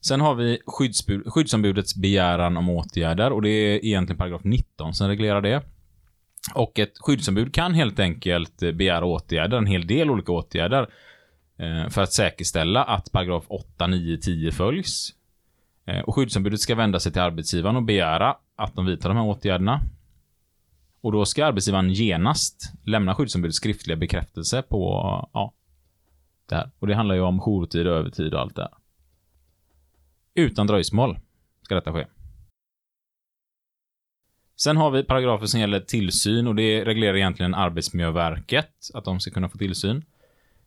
Sen 0.01 0.21
har 0.21 0.35
vi 0.35 0.59
skyddsbud, 0.67 1.23
skyddsombudets 1.27 1.95
begäran 1.95 2.57
om 2.57 2.69
åtgärder 2.69 3.33
och 3.33 3.43
det 3.43 3.49
är 3.49 3.85
egentligen 3.85 4.19
paragraf 4.19 4.45
19 4.45 4.95
som 4.95 5.09
reglerar 5.09 5.41
det. 5.41 5.63
Och 6.55 6.79
ett 6.79 6.99
skyddsombud 6.99 7.55
kan 7.55 7.75
helt 7.75 7.99
enkelt 7.99 8.63
eh, 8.63 8.73
begära 8.73 9.05
åtgärder, 9.05 9.57
en 9.57 9.67
hel 9.67 9.87
del 9.87 10.11
olika 10.11 10.33
åtgärder, 10.33 10.89
eh, 11.57 11.89
för 11.89 12.03
att 12.03 12.13
säkerställa 12.13 12.85
att 12.85 13.13
paragraf 13.13 13.45
8, 13.49 13.87
9, 13.87 14.17
10 14.17 14.53
följs. 14.53 15.15
Eh, 15.87 16.01
och 16.01 16.15
skyddsombudet 16.15 16.61
ska 16.61 16.75
vända 16.75 17.01
sig 17.01 17.13
till 17.13 17.23
arbetsgivaren 17.23 17.77
och 17.77 17.83
begära 17.83 18.37
att 18.57 18.75
de 18.75 18.87
vidtar 18.87 19.09
de 19.09 19.19
här 19.19 19.27
åtgärderna. 19.27 19.81
Och 21.01 21.13
då 21.13 21.25
ska 21.25 21.47
arbetsgivaren 21.47 21.93
genast 21.93 22.73
lämna 22.85 23.15
skyddsombudet 23.15 23.55
skriftliga 23.55 23.97
bekräftelse 23.97 24.63
på 24.63 24.79
ja, 25.33 25.53
det 26.49 26.55
här. 26.55 26.71
Och 26.79 26.87
det 26.87 26.95
handlar 26.95 27.15
ju 27.15 27.21
om 27.21 27.41
jourtid 27.41 27.87
övertid 27.87 28.35
och 28.35 28.41
allt 28.41 28.57
det 28.57 28.63
här. 28.63 28.80
Utan 30.35 30.67
dröjsmål 30.67 31.19
ska 31.63 31.75
detta 31.75 31.93
ske. 31.93 32.07
Sen 34.57 34.77
har 34.77 34.91
vi 34.91 35.05
paragrafer 35.05 35.47
som 35.47 35.61
gäller 35.61 35.81
tillsyn 35.81 36.47
och 36.47 36.55
det 36.55 36.85
reglerar 36.85 37.17
egentligen 37.17 37.55
Arbetsmiljöverket, 37.55 38.71
att 38.95 39.05
de 39.05 39.21
ska 39.21 39.31
kunna 39.31 39.49
få 39.49 39.59
tillsyn. 39.59 40.05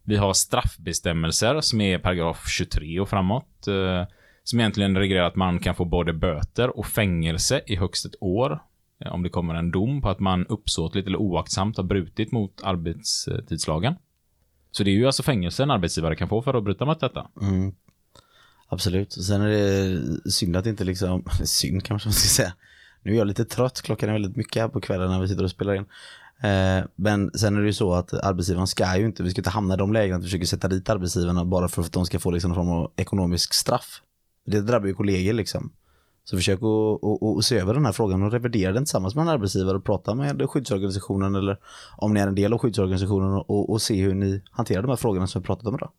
Vi 0.04 0.16
har 0.16 0.34
straffbestämmelser 0.34 1.62
som 1.62 1.82
är 1.82 2.00
paragraf 2.00 2.48
23 2.50 3.00
och 3.00 3.10
framåt. 3.10 3.68
Eh, 3.68 4.06
som 4.44 4.60
egentligen 4.60 4.98
reglerar 4.98 5.24
att 5.26 5.36
man 5.36 5.60
kan 5.60 5.76
få 5.76 5.86
både 5.86 6.14
böter 6.14 6.78
och 6.78 6.86
fängelse 6.86 7.62
i 7.68 7.76
högst 7.76 8.06
ett 8.06 8.16
år. 8.22 8.60
eh, 9.06 9.14
Om 9.14 9.24
det 9.24 9.30
kommer 9.30 9.56
en 9.56 9.72
dom 9.72 10.02
på 10.02 10.10
att 10.10 10.20
man 10.20 10.46
uppsåtligt 10.48 11.08
eller 11.08 11.18
oaktsamt 11.18 11.78
har 11.78 11.84
brutit 11.84 12.32
mot 12.32 12.64
arbetstidslagen. 12.64 13.96
Så 14.72 14.84
det 14.84 14.92
är 14.92 14.96
ju 14.96 15.06
alltså 15.06 15.24
fängelse 15.24 15.64
en 15.64 15.72
arbetsgivare 15.72 16.16
kan 16.16 16.30
få 16.30 16.42
för 16.42 16.54
att 16.54 16.64
bryta 16.64 16.86
mot 16.86 17.00
detta. 17.00 17.30
Mm. 17.42 17.76
Absolut. 18.74 19.14
Sen 19.14 19.42
är 19.42 19.50
det 19.50 20.32
synd 20.32 20.56
att 20.56 20.66
inte 20.66 20.84
liksom, 20.84 21.24
synd 21.44 21.84
kanske 21.84 22.08
man 22.08 22.14
ska 22.14 22.28
säga. 22.28 22.54
Nu 23.02 23.12
är 23.12 23.18
jag 23.18 23.28
lite 23.28 23.46
trött, 23.46 23.82
klockan 23.82 24.10
är 24.10 24.14
väldigt 24.14 24.36
mycket 24.36 24.62
här 24.62 24.70
på 24.70 24.82
kvällen 24.82 25.10
när 25.10 25.22
vi 25.22 25.28
sitter 25.28 25.44
och 25.44 25.52
spelar 25.52 25.76
in. 25.76 25.86
Eh, 26.44 26.86
men 26.96 27.32
sen 27.32 27.56
är 27.56 27.62
det 27.62 27.68
ju 27.68 27.74
så 27.74 27.94
att 27.94 28.14
arbetsgivaren 28.14 28.68
ska 28.68 28.98
ju 28.98 29.06
inte, 29.06 29.24
vi 29.24 29.32
ska 29.32 29.40
inte 29.40 29.50
hamna 29.50 29.74
i 29.74 29.78
de 29.78 29.94
lägena 29.94 30.16
att 30.16 30.22
vi 30.22 30.28
försöker 30.28 30.46
sätta 30.46 30.68
dit 30.68 30.90
arbetsgivarna 30.90 31.46
bara 31.46 31.68
för 31.68 31.82
att 31.82 31.92
de 31.92 32.06
ska 32.06 32.20
få 32.20 32.32
liksom 32.32 32.52
någon 32.52 32.56
form 32.56 32.70
av 32.70 32.92
ekonomisk 32.96 33.54
straff. 33.54 34.02
Det 34.46 34.62
drabbar 34.62 34.88
ju 34.88 34.94
kollegor 34.94 35.34
liksom. 35.34 35.72
Så 36.24 36.38
försök 36.38 36.60
att, 36.60 37.04
att, 37.04 37.38
att 37.38 37.46
se 37.46 37.58
över 37.58 37.74
den 37.74 37.86
här 37.86 37.92
frågan 37.92 38.24
och 38.24 38.32
revidera 38.32 38.72
den 38.72 38.86
tillsammans 38.86 39.16
med 39.16 39.22
en 39.22 39.28
arbetsgivare 39.28 39.78
och 39.78 39.84
prata 39.84 40.16
med 40.16 40.50
skyddsorganisationen 40.50 41.36
eller 41.36 41.60
om 41.98 42.14
ni 42.14 42.20
är 42.20 42.28
en 42.28 42.36
del 42.36 42.54
av 42.54 42.60
skyddsorganisationen 42.60 43.34
och, 43.34 43.70
och 43.70 43.82
se 43.82 44.02
hur 44.02 44.14
ni 44.14 44.42
hanterar 44.52 44.82
de 44.82 44.90
här 44.90 44.96
frågorna 44.96 45.28
som 45.28 45.42
vi 45.42 45.46
pratat 45.46 45.68
om 45.68 45.76
idag. 45.76 45.92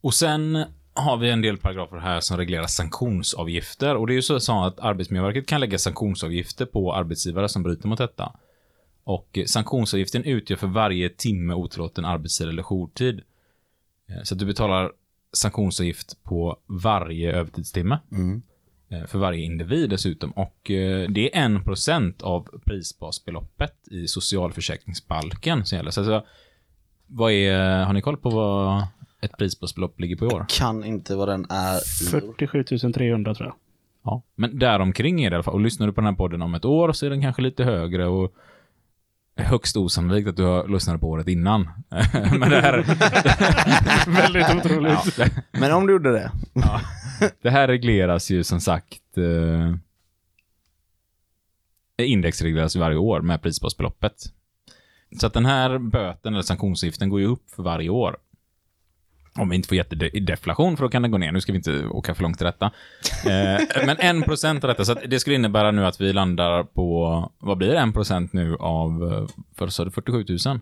Och 0.00 0.14
sen 0.14 0.64
har 0.98 1.16
vi 1.16 1.30
en 1.30 1.42
del 1.42 1.56
paragrafer 1.58 1.96
här 1.96 2.20
som 2.20 2.36
reglerar 2.36 2.66
sanktionsavgifter. 2.66 3.96
Och 3.96 4.06
det 4.06 4.12
är 4.12 4.14
ju 4.14 4.40
så 4.40 4.64
att 4.64 4.78
Arbetsmiljöverket 4.78 5.46
kan 5.46 5.60
lägga 5.60 5.78
sanktionsavgifter 5.78 6.66
på 6.66 6.94
arbetsgivare 6.94 7.48
som 7.48 7.62
bryter 7.62 7.88
mot 7.88 7.98
detta. 7.98 8.32
Och 9.04 9.38
sanktionsavgiften 9.46 10.24
utgör 10.24 10.56
för 10.56 10.66
varje 10.66 11.08
timme 11.08 11.54
otillåten 11.54 12.04
arbetstid 12.04 12.48
eller 12.48 12.62
jourtid. 12.62 13.20
Eh, 14.08 14.22
Så 14.22 14.34
att 14.34 14.38
du 14.38 14.46
betalar 14.46 14.92
sanktionsavgift 15.32 16.22
på 16.22 16.56
varje 16.66 17.32
övertidstimme. 17.32 17.98
Mm. 18.12 18.42
Eh, 18.88 19.06
För 19.06 19.18
varje 19.18 19.44
individ 19.44 19.90
dessutom. 19.90 20.30
Och 20.30 20.70
eh, 20.70 21.08
det 21.08 21.36
är 21.36 21.44
en 21.44 21.64
procent 21.64 22.22
av 22.22 22.60
prisbasbeloppet 22.64 23.88
i 23.90 24.06
socialförsäkringsbalken 24.08 25.64
som 25.66 25.76
gäller. 25.76 25.90
Så 25.90 26.00
alltså, 26.00 26.26
vad 27.06 27.32
är, 27.32 27.84
har 27.84 27.92
ni 27.92 28.00
koll 28.00 28.16
på 28.16 28.30
vad 28.30 28.86
ett 29.20 29.36
prisbasbelopp 29.38 30.00
ligger 30.00 30.16
på 30.16 30.24
i 30.24 30.28
år? 30.28 30.46
Kan 30.48 30.84
inte 30.84 31.16
vad 31.16 31.28
den 31.28 31.46
är. 31.50 31.80
47 32.10 32.64
300 32.92 33.34
tror 33.34 33.46
jag. 33.48 33.56
Ja, 34.04 34.22
men 34.34 34.58
däromkring 34.58 35.24
är 35.24 35.30
det 35.30 35.34
i 35.34 35.36
alla 35.36 35.42
fall. 35.42 35.54
Och 35.54 35.60
lyssnar 35.60 35.86
du 35.86 35.92
på 35.92 36.00
den 36.00 36.08
här 36.08 36.16
podden 36.16 36.42
om 36.42 36.54
ett 36.54 36.64
år 36.64 36.92
så 36.92 37.06
är 37.06 37.10
den 37.10 37.22
kanske 37.22 37.42
lite 37.42 37.64
högre 37.64 38.06
och 38.06 38.34
högst 39.36 39.76
osannolikt 39.76 40.28
att 40.28 40.36
du 40.36 40.42
har 40.42 40.68
lyssnat 40.68 41.00
på 41.00 41.08
året 41.08 41.28
innan. 41.28 41.62
men 42.38 42.50
det 42.50 42.60
här, 42.60 42.76
Väldigt 44.22 44.64
otroligt. 44.64 45.18
ja, 45.18 45.26
Men 45.52 45.72
om 45.72 45.86
du 45.86 45.92
gjorde 45.92 46.12
det. 46.12 46.32
det 47.42 47.50
här 47.50 47.68
regleras 47.68 48.30
ju 48.30 48.44
som 48.44 48.60
sagt 48.60 49.18
eh, 49.18 49.74
indexregleras 52.06 52.76
ju 52.76 52.80
varje 52.80 52.96
år 52.96 53.20
med 53.20 53.42
prisbasbeloppet. 53.42 54.14
Så 55.20 55.26
att 55.26 55.32
den 55.32 55.46
här 55.46 55.78
böten 55.78 56.34
eller 56.34 56.42
sanktionsavgiften 56.42 57.08
går 57.08 57.20
ju 57.20 57.26
upp 57.26 57.50
för 57.50 57.62
varje 57.62 57.88
år. 57.88 58.16
Om 59.38 59.48
vi 59.48 59.56
inte 59.56 59.68
får 59.68 59.76
jättedeflation, 59.76 60.76
för 60.76 60.84
då 60.84 60.90
kan 60.90 61.02
den 61.02 61.10
gå 61.10 61.18
ner. 61.18 61.32
Nu 61.32 61.40
ska 61.40 61.52
vi 61.52 61.58
inte 61.58 61.86
åka 61.86 62.14
för 62.14 62.22
långt 62.22 62.38
till 62.38 62.44
detta. 62.46 62.66
Eh, 63.26 63.86
men 63.86 63.96
en 63.98 64.22
procent 64.22 64.64
av 64.64 64.68
detta, 64.68 64.84
så 64.84 64.92
att 64.92 64.98
det 65.10 65.20
skulle 65.20 65.36
innebära 65.36 65.70
nu 65.70 65.86
att 65.86 66.00
vi 66.00 66.12
landar 66.12 66.64
på, 66.64 67.32
vad 67.38 67.58
blir 67.58 67.74
en 67.74 67.92
procent 67.92 68.32
nu 68.32 68.56
av, 68.56 69.12
eh, 69.12 69.44
för 69.54 69.68
sa 69.68 69.84
du 69.84 69.90
47 69.90 70.24
000? 70.46 70.60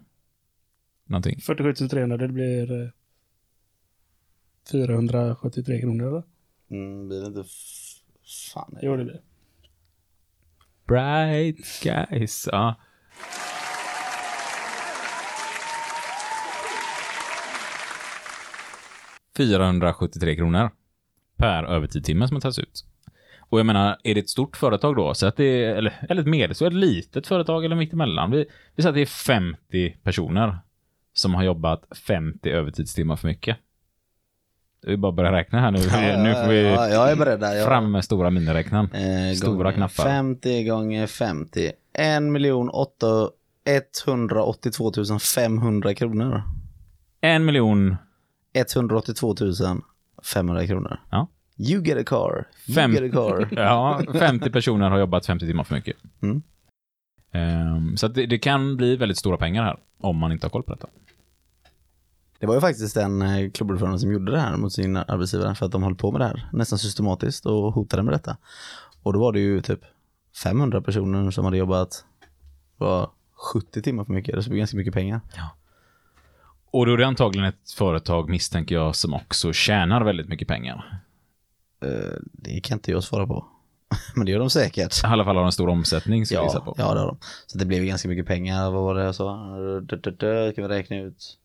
Någonting. 1.07 1.41
47 1.41 1.89
300, 1.89 2.17
det 2.17 2.29
blir 2.29 2.83
eh, 2.83 2.89
473 4.73 5.81
kronor 5.81 6.09
eller? 6.09 6.23
Mm, 6.71 7.09
blir 7.09 7.21
det 7.21 7.27
inte... 7.27 7.45
Fan. 8.55 8.79
Jo, 8.83 8.97
det 8.97 9.05
blir. 9.05 9.21
Bright 10.87 11.83
guys. 11.83 12.49
Ja. 12.53 12.75
...473 19.37 20.37
kronor 20.37 20.71
per 21.37 21.65
övertidtimme 21.65 22.29
som 22.29 22.41
tagits 22.41 22.59
ut. 22.59 22.85
Och 23.49 23.59
jag 23.59 23.67
menar, 23.67 23.97
är 24.05 24.15
det 24.15 24.21
ett 24.21 24.29
stort 24.29 24.57
företag 24.57 24.97
då, 24.97 25.15
så 25.15 25.27
att 25.27 25.37
det 25.37 25.65
är, 25.65 25.75
eller, 25.75 26.07
eller 26.09 26.23
ett 26.23 26.29
medelstor, 26.29 26.67
ett 26.67 26.73
litet 26.73 27.27
företag 27.27 27.65
eller 27.65 27.77
mittemellan. 27.77 28.31
Vi, 28.31 28.47
vi 28.75 28.83
säger 28.83 28.89
att 28.89 28.95
det 28.95 29.01
är 29.01 29.07
50 29.07 29.97
personer 30.03 30.59
som 31.13 31.35
har 31.35 31.45
jobbat 31.45 31.85
50 32.07 32.51
övertidstimmar 32.51 33.17
för 33.17 33.29
mycket. 33.29 33.57
Det 34.87 34.93
är 34.93 34.97
bara 34.97 35.13
börja 35.13 35.33
räkna 35.33 35.61
här 35.61 35.71
nu. 35.71 35.79
nu 36.23 36.35
får 36.35 36.49
vi 36.49 36.63
Ja, 36.63 36.89
jag 36.89 37.11
är 37.11 37.17
beredd 37.17 37.41
där. 37.41 37.65
Fram 37.67 37.91
med 37.91 38.05
stora 38.05 38.31
miniräknaren. 38.31 38.91
eh, 38.93 39.35
stora 39.35 39.73
knappar. 39.73 40.05
50 40.05 40.65
gånger 40.65 41.07
50. 41.07 41.73
1 41.93 42.23
miljon 42.23 42.69
8 42.71 43.07
182 44.07 44.93
500 45.35 45.95
kronor. 45.95 46.43
En 47.21 47.45
miljon 47.45 47.97
182 48.57 49.35
500 50.33 50.67
kronor. 50.67 51.01
Ja. 51.11 51.29
You 51.59 51.83
get 51.85 51.99
a 51.99 52.05
car. 52.07 52.47
You 52.67 52.75
Fem- 52.75 52.93
get 52.93 53.03
a 53.03 53.17
car. 53.17 53.49
Ja, 53.57 54.03
50 54.13 54.51
personer 54.51 54.91
har 54.91 54.99
jobbat 54.99 55.27
50 55.27 55.47
timmar 55.47 55.65
för 55.65 55.75
mycket. 55.75 55.97
Mm. 56.23 56.43
Ehm, 57.33 57.97
så 57.97 58.09
det, 58.09 58.27
det 58.27 58.39
kan 58.39 58.77
bli 58.77 58.97
väldigt 58.97 59.19
stora 59.19 59.37
pengar 59.37 59.63
här, 59.65 59.77
om 60.01 60.17
man 60.17 60.33
inte 60.33 60.47
har 60.47 60.51
koll 60.51 60.63
på 60.63 60.75
detta. 60.75 60.89
Det 62.39 62.47
var 62.47 62.55
ju 62.55 62.61
faktiskt 62.61 62.97
en 62.97 63.23
eh, 63.23 63.51
klubbordförande 63.51 63.99
som 63.99 64.13
gjorde 64.13 64.33
det 64.33 64.41
här 64.41 64.57
mot 64.57 64.73
sin 64.73 64.97
arbetsgivare 64.97 65.55
för 65.55 65.67
att 65.67 65.73
de 65.73 65.83
höll 65.83 65.95
på 65.95 66.13
med 66.13 66.21
det 66.21 66.25
här 66.25 66.49
nästan 66.53 66.79
systematiskt 66.79 67.47
och 67.47 67.73
hotade 67.73 68.03
med 68.03 68.15
detta. 68.15 68.37
Och 69.03 69.13
då 69.13 69.19
var 69.21 69.33
det 69.33 69.41
ju 69.41 69.61
typ 69.61 69.81
500 70.43 70.83
personer 70.83 71.31
som 71.31 71.45
hade 71.45 71.57
jobbat 71.57 72.05
var 72.77 73.11
70 73.53 73.83
timmar 73.83 74.05
för 74.05 74.13
mycket, 74.13 74.35
det 74.35 74.49
blev 74.49 74.59
ganska 74.59 74.77
mycket 74.77 74.95
pengar. 74.95 75.21
Ja. 75.37 75.51
Och 76.71 76.87
då 76.87 76.93
är 76.93 76.97
det 76.97 77.07
antagligen 77.07 77.49
ett 77.49 77.71
företag, 77.77 78.31
misstänker 78.31 78.75
jag, 78.75 78.97
som 78.97 79.15
också 79.15 79.53
tjänar 79.53 80.05
väldigt 80.05 80.29
mycket 80.29 80.49
pengar. 80.49 81.01
Eh, 81.85 81.91
det 82.33 82.61
kan 82.61 82.77
inte 82.79 82.91
jag 82.91 83.05
svara 83.05 83.27
på. 83.27 83.47
Men 84.15 84.27
det 84.27 84.33
gör 84.33 84.39
de 84.39 84.51
säkert. 84.51 85.05
I 85.05 85.07
alla 85.07 85.25
fall 85.25 85.37
har 85.37 85.43
de 85.43 85.47
en 85.47 85.53
stor 85.53 85.69
omsättning, 85.69 86.27
ska 86.27 86.35
jag 86.35 86.45
gissa 86.45 86.59
Ja, 86.59 86.65
på. 86.65 86.75
ja, 86.79 86.95
det 86.95 87.01
har 87.01 87.07
de. 87.07 87.17
Så 87.47 87.59
det 87.59 87.67
blev 87.67 87.81
ju 87.83 87.87
ganska 87.89 88.09
mycket 88.09 88.27
pengar. 88.27 88.71
Vad 88.71 88.83
var 88.83 88.95
det 88.95 89.03
jag 89.05 89.15
sa? 89.15 89.37
Dö, 89.81 89.97
dö, 89.97 90.11
dö, 90.11 90.53
Ska 90.53 90.63
vi 90.63 90.69
räkna 90.69 90.97
ut? 90.97 91.39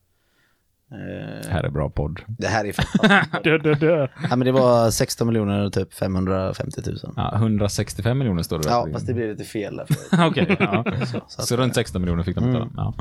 Eh, 0.91 1.49
Här 1.51 1.63
är 1.63 1.69
bra 1.69 1.89
podd. 1.89 2.19
Det 2.27 2.47
här 2.47 2.65
är 2.65 2.73
fantastiskt. 2.73 3.43
Dö, 3.43 3.57
dö, 3.57 3.73
dö. 3.73 4.07
ja, 4.29 4.35
men 4.35 4.45
det 4.45 4.51
var 4.51 4.91
16 4.91 5.27
miljoner 5.27 5.69
typ 5.69 5.93
550 5.93 6.81
000. 6.85 6.97
Ja, 7.15 7.31
165 7.35 8.17
miljoner 8.17 8.43
står 8.43 8.59
det 8.59 8.69
Ja, 8.69 8.87
fast 8.93 9.07
det 9.07 9.13
blev 9.13 9.29
lite 9.29 9.43
fel 9.43 9.75
där. 9.75 9.87
Okej, 10.27 10.55
ja. 10.59 10.85
Så, 11.05 11.17
att, 11.17 11.31
Så 11.47 11.55
runt 11.55 11.75
16 11.75 12.01
miljoner 12.01 12.23
fick 12.23 12.35
de 12.35 12.45
betala. 12.45 12.65
Mm. 12.65 12.73
Ja. 12.77 12.93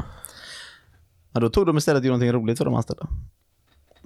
Ja, 1.32 1.40
då 1.40 1.48
tog 1.50 1.66
de 1.66 1.76
istället 1.76 2.00
och 2.00 2.04
gjorde 2.06 2.16
någonting 2.18 2.42
roligt 2.42 2.58
för 2.58 2.64
de 2.64 2.74
anställda. 2.74 3.08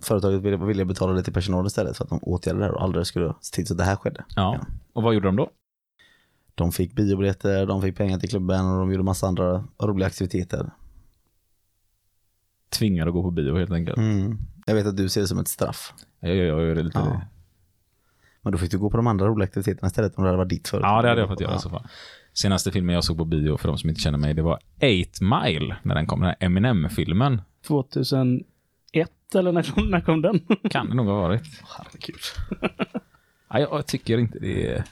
Företaget 0.02 0.40
ville, 0.42 0.56
ville 0.56 0.84
betala 0.84 1.12
det 1.12 1.22
till 1.22 1.32
personal 1.32 1.66
istället 1.66 1.96
för 1.96 2.04
att 2.04 2.10
de 2.10 2.18
åtgärdade 2.22 2.64
det 2.64 2.66
här 2.68 2.74
och 2.74 2.82
aldrig 2.82 3.06
skulle 3.06 3.34
se 3.40 3.54
till 3.54 3.66
så 3.66 3.74
att 3.74 3.78
det 3.78 3.84
här 3.84 3.96
skedde. 3.96 4.24
ja. 4.36 4.60
Och 4.92 5.02
vad 5.02 5.14
gjorde 5.14 5.28
de 5.28 5.36
då? 5.36 5.50
De 6.54 6.72
fick 6.72 6.92
biobiljetter, 6.92 7.66
de 7.66 7.82
fick 7.82 7.96
pengar 7.96 8.18
till 8.18 8.28
klubben 8.30 8.66
och 8.70 8.78
de 8.78 8.90
gjorde 8.92 9.02
massa 9.02 9.26
andra 9.26 9.64
roliga 9.82 10.06
aktiviteter. 10.06 10.70
Tvingade 12.70 13.08
att 13.08 13.14
gå 13.14 13.22
på 13.22 13.30
bio 13.30 13.56
helt 13.58 13.70
enkelt. 13.72 13.96
Mm. 13.98 14.38
Jag 14.66 14.74
vet 14.74 14.86
att 14.86 14.96
du 14.96 15.08
ser 15.08 15.20
det 15.20 15.26
som 15.28 15.38
ett 15.38 15.48
straff. 15.48 15.92
Jag, 16.20 16.36
gör 16.36 16.74
det 16.74 16.82
lite 16.82 16.98
Ja. 16.98 17.20
Men 18.42 18.52
då 18.52 18.58
fick 18.58 18.70
du 18.70 18.78
gå 18.78 18.90
på 18.90 18.96
de 18.96 19.06
andra 19.06 19.26
roliga 19.26 19.44
aktiviteterna 19.44 19.86
istället 19.88 20.18
om 20.18 20.24
det 20.24 20.28
hade 20.28 20.38
varit 20.38 20.48
ditt 20.48 20.68
företag. 20.68 20.90
Ja, 20.98 21.02
det 21.02 21.08
hade 21.08 21.20
jag 21.20 21.28
fått 21.28 21.40
göra 21.40 21.50
i 21.52 21.54
Ja. 21.54 21.58
så 21.60 21.70
fall. 21.70 21.86
Senaste 22.34 22.70
filmen 22.70 22.94
jag 22.94 23.04
såg 23.04 23.18
på 23.18 23.24
bio, 23.24 23.56
för 23.56 23.68
de 23.68 23.78
som 23.78 23.90
inte 23.90 24.00
känner 24.00 24.18
mig, 24.18 24.34
det 24.34 24.42
var 24.42 24.54
8 24.54 24.60
Mile, 25.20 25.76
när 25.82 25.94
den 25.94 26.06
kom. 26.06 26.20
Den 26.20 26.28
här 26.28 26.36
Eminem-filmen. 26.40 27.42
2001 27.66 28.44
eller 29.34 29.52
när 29.52 29.62
kom, 29.62 29.90
när 29.90 30.00
kom 30.00 30.22
den? 30.22 30.40
Kan 30.70 30.88
det 30.88 30.94
nog 30.94 31.06
ha 31.06 31.14
varit. 31.14 31.42
Herregud. 31.78 32.20
Ja, 33.48 33.60
jag, 33.60 33.86
tycker 33.86 34.18
inte 34.18 34.38
det 34.38 34.68
är... 34.68 34.84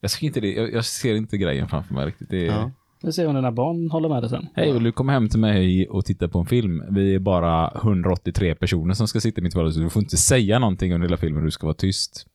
Jag, 0.00 0.10
tycker 0.10 0.26
inte 0.26 0.40
det, 0.40 0.52
jag, 0.52 0.72
jag 0.72 0.84
ser 0.84 1.14
inte 1.14 1.36
grejen 1.38 1.68
framför 1.68 1.94
mig 1.94 2.06
riktigt. 2.06 2.30
Det 2.30 2.46
är, 2.46 2.52
Ja. 2.52 2.70
Vi 3.02 3.12
ser 3.12 3.26
om 3.26 3.34
dina 3.34 3.52
barn 3.52 3.90
håller 3.90 4.08
med 4.08 4.22
dig 4.22 4.30
sen. 4.30 4.46
Hej, 4.54 4.72
vill 4.72 4.82
du 4.82 4.92
komma 4.92 5.12
hem 5.12 5.28
till 5.28 5.40
mig 5.40 5.88
och 5.88 6.04
titta 6.04 6.28
på 6.28 6.38
en 6.38 6.46
film? 6.46 6.82
Vi 6.90 7.14
är 7.14 7.18
bara 7.18 7.72
183 7.76 8.54
personer 8.54 8.94
som 8.94 9.08
ska 9.08 9.20
sitta 9.20 9.40
i 9.40 9.44
mitt 9.44 9.54
vardagsrum. 9.54 9.84
Du 9.84 9.90
får 9.90 10.02
inte 10.02 10.16
säga 10.16 10.58
någonting 10.58 10.94
under 10.94 11.08
hela 11.08 11.16
filmen, 11.16 11.44
du 11.44 11.50
ska 11.50 11.66
vara 11.66 11.74
tyst. 11.74 12.26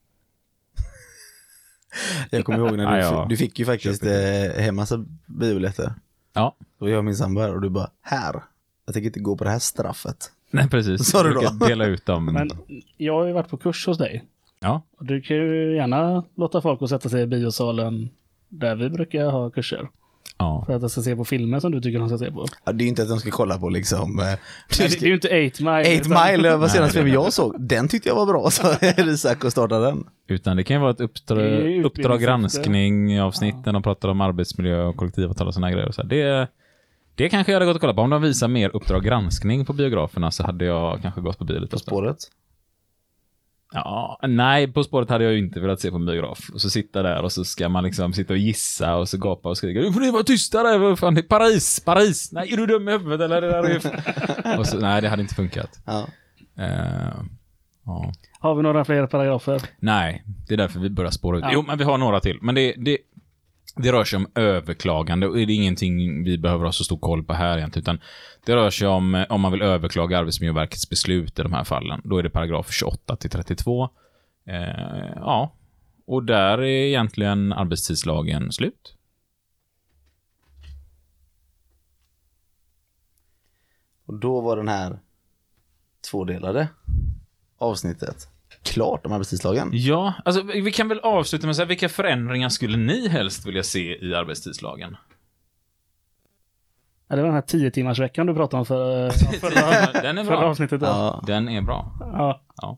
Jag 2.30 2.46
kommer 2.46 2.60
ihåg 2.60 2.78
när 2.78 2.92
du, 2.92 2.98
Ja, 2.98 3.00
ja. 3.00 3.26
du 3.30 3.38
fick 3.38 3.60
ju 3.60 3.66
faktiskt 3.66 4.04
eh, 4.06 4.62
hem 4.62 4.76
massa 4.76 5.06
biobiljetter. 5.26 5.94
Ja, 6.34 6.56
Och 6.80 6.90
jag 6.90 6.98
och 6.98 7.06
min 7.06 7.16
sambo 7.16 7.42
här 7.42 7.56
och 7.56 7.62
du 7.62 7.70
bara, 7.70 7.90
här. 8.02 8.44
Jag 8.86 8.94
tänker 8.94 9.08
inte 9.08 9.20
gå 9.20 9.38
på 9.38 9.44
det 9.44 9.50
här 9.50 9.60
straffet. 9.60 10.32
nej 10.52 10.70
precis. 10.70 11.06
Sa 11.12 11.24
du 11.24 11.34
då? 11.34 11.66
dela 11.68 11.86
ut 11.86 12.06
dem. 12.06 12.26
Men 12.26 12.50
jag 12.98 13.14
har 13.14 13.26
ju 13.26 13.34
varit 13.34 13.50
på 13.50 13.58
kurs 13.58 13.88
hos 13.88 13.98
dig. 13.98 14.26
Ja, 14.60 14.82
Och 14.98 15.06
du 15.06 15.22
kan 15.22 15.38
ju 15.38 15.76
gärna 15.76 16.24
låta 16.36 16.62
folk 16.62 16.82
att 16.82 16.90
sätta 16.90 17.10
sig 17.10 17.22
i 17.22 17.28
biosalen 17.28 18.10
där 18.50 18.76
vi 18.76 18.90
brukar 18.90 19.26
ha 19.32 19.50
kurser. 19.50 19.90
Ja. 20.42 20.64
För 20.66 20.74
att 20.74 20.82
de 20.82 20.90
ska 20.90 21.02
se 21.02 21.16
på 21.16 21.26
filmer 21.26 21.60
som 21.60 21.72
du 21.72 21.82
tycker 21.82 22.00
de 22.00 22.10
ska 22.10 22.18
se 22.18 22.32
på. 22.32 22.46
Ja, 22.66 22.72
det 22.72 22.82
är 22.82 22.86
ju 22.86 22.90
inte 22.90 23.02
att 23.02 23.10
de 23.10 23.20
ska 23.20 23.32
kolla 23.32 23.58
på 23.58 23.70
liksom. 23.70 24.20
eh, 24.20 24.26
Nej, 24.26 24.38
det, 24.78 25.00
det 25.00 25.02
är 25.06 25.08
ju 25.08 25.14
inte 25.14 25.28
8 25.28 25.64
Mile. 25.64 25.90
Eight 25.90 26.06
utan- 26.06 26.32
Mile 26.32 26.56
var 26.56 26.68
senaste 26.68 26.94
filmen 26.94 27.14
jag 27.14 27.34
såg. 27.34 27.56
Den 27.60 27.88
tyckte 27.88 28.10
jag 28.10 28.16
var 28.16 28.26
bra, 28.26 28.50
så 28.50 28.68
Isak 29.12 29.44
och 29.44 29.52
startade 29.52 29.86
den. 29.86 30.04
Utan 30.28 30.58
det 30.58 30.64
kan 30.64 30.76
ju 30.76 30.82
vara 30.82 30.92
ett 30.92 31.02
uppdrag, 31.86 32.22
granskning 32.22 33.22
avsnitt 33.22 33.56
när 33.66 33.74
de 33.74 33.84
pratar 33.84 34.10
om 34.10 34.22
arbetsmiljö 34.22 34.84
och 34.84 34.96
kollektivavtal 34.98 35.48
och 35.48 35.54
sådana 35.54 35.72
grejer. 35.72 35.88
Och 35.88 35.96
så 35.96 36.02
här. 36.02 36.10
Det, 36.10 36.48
det 37.16 37.30
kanske 37.30 37.52
jag 37.52 37.56
hade 37.56 37.66
gått 37.66 37.76
och 37.76 37.82
kollat 37.82 37.96
på. 37.96 38.02
Om 38.02 38.10
de 38.10 38.22
visar 38.22 38.48
mer 38.48 38.76
uppdrag 38.76 39.04
granskning 39.04 39.66
på 39.66 39.74
biograferna 39.74 40.32
så 40.32 40.44
hade 40.44 40.66
jag 40.66 41.02
kanske 41.02 41.22
gått 41.22 41.38
på 41.38 41.44
bio 41.44 41.60
lite 41.60 41.72
På 41.72 41.80
spåret. 41.80 42.18
Ja, 43.74 44.20
nej, 44.28 44.72
På 44.72 44.84
spåret 44.84 45.10
hade 45.10 45.24
jag 45.24 45.34
ju 45.34 45.40
inte 45.40 45.60
velat 45.60 45.80
se 45.80 45.90
på 45.90 45.96
en 45.96 46.06
biograf. 46.06 46.50
Och 46.54 46.62
så 46.62 46.70
sitta 46.70 47.04
där 47.04 47.24
och 47.24 47.32
så 47.32 47.44
ska 47.46 47.70
man 47.70 47.84
liksom 47.84 48.14
sitta 48.14 48.34
och 48.34 48.40
gissa 48.40 48.96
och 48.96 49.10
så 49.10 49.18
gapa 49.18 49.50
och 49.50 49.58
skrika. 49.58 49.80
Nu 49.80 49.94
får 49.94 50.02
ni 50.02 50.12
vara 50.12 50.24
tysta 50.24 50.64
där, 50.64 50.78
vad 50.78 51.00
fan, 51.00 51.16
det 51.16 51.22
är 51.22 51.24
Paris, 51.24 51.80
Paris! 51.86 52.32
Nej, 52.32 52.54
är 52.54 52.58
du 52.58 52.66
dum 52.66 52.90
i 52.90 52.92
huvudet 52.92 53.22
eller? 53.22 53.42
Det 53.42 53.48
där 53.48 53.64
är... 53.64 54.60
och 54.60 54.68
så, 54.68 54.80
nej, 54.80 55.02
det 55.02 55.10
hade 55.10 55.22
inte 55.22 55.36
funkat. 55.36 55.80
Ja. 55.86 56.08
Eh, 56.58 57.14
ja. 57.86 58.14
Har 58.40 58.56
vi 58.56 58.64
några 58.64 58.86
fler 58.86 59.08
paragrafer? 59.08 59.62
Nej, 59.80 60.24
det 60.48 60.54
är 60.54 60.58
därför 60.58 60.80
vi 60.80 60.90
börjar 60.90 61.12
spåra 61.12 61.38
ut. 61.38 61.44
Ja. 61.44 61.50
Jo, 61.54 61.64
men 61.68 61.78
vi 61.78 61.84
har 61.84 61.98
några 61.98 62.20
till. 62.20 62.38
Men 62.42 62.56
det, 62.56 62.74
det, 62.78 62.98
det 63.82 63.92
rör 63.92 64.04
sig 64.04 64.18
om 64.18 64.28
överklagande 64.36 65.28
och 65.28 65.36
det 65.36 65.42
är 65.42 65.50
ingenting 65.50 66.24
vi 66.24 66.38
behöver 66.38 66.66
ha 66.66 66.72
så 66.72 66.84
stor 66.84 66.98
koll 66.98 67.24
på 67.24 67.34
här 67.34 67.58
egentligen. 67.58 67.84
Utan 67.84 68.00
det 68.46 68.56
rör 68.56 68.70
sig 68.70 68.88
om 68.88 69.16
eh, 69.16 69.26
om 69.30 69.42
man 69.42 69.52
vill 69.52 69.62
överklaga 69.62 70.20
Arbetsmiljöverkets 70.20 70.90
beslut 70.90 71.40
i 71.40 71.44
de 71.44 71.54
här 71.54 71.64
fallen. 71.64 72.02
Då 72.04 72.18
är 72.18 72.24
det 72.24 72.30
paragraf 72.30 72.72
28 72.72 73.16
till 73.16 73.30
32. 73.30 73.90
Eh, 74.46 74.60
ja, 75.16 75.56
och 76.06 76.24
där 76.24 76.58
är 76.58 76.66
egentligen 76.66 77.54
arbetstidslagen 77.54 78.52
slut. 78.52 78.96
Och 84.06 84.14
då 84.14 84.42
var 84.42 84.58
den 84.58 84.68
här 84.68 85.00
tvådelade 86.12 86.68
avsnittet 87.58 88.28
klart 88.64 89.06
om 89.06 89.12
arbetstidslagen. 89.12 89.70
Ja, 89.74 90.14
alltså 90.26 90.42
vi 90.42 90.72
kan 90.72 90.88
väl 90.88 91.00
avsluta 91.00 91.48
med 91.48 91.50
att 91.52 91.56
säga 91.56 91.66
vilka 91.66 91.90
förändringar 91.90 92.50
skulle 92.50 92.78
ni 92.78 93.08
helst 93.08 93.46
vilja 93.46 93.64
se 93.64 94.06
i 94.06 94.16
arbetstidslagen? 94.16 94.98
Är 97.08 97.18
det 97.18 97.24
den 97.24 97.34
här 97.34 97.42
10 97.42 97.72
timmars 97.72 98.00
veckan 98.00 98.28
du 98.28 98.34
pratade 98.34 98.60
om 98.60 98.66
för, 98.66 99.10
förra, 99.40 100.02
Den 100.02 100.18
är 100.18 100.24
förra 100.24 100.38
bra. 100.38 100.50
avsnittet? 100.50 100.82
Ja. 100.82 100.88
Ja, 100.88 101.24
Den 101.34 101.50
är 101.50 101.62
bra. 101.62 101.92
ja. 102.58 102.78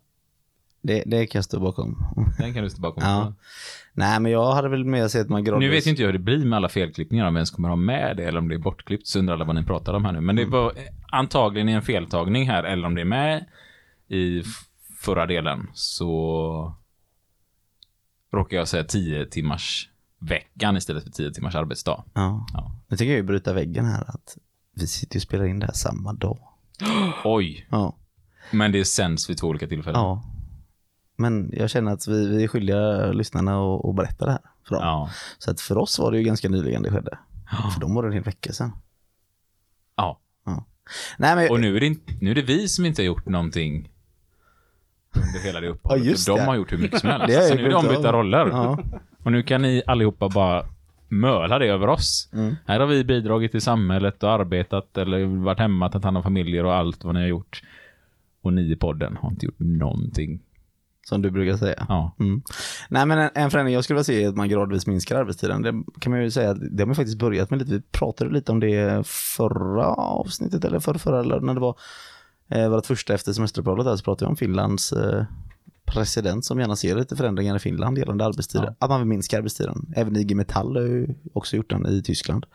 det, 0.82 1.04
det 1.06 1.26
kan 1.28 1.38
jag 1.40 1.46
stå 1.46 1.60
bakom. 1.60 1.98
Den 2.40 2.54
kan 2.54 2.64
du 2.64 2.70
stå 2.70 2.82
bakom. 2.82 3.04
Ja. 3.04 3.34
Nej, 3.94 4.20
men 4.20 4.32
jag 4.32 4.52
hade 4.52 4.70
väl 4.70 4.86
mer 4.86 5.08
sett 5.08 5.22
att 5.22 5.30
man 5.30 5.44
gradvis... 5.44 5.68
Nu 5.70 5.76
vet 5.76 5.86
ju 5.88 5.90
inte 5.90 6.02
jag 6.02 6.08
hur 6.08 6.14
det 6.14 6.20
blir 6.20 6.46
med 6.46 6.58
alla 6.58 6.70
felklippningar, 6.70 7.28
om 7.28 7.34
vi 7.34 7.38
ens 7.38 7.52
kommer 7.52 7.70
ha 7.70 7.76
med 7.76 8.18
det 8.18 8.24
eller 8.24 8.40
om 8.40 8.50
det 8.50 8.56
är 8.56 8.60
bortklippt, 8.60 9.08
så 9.08 9.20
undrar 9.20 9.34
alla 9.36 9.46
vad 9.46 9.56
ni 9.56 9.64
pratar 9.64 9.94
om 9.94 10.06
här 10.06 10.12
nu. 10.12 10.22
Men 10.22 10.36
det 10.36 10.46
var 10.46 10.66
eh, 10.66 10.72
antagligen 11.08 11.70
en 11.70 11.82
feltagning 11.82 12.50
här, 12.50 12.64
eller 12.64 12.88
om 12.88 12.96
det 12.96 13.02
är 13.02 13.06
med 13.06 13.46
i 14.08 14.44
förra 15.04 15.26
delen, 15.26 15.70
så 15.74 16.76
råkar 18.34 18.58
jag 18.58 18.68
säga 18.68 18.84
10 18.84 19.26
timmars 19.26 19.90
veckan 20.20 20.78
istället 20.78 21.04
för 21.04 21.10
10 21.12 21.32
timmars 21.34 21.56
arbetsdag. 21.56 22.04
Ja. 22.14 22.46
Ja. 22.54 22.72
Nu 22.88 22.98
tänker 22.98 23.12
jag 23.12 23.18
ju 23.18 23.24
bryta 23.24 23.54
väggen 23.54 23.86
här 23.86 24.04
att 24.08 24.38
vi 24.76 24.88
sitter 24.88 25.18
och 25.18 25.22
spelar 25.22 25.46
in 25.46 25.60
det 25.60 25.66
här 25.66 25.74
samma 25.74 26.14
dag. 26.14 26.40
Oj, 27.24 27.68
Ja. 27.72 27.96
men 28.52 28.72
det 28.72 28.86
sänds 28.86 29.30
vid 29.30 29.38
två 29.38 29.48
olika 29.48 29.68
tillfällen. 29.68 30.02
ja. 30.02 30.24
Men 31.16 31.50
jag 31.54 31.70
känner 31.70 31.92
att 31.92 32.08
vi, 32.08 32.28
vi 32.28 32.44
är 32.44 32.48
skyldiga 32.48 33.12
lyssnarna 33.12 33.52
att, 33.76 33.86
att 33.86 33.96
berätta 33.96 34.26
det 34.26 34.32
här 34.32 34.42
för 34.68 34.76
dem. 34.76 34.84
Ja. 34.84 35.10
Så 35.38 35.52
att 35.52 35.62
för 35.62 35.78
oss 35.78 36.00
var 36.00 36.12
det 36.12 36.18
ju 36.18 36.24
ganska 36.24 36.50
nyligen 36.50 36.84
det 36.84 36.92
skedde. 36.92 37.18
För 37.74 37.82
dem 37.82 37.96
var 37.96 38.04
det 38.04 38.10
en 38.10 38.14
hel 38.14 38.24
vecka 38.24 38.54
sedan. 38.54 38.72
ja. 39.96 40.20
Nej, 41.18 41.36
men, 41.36 41.52
Och 41.52 41.60
nu 41.60 41.76
är, 41.78 41.80
det 41.80 41.98
nu 42.22 42.32
är 42.32 42.36
det 42.36 42.42
vi 42.42 42.68
som 42.68 42.86
inte 42.86 43.02
har 43.02 43.06
gjort 43.06 43.26
någonting 43.26 43.90
under 45.16 45.40
hela 45.46 45.62
det 45.62 45.68
uppehållet. 45.68 46.06
Ja, 46.06 46.10
just 46.12 46.30
och 46.30 46.38
de 46.38 46.42
det. 46.42 46.48
har 46.48 46.56
gjort 46.56 46.72
hur 46.72 46.78
mycket 46.78 47.00
som 47.00 47.10
helst. 47.10 47.48
Så 47.48 47.56
nu 47.56 47.66
är 47.66 47.76
ombytta 47.76 48.10
av. 48.10 48.16
roller. 48.16 48.48
Ja. 48.52 48.80
Och 49.24 49.32
nu 49.32 49.44
kan 49.44 49.62
ni 49.62 49.84
allihopa 49.88 50.30
bara 50.30 50.64
möla 51.10 51.60
det 51.60 51.68
över 51.68 51.88
oss. 51.88 52.30
Mm. 52.34 52.56
Här 52.66 52.80
har 52.80 52.88
vi 52.88 53.04
bidragit 53.04 53.52
till 53.52 53.62
samhället 53.62 54.24
och 54.24 54.32
arbetat 54.32 54.98
eller 54.98 55.26
varit 55.26 55.60
hemma, 55.60 55.90
tagit 55.90 56.06
hand 56.06 56.18
om 56.18 56.24
familjer 56.24 56.66
och 56.66 56.76
allt 56.76 57.04
vad 57.04 57.14
ni 57.16 57.22
har 57.22 57.28
gjort. 57.28 57.62
Och 58.42 58.54
ni 58.54 58.72
i 58.72 58.76
podden 58.76 59.18
har 59.22 59.30
inte 59.30 59.46
gjort 59.46 59.60
någonting. 59.60 60.40
Som 61.06 61.22
du 61.22 61.32
brukar 61.32 61.58
säga. 61.58 61.86
Ja. 61.90 62.16
Mm. 62.20 62.42
Nej 62.90 63.06
men 63.06 63.20
en, 63.20 63.30
en 63.36 63.52
förändring 63.52 63.76
jag 63.76 63.84
skulle 63.84 63.96
vilja 63.96 64.04
se 64.04 64.24
är 64.24 64.30
att 64.30 64.36
man 64.36 64.50
gradvis 64.50 64.88
minskar 64.88 65.16
arbetstiden. 65.20 65.62
Det 65.62 65.84
kan 66.00 66.12
man 66.12 66.24
ju 66.24 66.32
säga 66.32 66.50
att 66.52 66.58
det 66.72 66.82
har 66.82 66.86
man 66.86 66.96
faktiskt 66.96 67.18
börjat 67.18 67.50
med 67.50 67.60
lite. 67.60 67.72
Vi 67.72 67.82
pratade 67.82 68.32
lite 68.32 68.52
om 68.52 68.60
det 68.60 69.08
förra 69.08 69.86
avsnittet 69.86 70.66
eller 70.66 70.80
förra, 70.80 70.98
förra 70.98 71.20
eller 71.20 71.40
när 71.40 71.54
det 71.54 71.60
var 71.60 71.76
eh, 72.50 72.70
vårt 72.70 72.86
första 72.86 73.14
efter 73.14 73.34
semesteruppehållet 73.34 73.86
där 73.86 73.96
så 73.96 74.04
pratade 74.04 74.26
vi 74.26 74.30
om 74.30 74.36
Finlands 74.38 74.94
eh, 74.94 75.24
president 75.86 76.46
som 76.46 76.60
gärna 76.60 76.76
ser 76.76 76.96
lite 76.96 77.16
förändringar 77.16 77.56
i 77.56 77.60
Finland 77.60 77.98
gällande 77.98 78.26
arbetstider. 78.26 78.66
Ja. 78.66 78.76
Att 78.80 78.90
man 78.90 79.00
vill 79.00 79.08
minska 79.08 79.38
arbetstiden. 79.38 79.94
Även 79.96 80.16
IG 80.16 80.36
Metall 80.36 80.76
har 80.76 80.84
ju 80.84 81.08
också 81.34 81.56
gjort 81.56 81.70
den 81.70 81.88
i 81.88 82.02
Tyskland. 82.02 82.46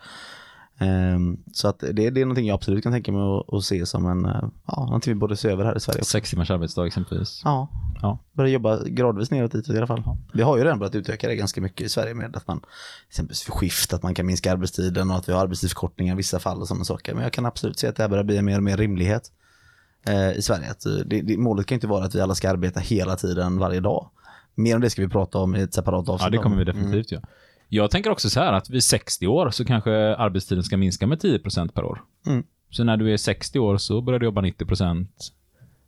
Ehm, 0.81 1.37
så 1.53 1.67
att 1.67 1.79
det, 1.79 1.91
det 2.09 2.21
är 2.21 2.25
någonting 2.25 2.47
jag 2.47 2.55
absolut 2.55 2.83
kan 2.83 2.91
tänka 2.91 3.11
mig 3.11 3.21
att, 3.21 3.53
att 3.53 3.63
se 3.63 3.85
som 3.85 4.05
en, 4.05 4.25
eh, 4.25 4.43
ja, 4.65 4.85
någonting 4.85 5.13
vi 5.13 5.19
borde 5.19 5.37
se 5.37 5.49
över 5.49 5.65
här 5.65 5.77
i 5.77 5.79
Sverige. 5.79 5.99
också. 5.99 6.09
Sex 6.11 6.29
timmars 6.29 6.51
arbetsdag 6.51 6.87
exempelvis. 6.87 7.41
Ja, 7.45 7.67
Ja. 8.01 8.19
börja 8.33 8.49
jobba 8.49 8.83
gradvis 8.83 9.31
neråt 9.31 9.51
dit 9.51 9.69
i 9.69 9.77
alla 9.77 9.87
fall. 9.87 10.03
Vi 10.33 10.41
har 10.41 10.57
ju 10.57 10.63
redan 10.63 10.79
börjat 10.79 10.95
utöka 10.95 11.27
det 11.27 11.35
ganska 11.35 11.61
mycket 11.61 11.85
i 11.85 11.89
Sverige 11.89 12.13
med 12.13 12.35
att 12.35 12.47
man 12.47 12.61
exempelvis 13.09 13.41
för 13.41 13.51
skift, 13.51 13.93
att 13.93 14.03
man 14.03 14.13
kan 14.15 14.25
minska 14.25 14.51
arbetstiden 14.51 15.11
och 15.11 15.17
att 15.17 15.29
vi 15.29 15.33
har 15.33 15.41
arbetstidsförkortningar 15.41 16.13
i 16.13 16.17
vissa 16.17 16.39
fall 16.39 16.61
och 16.61 16.67
sådana 16.67 16.83
saker. 16.83 17.13
Men 17.13 17.23
jag 17.23 17.33
kan 17.33 17.45
absolut 17.45 17.79
se 17.79 17.87
att 17.87 17.95
det 17.95 18.03
här 18.03 18.09
börjar 18.09 18.23
bli 18.23 18.41
mer 18.41 18.57
och 18.57 18.63
mer 18.63 18.77
rimlighet 18.77 19.31
eh, 20.07 20.31
i 20.31 20.41
Sverige. 20.41 20.71
Att, 20.71 20.85
eh, 20.85 20.93
det, 21.05 21.21
det, 21.21 21.37
målet 21.37 21.65
kan 21.65 21.75
inte 21.75 21.87
vara 21.87 22.05
att 22.05 22.15
vi 22.15 22.21
alla 22.21 22.35
ska 22.35 22.49
arbeta 22.49 22.79
hela 22.79 23.15
tiden 23.15 23.57
varje 23.59 23.79
dag. 23.79 24.09
Mer 24.55 24.75
om 24.75 24.81
det 24.81 24.89
ska 24.89 25.01
vi 25.01 25.07
prata 25.07 25.37
om 25.37 25.55
i 25.55 25.61
ett 25.61 25.73
separat 25.73 26.09
avsnitt. 26.09 26.25
Ja, 26.25 26.29
det 26.29 26.37
kommer 26.37 26.55
vi 26.55 26.61
om. 26.61 26.65
definitivt 26.65 27.11
göra. 27.11 27.23
Jag 27.67 27.91
tänker 27.91 28.09
också 28.09 28.29
så 28.29 28.39
här 28.39 28.53
att 28.53 28.69
vid 28.69 28.83
60 28.83 29.27
år 29.27 29.49
så 29.49 29.65
kanske 29.65 30.15
arbetstiden 30.15 30.63
ska 30.63 30.77
minska 30.77 31.07
med 31.07 31.17
10% 31.21 31.71
per 31.71 31.83
år. 31.83 32.01
Mm. 32.27 32.43
Så 32.69 32.83
när 32.83 32.97
du 32.97 33.13
är 33.13 33.17
60 33.17 33.59
år 33.59 33.77
så 33.77 34.01
börjar 34.01 34.19
du 34.19 34.25
jobba 34.25 34.41
90%. 34.41 35.07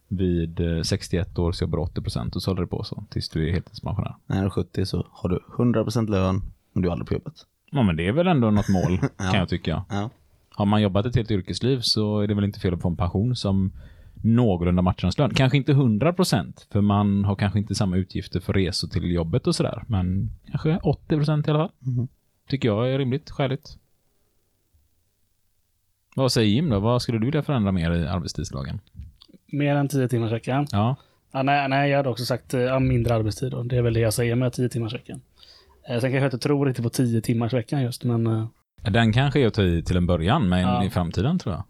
Vid 0.08 0.60
eh, 0.60 0.82
61 0.82 1.40
år 1.40 1.52
så 1.52 1.64
jobbar 1.64 1.78
du 1.78 2.02
80% 2.02 2.36
och 2.36 2.42
så 2.42 2.52
håller 2.52 2.62
det 2.62 2.68
på 2.68 2.84
så 2.84 3.04
tills 3.10 3.30
du 3.30 3.48
är 3.48 3.52
heltidspensionär. 3.54 4.16
När 4.26 4.40
du 4.40 4.46
är 4.46 4.50
70 4.50 4.86
så 4.86 5.08
har 5.12 5.30
du 5.30 5.40
100% 5.58 6.10
lön, 6.10 6.42
men 6.74 6.82
du 6.84 6.88
är 6.90 6.92
aldrig 6.92 7.08
på 7.08 7.14
jobbet. 7.14 7.34
Ja, 7.72 7.84
men 7.84 7.96
det 7.96 8.08
är 8.08 8.12
väl 8.12 8.28
ändå 8.28 8.52
något 8.52 8.70
mål, 8.70 9.00
Ja. 9.18 9.24
kan 9.32 9.40
jag 9.40 9.50
tycka. 9.50 9.84
Ja. 9.90 10.10
Har 10.50 10.66
man 10.66 10.82
jobbat 10.82 11.06
ett 11.06 11.16
helt 11.16 11.32
yrkesliv 11.32 11.80
så 11.82 12.20
är 12.20 12.28
det 12.28 12.34
väl 12.34 12.44
inte 12.44 12.60
fel 12.60 12.74
att 12.74 12.82
få 12.82 12.88
en 12.90 12.96
pension 12.96 13.36
som 13.36 13.72
någorlunda 14.24 14.82
matchar 14.82 15.06
ens 15.06 15.18
lön. 15.18 15.34
Kanske 15.34 15.58
inte 15.58 15.74
100% 15.74 16.54
för 16.72 16.82
man 16.82 17.26
har 17.26 17.36
kanske 17.36 17.60
inte 17.60 17.76
samma 17.76 17.98
utgifter 17.98 18.40
för 18.40 18.54
resor 18.54 18.88
till 18.88 19.12
jobbet 19.12 19.48
och 19.48 19.56
sådär. 19.56 19.84
Men 19.88 20.30
kanske 20.50 20.70
80% 20.78 21.48
i 21.48 21.52
alla 21.52 21.60
fall. 21.60 21.72
Mhm. 21.80 22.08
Tycker 22.50 22.68
jag 22.70 22.92
är 22.92 22.98
rimligt, 22.98 23.30
skäligt. 23.30 23.78
Vad 26.16 26.32
säger 26.32 26.48
Jim 26.50 26.70
då? 26.70 26.80
Vad 26.80 27.02
skulle 27.02 27.18
du 27.20 27.26
vilja 27.26 27.44
förändra 27.44 27.72
mer 27.72 27.92
i 27.92 28.08
arbetstidslagen? 28.08 28.80
Mer 29.52 29.76
än 29.76 29.88
10 29.88 30.08
timmars 30.08 30.32
veckan. 30.32 30.68
Ja, 30.72 30.96
Ja, 31.34 31.44
nej, 31.44 31.70
nej, 31.70 31.90
jag 31.90 31.98
hade 31.98 32.10
också 32.10 32.26
sagt 32.26 32.54
eh, 32.54 32.62
ja, 32.62 32.80
mindre 32.80 33.16
arbetstid. 33.16 33.52
Då. 33.52 33.64
Det 33.64 33.78
är 33.78 33.82
väl 33.82 33.94
det 33.94 34.00
jag 34.00 34.14
säger 34.14 34.36
med 34.36 34.54
10 34.54 34.70
timmars 34.70 34.94
veckan. 34.94 35.22
Eh, 35.90 35.92
sen 35.92 36.00
kanske 36.02 36.18
jag 36.18 36.26
inte 36.26 36.38
tror 36.38 36.66
riktigt 36.66 36.84
på 36.84 36.90
10 36.90 37.22
timmars 37.22 37.54
veckan 37.54 37.82
just, 37.82 38.04
men 38.04 38.28
eh, 38.28 38.48
den 38.92 39.14
kanske 39.14 39.40
är 39.40 39.48
att 39.48 39.54
ta 39.54 39.64
i 39.64 39.84
till 39.84 39.98
en 39.98 40.06
början, 40.08 40.50
men 40.50 40.60
Ja. 40.62 40.84
i 40.84 40.90
framtiden 40.90 41.40
tror 41.40 41.56
jag. 41.56 41.64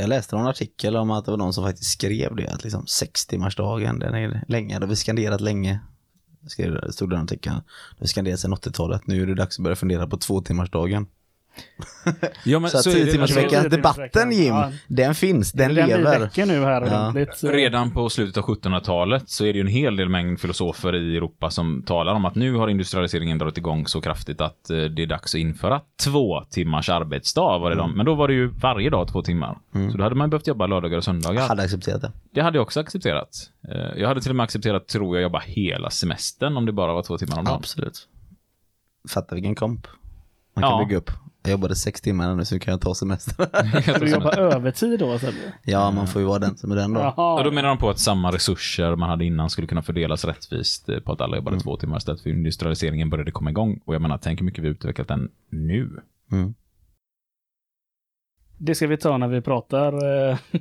Jag 0.00 0.08
läste 0.08 0.36
någon 0.36 0.46
artikel 0.46 0.96
om 0.96 1.10
att 1.10 1.24
det 1.24 1.30
var 1.30 1.38
någon 1.38 1.52
som 1.52 1.64
faktiskt 1.64 1.92
skrev 1.92 2.36
det, 2.36 2.48
att 2.48 2.64
liksom 2.64 2.86
sextimmarsdagen, 2.86 3.98
den 3.98 4.14
är 4.14 4.44
länge, 4.48 4.78
det 4.78 4.84
har 4.84 4.90
vi 4.90 4.96
skanderat 4.96 5.40
länge. 5.40 5.80
Skrev, 6.46 6.72
det 6.72 6.92
stod 6.92 7.10
det 7.10 7.16
den 7.16 7.24
artikeln. 7.24 7.56
Det 7.96 8.02
har 8.02 8.06
skanderat 8.06 8.40
sedan 8.40 8.54
80-talet, 8.54 9.06
nu 9.06 9.22
är 9.22 9.26
det 9.26 9.34
dags 9.34 9.58
att 9.58 9.62
börja 9.62 9.76
fundera 9.76 10.06
på 10.06 10.16
tvåtimmarsdagen. 10.16 11.06
Ja, 12.44 12.58
men 12.58 12.70
Så 12.70 12.82
10 12.90 13.04
det- 13.04 13.12
timmars 13.12 13.30
veckan, 13.36 13.48
10 13.62 13.70
timmars 13.70 13.96
debatten 13.96 14.32
Jim, 14.32 14.54
ja. 14.54 14.72
den 14.88 15.14
finns, 15.14 15.52
den 15.52 15.74
den 15.74 15.88
lever. 15.88 16.18
väcker 16.20 16.46
nu 16.46 16.60
här 16.64 16.80
Ja. 16.80 16.86
ordentligt. 17.10 17.44
Eh, 17.44 17.50
Redan 17.50 17.90
på 17.90 18.08
slutet 18.10 18.36
av 18.36 18.44
1700-talet 18.44 19.28
så 19.30 19.44
är 19.44 19.52
det 19.52 19.56
ju 19.56 19.60
en 19.60 19.66
hel 19.66 19.96
del 19.96 20.08
mängd 20.08 20.40
filosofer 20.40 20.94
i 20.96 21.16
Europa 21.16 21.50
som 21.50 21.82
talar 21.86 22.14
om 22.14 22.24
att 22.24 22.34
nu 22.34 22.54
har 22.54 22.68
industrialiseringen 22.68 23.38
dragit 23.38 23.58
igång 23.58 23.86
så 23.86 24.00
kraftigt 24.00 24.40
att 24.40 24.70
eh, 24.70 24.76
det 24.76 25.02
är 25.02 25.06
dags 25.06 25.34
att 25.34 25.38
införa 25.38 25.80
två 26.04 26.44
timmars 26.50 26.88
arbetsdag. 26.88 27.58
Var 27.58 27.70
det 27.70 27.76
de. 27.76 27.92
Men 27.96 28.06
då 28.06 28.14
var 28.14 28.28
det 28.28 28.34
ju 28.34 28.46
varje 28.46 28.90
dag 28.90 29.08
två 29.08 29.22
timmar. 29.22 29.58
Så 29.92 29.96
då 29.98 30.02
hade 30.04 30.14
man 30.14 30.30
behövt 30.30 30.46
jobba 30.46 30.66
lördagar 30.66 30.96
och 30.98 31.04
söndagar. 31.04 31.48
Hade 31.48 31.62
accepterat 31.62 32.00
det. 32.02 32.12
Det 32.34 32.40
hade 32.40 32.58
jag 32.58 32.62
också 32.62 32.80
accepterat. 32.80 33.28
Eh, 33.68 34.00
Jag 34.00 34.08
hade 34.08 34.20
till 34.20 34.30
och 34.30 34.36
med 34.36 34.44
accepterat, 34.44 34.88
tror 34.88 35.16
jag, 35.16 35.22
jobba 35.22 35.42
hela 35.46 35.90
semestern 35.90 36.56
om 36.56 36.66
det 36.66 36.72
bara 36.72 36.92
var 36.92 37.02
två 37.02 37.18
timmar 37.18 37.38
om 37.38 37.44
dagen. 37.44 37.56
Absolut. 37.56 38.08
Fatta 39.08 39.34
vilken 39.34 39.54
komp. 39.54 39.86
Man 40.54 40.62
kan 40.62 40.70
Ja. 40.72 40.84
bygga 40.84 40.96
upp. 40.98 41.10
Jag 41.42 41.50
jobbade 41.50 41.76
sex 41.76 42.00
timmar 42.00 42.34
nu 42.34 42.44
så 42.44 42.54
nu 42.54 42.58
kan 42.58 42.72
jag 42.72 42.80
ta 42.80 42.94
semester. 42.94 43.80
Ska 43.82 43.98
du 43.98 44.10
jobba 44.10 44.30
övertid 44.36 44.98
då? 44.98 45.18
Sebbe? 45.18 45.32
ja, 45.62 45.90
man 45.90 46.06
får 46.06 46.22
ju 46.22 46.28
vara 46.28 46.38
den 46.38 46.56
som 46.56 46.72
är 46.72 46.76
den 46.76 46.92
då. 46.94 47.00
Och 47.38 47.44
då 47.44 47.50
menar 47.50 47.68
de 47.68 47.78
på 47.78 47.90
att 47.90 47.98
samma 47.98 48.32
resurser 48.32 48.96
man 48.96 49.08
hade 49.10 49.24
innan 49.24 49.50
skulle 49.50 49.66
kunna 49.66 49.82
fördelas 49.82 50.24
rättvist 50.24 50.88
eh, 50.88 51.00
på 51.00 51.12
att 51.12 51.20
alla 51.20 51.36
jobbade 51.36 51.60
två 51.60 51.76
timmar 51.76 51.96
istället 51.96 52.20
för 52.20 52.30
industrialiseringen 52.30 53.10
började 53.10 53.30
komma 53.30 53.50
igång. 53.50 53.80
Och 53.84 53.94
jag 53.94 54.02
menar, 54.02 54.18
tänk 54.18 54.40
hur 54.40 54.44
mycket 54.46 54.64
vi 54.64 54.68
utvecklat 54.68 55.08
den 55.08 55.30
nu. 55.50 55.90
Mm. 56.32 56.54
Det 58.58 58.74
ska 58.74 58.86
vi 58.86 58.96
ta 58.96 59.18
när 59.18 59.28
vi 59.28 59.40
pratar. 59.40 59.92
eh, 60.30 60.38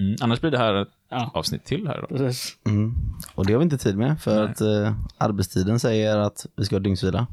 Mm. 0.00 0.16
Annars 0.20 0.40
blir 0.40 0.50
det 0.50 0.58
här 0.58 0.74
ett 0.74 0.88
Ja, 1.08 1.30
avsnitt 1.34 1.64
till 1.64 1.86
här 1.88 2.00
då. 2.00 2.06
precis. 2.16 2.56
Mm. 2.66 2.94
Och 3.34 3.46
det 3.46 3.52
har 3.52 3.58
vi 3.58 3.64
inte 3.64 3.78
tid 3.78 3.96
med 3.98 4.20
för 4.20 4.34
Nej. 4.42 4.44
att 4.50 4.60
eh, 4.60 4.94
arbetstiden 5.18 5.80
säger 5.80 6.16
att 6.16 6.46
vi 6.56 6.64
ska 6.64 6.74
ha 6.76 6.80
dygnsvila. 6.80 7.26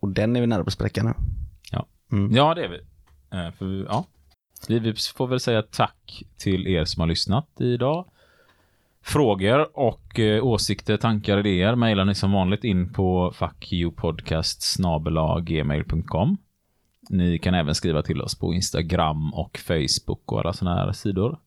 Och 0.00 0.08
den 0.08 0.36
är 0.36 0.40
vi 0.40 0.46
nära 0.46 0.62
på 0.64 0.66
att 0.68 0.72
spräcka 0.72 1.02
nu. 1.02 1.12
Ja. 2.12 2.16
Mm. 2.18 2.34
Ja, 2.34 2.54
det 2.54 2.64
är 2.64 2.68
vi. 2.68 2.80
Eh, 3.38 3.50
För, 3.52 3.66
vi- 3.66 3.84
ja. 3.88 4.04
vi, 4.68 4.78
vi 4.78 4.94
får 5.16 5.26
väl 5.26 5.40
säga 5.40 5.62
tack 5.62 6.22
till 6.36 6.66
er 6.66 6.84
som 6.84 7.00
har 7.00 7.06
lyssnat 7.06 7.48
idag. 7.60 8.08
Frågor 9.04 9.78
och 9.78 10.18
eh, 10.18 10.44
åsikter, 10.44 10.96
tankar, 10.96 11.38
idéer 11.38 11.74
mejlar 11.74 12.04
ni 12.04 12.14
som 12.14 12.32
vanligt 12.32 12.64
in 12.64 12.92
på 12.92 13.32
fuckyoupodcast 13.34 14.76
gmail.com. 15.42 16.36
Ni 17.10 17.38
kan 17.38 17.54
även 17.54 17.74
skriva 17.74 18.02
till 18.02 18.22
oss 18.22 18.38
på 18.38 18.54
Instagram 18.54 19.34
och 19.34 19.58
Facebook 19.58 20.32
och 20.32 20.40
alla 20.40 20.52
sådana 20.52 20.76
här 20.76 20.92
sidor. 20.92 21.38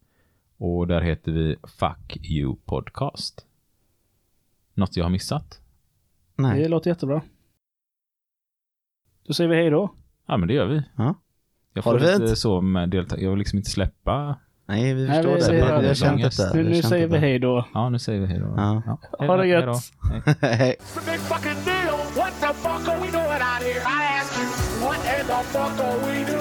Och 0.58 0.88
där 0.88 1.02
heter 1.02 1.32
vi 1.32 1.56
Fuck 1.64 2.18
You 2.18 2.56
Podcast. 2.66 3.46
Något 4.74 4.98
jag 4.98 5.06
har 5.06 5.10
missat? 5.10 5.60
Nej. 6.36 6.62
Det 6.62 6.68
låter 6.68 6.90
jättebra. 6.90 7.22
Då 9.28 9.34
säger 9.34 9.50
vi 9.50 9.56
hej 9.56 9.70
då. 9.70 9.96
Ja, 10.28 10.38
men 10.38 10.48
det 10.48 10.54
gör 10.54 10.66
vi. 10.66 10.84
Ja. 10.98 11.16
Jag 11.74 11.84
får 11.84 12.00
det 12.00 12.18
fint. 12.18 12.38
så 12.38 12.62
med 12.62 12.90
deltag. 12.90 13.22
Jag 13.22 13.30
vill 13.30 13.40
liksom 13.40 13.58
inte 13.60 13.70
släppa. 13.72 14.40
Nej, 14.68 14.94
vi 14.94 15.08
Nej, 15.08 15.16
förstår 15.18 15.30
vi 15.32 15.36
det. 15.40 15.44
säger 15.46 15.62
Vi, 15.62 15.68
vi 15.68 15.74
har 15.76 15.82
det. 15.84 15.96
känt 15.96 16.14
Ångest. 16.14 16.38
detta. 16.38 16.54
Nu, 16.54 16.60
Vi 16.62 16.64
har 16.68 16.70
nu 16.76 16.82
känt 16.82 16.90
säger 16.90 17.08
vi 17.08 17.18
hej 17.18 17.40
då. 17.40 17.66
Ja, 17.74 17.90
nu 17.90 18.00
säger 18.00 18.20
vi 18.22 18.28
hej 18.28 18.40
då. 18.40 18.54
Ja. 18.58 18.98
hej 19.20 19.28
Ha 19.28 19.38
det 19.38 19.48
gött. 19.48 19.78
Hej. 20.42 20.76
What 22.16 22.34
the 22.42 22.54
fuck 22.54 22.88
are 22.90 23.00
we 23.02 23.12
doing 23.12 23.42
out 23.52 23.62
here? 23.64 23.82
I 23.82 24.20
ask 24.20 24.32
you, 24.40 24.48
what 24.86 24.98
in 24.98 25.26
the 25.28 25.44
fuck 25.54 25.80
are 25.80 25.98
we 26.08 26.24
doing 26.26 26.35